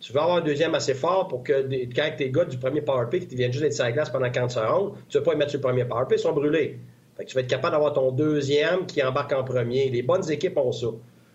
[0.00, 3.06] Tu veux avoir un deuxième assez fort pour que quand tes gars du premier power
[3.08, 5.32] play qui viennent juste d'être sur la glace pendant 40 secondes, tu ne veux pas
[5.32, 6.78] les mettre sur le premier power play, ils sont brûlés.
[7.16, 9.90] Fait que tu vas être capable d'avoir ton deuxième qui embarque en premier.
[9.90, 10.88] Les bonnes équipes ont ça.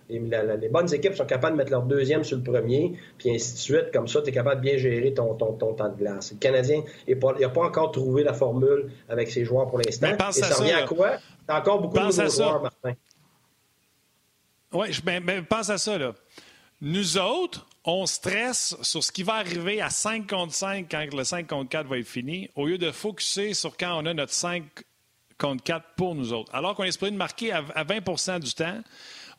[0.09, 3.57] Les, bonnes équipes sont capables de mettre leur deuxième sur le premier, puis ainsi de
[3.57, 3.91] suite.
[3.91, 6.31] Comme ça, tu es capable de bien gérer ton, ton, temps de glace.
[6.31, 10.07] Le Canadien n'a pas, encore trouvé la formule avec ses joueurs pour l'instant.
[10.07, 11.17] Et ça, revient à quoi?
[11.17, 11.21] Tu
[11.53, 12.93] as encore beaucoup de nouveaux joueurs, Martin.
[14.73, 15.97] Oui, mais, mais pense à ça.
[15.97, 16.13] Là.
[16.81, 21.23] Nous autres, on stresse sur ce qui va arriver à 5 contre 5 quand le
[21.23, 24.33] 5 contre 4 va être fini, au lieu de focuser sur quand on a notre
[24.33, 24.63] 5
[25.37, 26.53] contre 4 pour nous autres.
[26.53, 28.81] Alors qu'on est supposé de marquer à 20% du temps,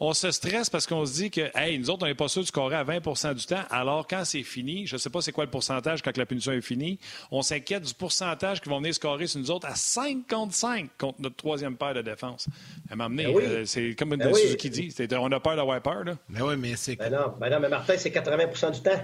[0.00, 2.42] on se stresse parce qu'on se dit que, hey, nous autres, on n'est pas sûr
[2.42, 3.62] de scorer à 20% du temps.
[3.70, 6.52] Alors, quand c'est fini, je ne sais pas c'est quoi le pourcentage quand la punition
[6.52, 6.98] est finie,
[7.30, 11.36] on s'inquiète du pourcentage qui vont venir scorer sur nous autres à 55 contre notre
[11.36, 12.46] troisième paire de défense.
[12.90, 14.56] À m'amener, ben euh, c'est comme une ben oui.
[14.56, 16.04] qui dit, on a peur d'avoir peur.
[16.04, 16.16] Là.
[16.28, 16.96] Mais ben oui, mais c'est.
[16.96, 19.00] Ben non, ben non, mais Martin, c'est 80% du temps.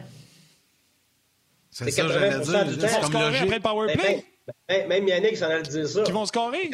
[1.70, 2.66] C'est ça, j'allais dire.
[2.66, 4.24] Ils vont scorer après le power play.
[4.88, 6.02] Même Yannick s'en allait dire ça.
[6.02, 6.70] Qui vont scorer?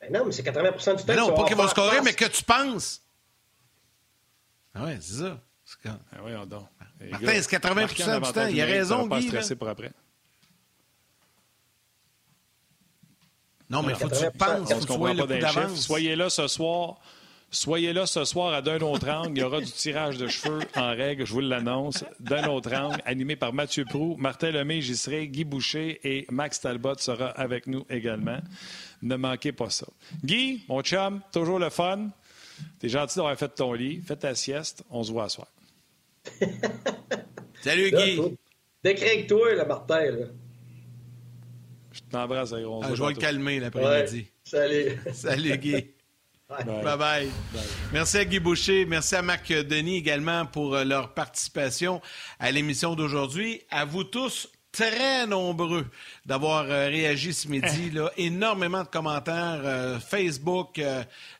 [0.00, 1.14] Ben non, mais c'est 80 du temps.
[1.14, 3.02] non, pas qu'ils vont scorer, mais que tu penses.
[4.74, 5.40] Ah ouais, c'est ça.
[5.82, 5.98] Quand...
[6.12, 6.66] Ah oui, on donne.
[7.10, 7.94] Martin, c'est 80 du
[8.32, 8.46] temps.
[8.46, 9.08] Il a raison, Guy.
[9.08, 9.92] Pas stresser pour après.
[13.70, 15.80] Non, mais il faut que tu penses, faut que tu sois le coup d'avance.
[15.80, 16.96] Soyez là ce soir.
[17.50, 19.32] Soyez là ce soir à d'un autre angle.
[19.36, 22.04] Il y aura du tirage de cheveux en règle, je vous l'annonce.
[22.20, 26.60] D'un autre angle, animé par Mathieu Prou, Martin Lemay, j'y serai, Guy Boucher et Max
[26.60, 28.38] Talbot sera avec nous également.
[29.02, 29.86] Ne manquez pas ça.
[30.24, 32.10] Guy, mon chum, toujours le fun.
[32.78, 34.00] T'es gentil d'avoir fait ton lit.
[34.00, 34.82] Fais ta sieste.
[34.90, 35.48] On se voit à soir.
[37.62, 38.20] Salut, Guy.
[38.82, 40.10] Décrègue-toi, le Martin.
[40.10, 40.26] Là.
[41.92, 42.80] Je t'embrasse, gros.
[42.84, 44.26] Ah, je vais le calmer l'après-midi.
[44.44, 44.98] Salut.
[45.12, 45.86] Salut, Guy.
[46.48, 46.96] Bye.
[46.96, 47.30] bye.
[47.92, 48.86] Merci à Guy Boucher.
[48.86, 52.00] Merci à Marc Denis également pour euh, leur participation
[52.38, 53.60] à l'émission d'aujourd'hui.
[53.70, 54.48] À vous tous,
[54.78, 55.86] très nombreux
[56.24, 57.90] d'avoir euh, réagi ce midi.
[57.90, 58.10] Là.
[58.16, 59.60] Énormément de commentaires.
[59.64, 60.80] Euh, Facebook,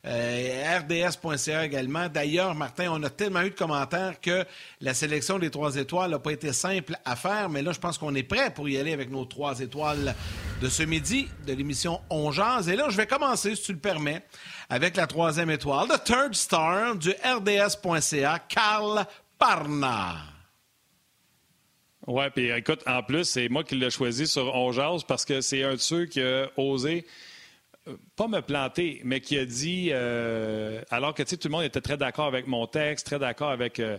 [0.04, 2.08] RDS.ca également.
[2.08, 4.44] D'ailleurs, Martin, on a tellement eu de commentaires que
[4.80, 7.48] la sélection des trois étoiles n'a pas été simple à faire.
[7.48, 10.14] Mais là, je pense qu'on est prêt pour y aller avec nos trois étoiles
[10.60, 14.24] de ce midi de l'émission On Et là, je vais commencer, si tu le permets,
[14.68, 19.06] avec la troisième étoile, The Third Star du RDS.ca, Carl
[19.38, 20.37] Parna.
[22.08, 24.72] Oui, puis écoute, en plus, c'est moi qui l'ai choisi sur On
[25.06, 27.04] parce que c'est un de ceux qui a osé
[27.86, 31.82] euh, pas me planter, mais qui a dit, euh, alors que tout le monde était
[31.82, 33.98] très d'accord avec mon texte, très d'accord avec euh,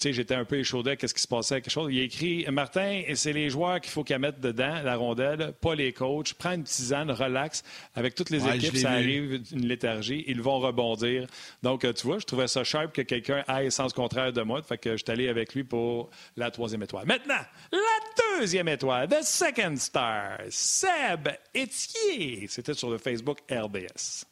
[0.00, 1.92] j'étais un peu échaudé qu'est-ce qui se passait, quelque chose.
[1.92, 5.74] Il a écrit Martin, c'est les joueurs qu'il faut qu'à mettre dedans, la rondelle, pas
[5.74, 6.34] les coachs.
[6.34, 7.62] Prends une tisane, relax.
[7.94, 10.24] Avec toutes les équipes, ça arrive une léthargie.
[10.26, 11.26] Ils vont rebondir.
[11.62, 14.62] Donc, euh, tu vois, je trouvais ça sharp que quelqu'un aille sens contraire de moi.
[14.62, 17.06] Fait que je suis allé avec lui pour la troisième étoile.
[17.06, 17.34] Maintenant,
[17.72, 22.46] la deuxième étoile, The Second Star, Seb Etier.
[22.48, 24.26] C'était sur le Facebook RBS.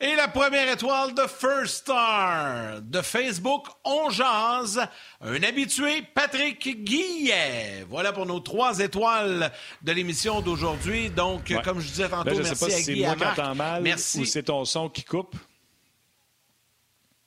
[0.00, 4.80] Et la première étoile de First Star de Facebook, on jase,
[5.20, 7.84] un habitué, Patrick Guillet.
[7.88, 9.50] Voilà pour nos trois étoiles
[9.82, 11.10] de l'émission d'aujourd'hui.
[11.10, 13.24] Donc, comme je disais tantôt, ben, je merci sais pas à si Guy moi qui
[13.24, 14.20] entends mal merci.
[14.20, 15.34] ou c'est ton son qui coupe.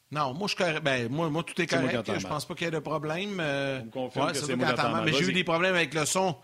[0.09, 2.09] Non, moi, je, ben, moi, moi, tout est correct.
[2.19, 3.37] je pense pas qu'il y ait de problème.
[3.41, 6.37] Euh, ouais, c'est moi qui Mais j'ai eu des problèmes avec le son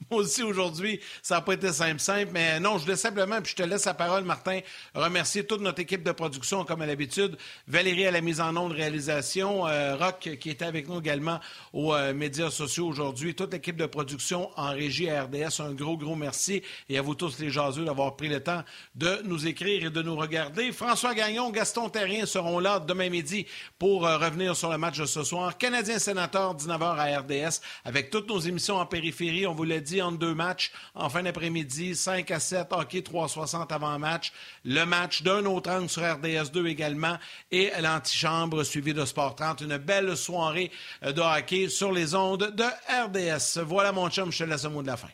[0.10, 2.30] Moi aussi, aujourd'hui, ça n'a pas été simple, simple.
[2.32, 4.60] Mais non, je voulais simplement, puis je te laisse la parole, Martin,
[4.94, 7.36] remercier toute notre équipe de production, comme à l'habitude.
[7.68, 9.66] Valérie à la mise en onde, réalisation.
[9.66, 11.40] Euh, Rock, qui était avec nous également
[11.72, 13.34] aux euh, médias sociaux aujourd'hui.
[13.34, 16.62] Toute l'équipe de production en régie à RDS, un gros, gros merci.
[16.88, 18.62] Et à vous tous, les jaseux, d'avoir pris le temps
[18.94, 20.72] de nous écrire et de nous regarder.
[20.72, 23.46] François Gagnon, Gaston Terrien seront là demain midi
[23.78, 25.56] pour euh, revenir sur le match de ce soir.
[25.58, 29.46] Canadien sénateur, 19h à RDS, avec toutes nos émissions en périphérie.
[29.46, 33.98] On vous l'a en deux matchs en fin d'après-midi, 5 à 7, hockey 360 avant
[33.98, 34.32] match,
[34.64, 37.18] le match d'un autre angle sur RDS2 également
[37.50, 39.62] et l'antichambre suivi de Sport 30.
[39.62, 40.70] Une belle soirée
[41.04, 43.60] euh, de hockey sur les ondes de RDS.
[43.64, 45.08] Voilà mon chum, je te laisse le mot de la fin.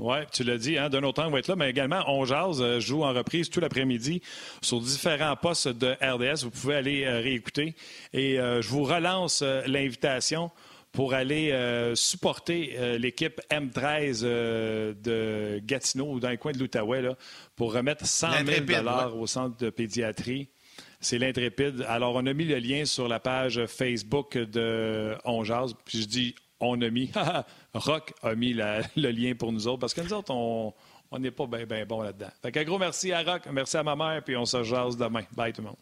[0.00, 2.60] Oui, tu l'as dit, hein, d'un autre angle va être là, mais également, On Jazz
[2.60, 4.22] euh, joue en reprise tout l'après-midi
[4.60, 6.42] sur différents postes de RDS.
[6.42, 7.76] Vous pouvez aller euh, réécouter.
[8.12, 10.50] Et je vous relance l'invitation
[10.94, 16.58] pour aller euh, supporter euh, l'équipe M13 euh, de Gatineau ou dans le coin de
[16.58, 17.02] l'Outaouais
[17.56, 20.48] pour remettre 100 000 au centre de pédiatrie.
[21.00, 21.84] C'est l'intrépide.
[21.88, 25.42] Alors, on a mis le lien sur la page Facebook de On
[25.84, 27.10] Puis je dis on a mis.
[27.74, 30.72] Rock a mis le lien pour nous autres parce que nous autres, on
[31.18, 32.30] n'est pas bien bon là-dedans.
[32.40, 35.24] Fait qu'un gros merci à Rock, merci à ma mère, puis on se jase demain.
[35.32, 35.76] Bye tout le monde.